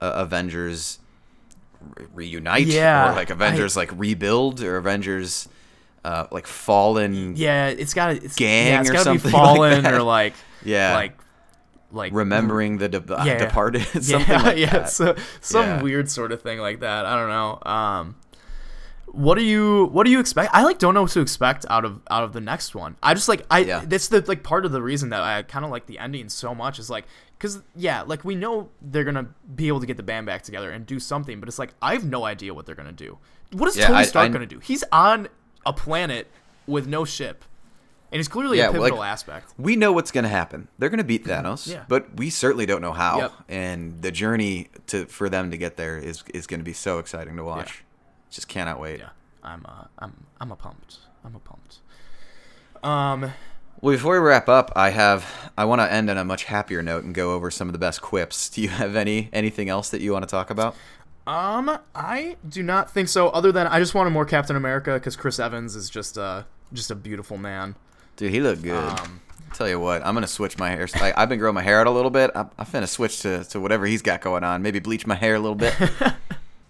[0.00, 0.98] Uh, Avengers
[1.96, 5.48] re- reunite, Yeah, or like Avengers like rebuild, or Avengers
[6.04, 7.36] uh, like fallen.
[7.36, 9.94] yeah, it's got to it's, Gang yeah, it's or something be like fallen that.
[9.94, 10.34] or like
[10.64, 10.94] Yeah.
[10.94, 11.16] like
[11.92, 14.90] like remembering the de- yeah, departed, yeah, something like yeah, that.
[14.90, 15.82] so some Yeah.
[15.82, 17.06] weird sort of thing like that.
[17.06, 17.70] I don't know.
[17.70, 18.16] Um,
[19.06, 20.54] what do you what do you expect?
[20.54, 22.96] I like don't know what to expect out of out of the next one.
[23.02, 23.82] I just like I Yeah.
[23.86, 26.54] that's the like part of the reason that I kind of like the ending so
[26.54, 27.04] much is like
[27.38, 30.70] because yeah like we know they're gonna be able to get the band back together
[30.70, 33.18] and do something, but it's like I have no idea what they're gonna do.
[33.52, 34.60] What is Yeah, Tony I- Stark I- gonna do?
[34.60, 35.28] He's on
[35.66, 36.28] a planet
[36.66, 37.44] with no ship,
[38.12, 39.52] and it's clearly Yeah, a like- pivotal aspect.
[39.58, 40.68] we know what's going to happen.
[40.78, 41.84] They're going to beat Thanos, Yeah.
[41.88, 43.18] but we certainly don't know how.
[43.18, 43.32] Yep.
[43.48, 46.98] And the journey to for them to get there is is going to be so
[46.98, 47.82] exciting to watch.
[48.30, 49.00] Just cannot wait.
[49.00, 49.08] Yeah,
[49.42, 50.98] I'm uh, I'm I'm a pumped.
[51.24, 51.78] I'm a pumped.
[52.84, 53.32] Um,
[53.80, 55.26] Well, before we wrap up, I have
[55.58, 57.78] I want to end on a much happier note and go over some of the
[57.78, 58.48] best quips.
[58.54, 60.76] Do you have any anything else that you want to talk about?
[61.24, 63.28] um, I do not think so.
[63.28, 66.90] Other than I just wanted more Captain America because Chris Evans is just uh just
[66.90, 67.76] a beautiful man.
[68.22, 68.76] Dude, he looked good.
[68.76, 69.20] Um,
[69.54, 70.86] Tell you what, I'm gonna switch my hair.
[70.94, 72.30] I, I've been growing my hair out a little bit.
[72.36, 74.62] I'm, I'm finna switch to, to whatever he's got going on.
[74.62, 75.74] Maybe bleach my hair a little bit.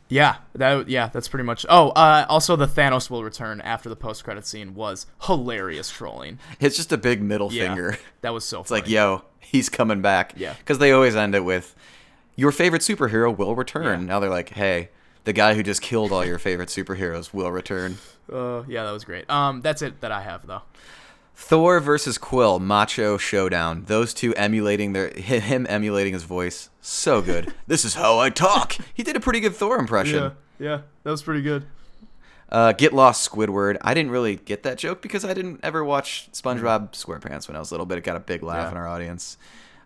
[0.09, 1.65] Yeah, that yeah, that's pretty much.
[1.70, 6.39] Oh, uh, also the Thanos will return after the post credit scene was hilarious trolling.
[6.61, 7.99] it's just a big middle Yeah, finger.
[8.20, 8.61] that was so.
[8.61, 10.35] It's like, yo, he's coming back.
[10.37, 10.53] Yeah.
[10.59, 11.74] Because they always end it with,
[12.37, 14.01] your favorite superhero will return.
[14.01, 14.07] Yeah.
[14.07, 14.91] Now they're like, hey,
[15.24, 17.97] the guy who just killed all your favorite superheroes will return.
[18.31, 19.31] uh, yeah, that was great.
[19.31, 20.61] Um, that's it that I have though.
[21.34, 23.84] Thor versus Quill, Macho Showdown.
[23.86, 27.52] Those two emulating their him emulating his voice, so good.
[27.66, 28.76] this is how I talk.
[28.94, 30.22] He did a pretty good Thor impression.
[30.22, 31.64] yeah, yeah, that was pretty good.
[32.48, 33.78] Uh, get lost, Squidward.
[33.80, 37.59] I didn't really get that joke because I didn't ever watch SpongeBob SquarePants when I
[37.59, 38.70] was little, but it got a big laugh Yeah.
[38.72, 39.38] in our audience.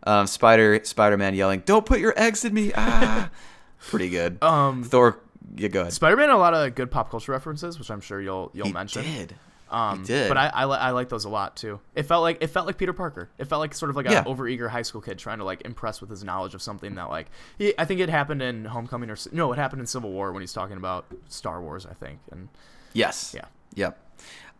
[0.03, 3.31] Um, Spider Spider Man yelling, "Don't put your eggs in me!" Ah,
[3.89, 4.43] pretty good.
[4.43, 5.19] Um, Thor,
[5.57, 5.93] yeah, go ahead.
[5.93, 9.03] Spider-Man a lot of good pop culture references, which I'm sure you'll you'll he mention.
[9.05, 9.35] did.
[9.69, 10.29] Um, did.
[10.29, 11.81] But I I, I like those a lot too.
[11.95, 13.29] It felt like it felt like Peter Parker.
[13.39, 14.21] It felt like sort of like Yeah.
[14.21, 17.11] an overeager high school kid trying to like impress with his knowledge of something that
[17.11, 17.27] like
[17.59, 20.41] he, I think it happened in Homecoming or no, it happened in Civil War when
[20.43, 21.85] he's talking about Star Wars.
[21.85, 22.49] I think and
[22.93, 23.35] Yes.
[23.37, 23.47] Yeah.
[23.75, 23.99] Yep.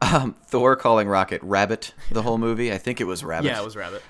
[0.03, 2.73] Um, Thor calling Rocket Rabbit the whole movie.
[2.73, 3.47] I think it was Rabbit.
[3.49, 4.03] yeah, it was Rabbit.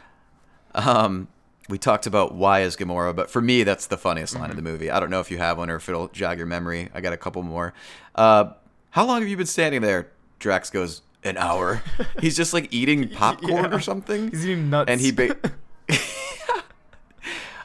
[0.75, 1.29] Um,
[1.69, 4.51] we talked about why is Gamora, but for me, that's the funniest line Mm-hmm.
[4.51, 4.91] of the movie.
[4.91, 6.89] I don't know if you have one or if it'll jog your memory.
[6.95, 7.73] I got a couple more.
[8.15, 8.53] Uh,
[8.91, 10.09] how long have you been standing there?
[10.39, 11.83] Drax goes, an hour.
[12.21, 13.75] He's just like eating popcorn Yeah.
[13.75, 14.31] or something.
[14.31, 14.91] He's eating nuts.
[14.91, 15.37] And he ba-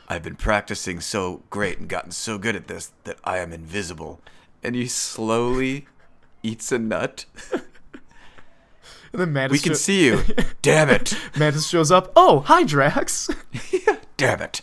[0.10, 4.20] I've been practicing so great and gotten so good at this that I am invisible.
[4.62, 5.88] And he slowly
[6.44, 7.26] eats a nut.
[7.54, 7.62] and
[9.22, 10.24] then Mantis We can see you.
[10.62, 11.16] Damn it.
[11.38, 12.12] Mantis shows up.
[12.16, 13.30] Oh, hi Drax.
[14.18, 14.62] Damn it.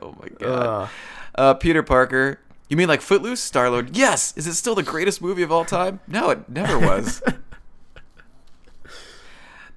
[0.00, 0.48] Oh my god.
[0.52, 0.88] Uh,
[1.34, 2.38] Uh, Peter Parker.
[2.68, 3.40] You mean like Footloose?
[3.40, 3.96] Star Lord.
[3.96, 4.36] Yes.
[4.36, 6.00] Is it still the greatest movie of all time?
[6.08, 7.22] No, it never was.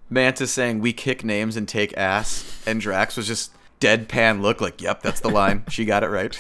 [0.10, 4.82] Mantis saying we kick names and take ass, and Drax was just deadpan look like,
[4.82, 5.64] yep, that's the line.
[5.70, 6.38] she got it right.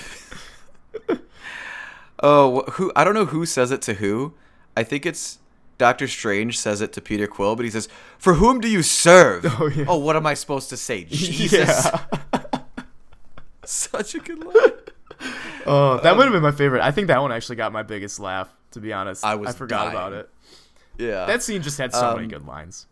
[2.23, 2.91] oh, who?
[2.95, 4.33] I don't know who says it to who.
[4.75, 5.37] I think it's
[5.77, 9.45] Doctor Strange says it to Peter Quill, but he says, "For whom do you serve?"
[9.59, 9.85] Oh, yeah.
[9.87, 11.03] oh what am I supposed to say?
[11.09, 11.85] Jesus.
[11.85, 12.01] yeah.
[13.65, 15.33] Such a good line.
[15.65, 16.81] Oh, that would have been my favorite.
[16.81, 18.49] I think that one actually got my biggest laugh.
[18.71, 19.89] To be honest, I was I forgot dying.
[19.95, 20.29] about it.
[20.97, 21.25] Yeah.
[21.25, 22.85] That scene just had so many Um, good lines.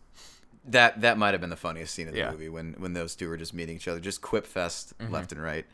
[0.64, 2.30] That that might have been the funniest scene of the Yeah.
[2.32, 5.12] movie when when those two were just meeting each other, just quip fest Mm-hmm.
[5.12, 5.66] left and right.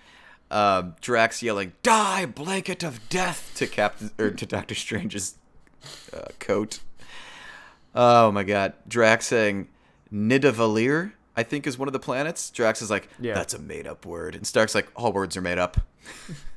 [0.50, 5.36] Um, Drax yelling "Die, blanket of death" to Captain or to Doctor Strange's
[6.12, 6.80] uh, coat.
[7.94, 9.68] Oh my God, Drax saying
[10.12, 12.50] Nidavellir, I think is one of the planets.
[12.50, 13.34] Drax is like, Yeah.
[13.34, 15.78] "That's a made up word," and Stark's like, "All words are made up."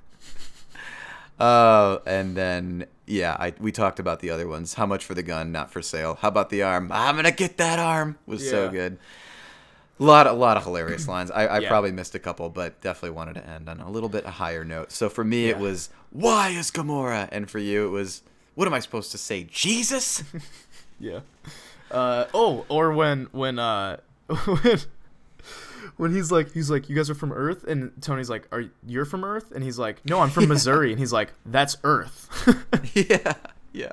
[1.39, 4.73] Uh, and then yeah, I we talked about the other ones.
[4.75, 5.51] How much for the gun?
[5.51, 6.17] Not for sale.
[6.21, 6.91] How about the arm?
[6.91, 8.17] I'm gonna get that arm.
[8.25, 8.97] Was so good.
[9.99, 11.31] A lot, a lot of hilarious lines.
[11.31, 11.69] I, I Yeah.
[11.69, 14.63] probably missed a couple, but definitely wanted to end on a little bit a higher
[14.63, 14.91] note.
[14.91, 18.21] So for me, it was why is Gamora, and for you, it was
[18.55, 19.43] what am I supposed to say?
[19.49, 20.23] Jesus.
[20.99, 21.19] Yeah.
[21.91, 23.97] Uh, oh, or when when uh
[24.27, 24.79] when
[25.97, 29.05] when he's like he's like you guys are from Earth and Tony's like are you're
[29.05, 32.29] from Earth and he's like no I'm from Missouri and he's like that's Earth.
[32.93, 33.33] yeah,
[33.73, 33.91] yeah.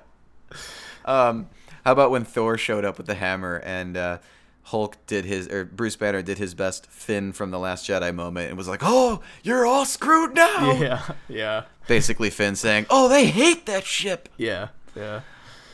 [1.05, 1.49] Um,
[1.85, 4.19] how about when Thor showed up with the hammer and uh,
[4.65, 8.49] Hulk did his or Bruce Banner did his best Finn from the Last Jedi moment
[8.49, 11.03] and was like, "Oh, you're all screwed now." yeah.
[11.29, 11.65] Yeah.
[11.87, 14.69] Basically, Finn saying, "Oh, they hate that ship." Yeah.
[14.97, 15.21] Yeah.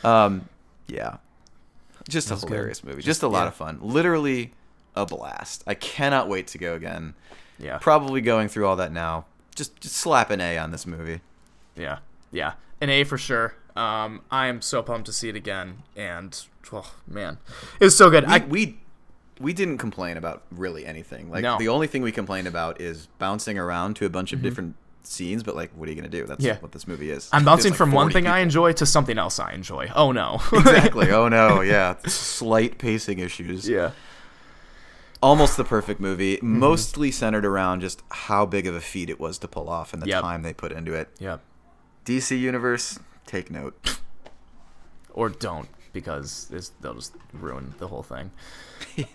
[0.02, 0.48] Um,
[0.88, 1.18] yeah,
[2.08, 2.50] just a That's good.
[2.50, 3.02] hilarious movie.
[3.02, 3.48] Just, a lot yeah.
[3.48, 3.78] of fun.
[3.80, 4.52] Literally
[4.96, 5.62] a blast.
[5.66, 7.14] I cannot wait to go again.
[7.58, 7.78] Yeah.
[7.78, 9.26] Probably going through all that now.
[9.54, 11.20] Just, just slap an A on this movie.
[11.76, 11.98] Yeah.
[12.32, 12.54] Yeah.
[12.80, 13.54] An A for sure.
[13.76, 16.38] Um, I am so pumped to see it again and
[16.72, 17.38] oh man,
[17.78, 18.26] it was so good.
[18.26, 18.78] we, I we
[19.38, 21.30] we didn't complain about really anything.
[21.30, 21.56] Like No.
[21.58, 25.42] the only thing we complained about is bouncing around to a bunch of different scenes.
[25.42, 26.26] But like, what are you gonna do?
[26.26, 26.56] That's Mm-hmm.
[26.56, 26.60] Yeah.
[26.60, 27.28] what this movie is.
[27.32, 29.90] I'm bouncing like, from one 40 thing I enjoy to something else I enjoy.
[29.94, 30.40] Oh no.
[30.52, 31.10] exactly.
[31.12, 31.60] Oh no.
[31.62, 31.94] Yeah.
[32.06, 33.68] Slight pacing issues.
[33.68, 33.92] yeah.
[35.22, 36.38] Almost the perfect movie.
[36.42, 40.02] Mostly centered around just how big of a feat it was to pull off and
[40.02, 40.22] the Yep.
[40.22, 41.08] time they put into it.
[41.18, 41.38] Yeah.
[42.06, 43.98] DC Universe, take note.
[45.12, 45.68] Or don't.
[45.92, 48.30] because it's, they'll just ruin the whole thing.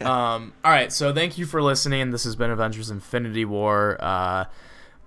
[0.01, 2.11] Um, all right, so thank you for listening.
[2.11, 3.97] This has been Avengers Infinity War.
[3.99, 4.45] Uh,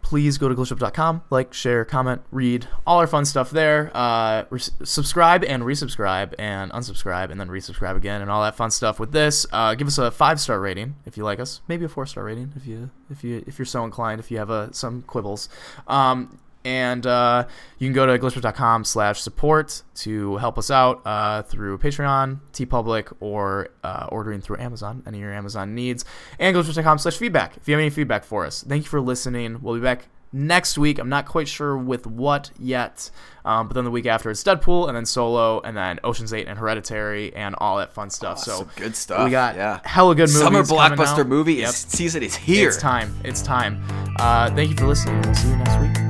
[0.08, 3.90] please go to glitchup.com, like, share, comment, read, all our fun stuff there.
[3.92, 8.70] Uh, re- subscribe and resubscribe and unsubscribe and then resubscribe again and all that fun
[8.70, 9.44] stuff with this.
[9.52, 12.24] Uh, give us a five star rating if you like us, maybe a four star
[12.24, 14.18] rating if you if you if you're so inclined.
[14.18, 15.50] If you have uh, some quibbles.
[15.86, 16.38] Um,
[16.68, 17.46] and uh,
[17.78, 23.10] you can go to glitchbit.com slash support to help us out uh, through patreon tpublic
[23.20, 26.04] or uh, ordering through amazon any of your amazon needs.
[26.38, 28.62] And glitchbit.com slash feedback if you have any feedback for us.
[28.62, 29.62] Thank you for listening.
[29.62, 30.98] We'll be back next week.
[30.98, 33.10] I'm not quite sure with what yet
[33.46, 36.48] um, but then the week after it's deadpool and then solo and then oceans 8
[36.48, 38.38] and hereditary and all that fun stuff.
[38.38, 39.24] So good stuff.
[39.24, 39.80] we got yeah.
[39.84, 41.70] hella good movies Summer blockbuster movie Yep.
[41.70, 42.68] season is here.
[42.68, 43.16] it's time.
[43.24, 43.82] It's time.
[44.18, 45.22] Uh, thank you for listening.
[45.22, 46.07] We'll see you next week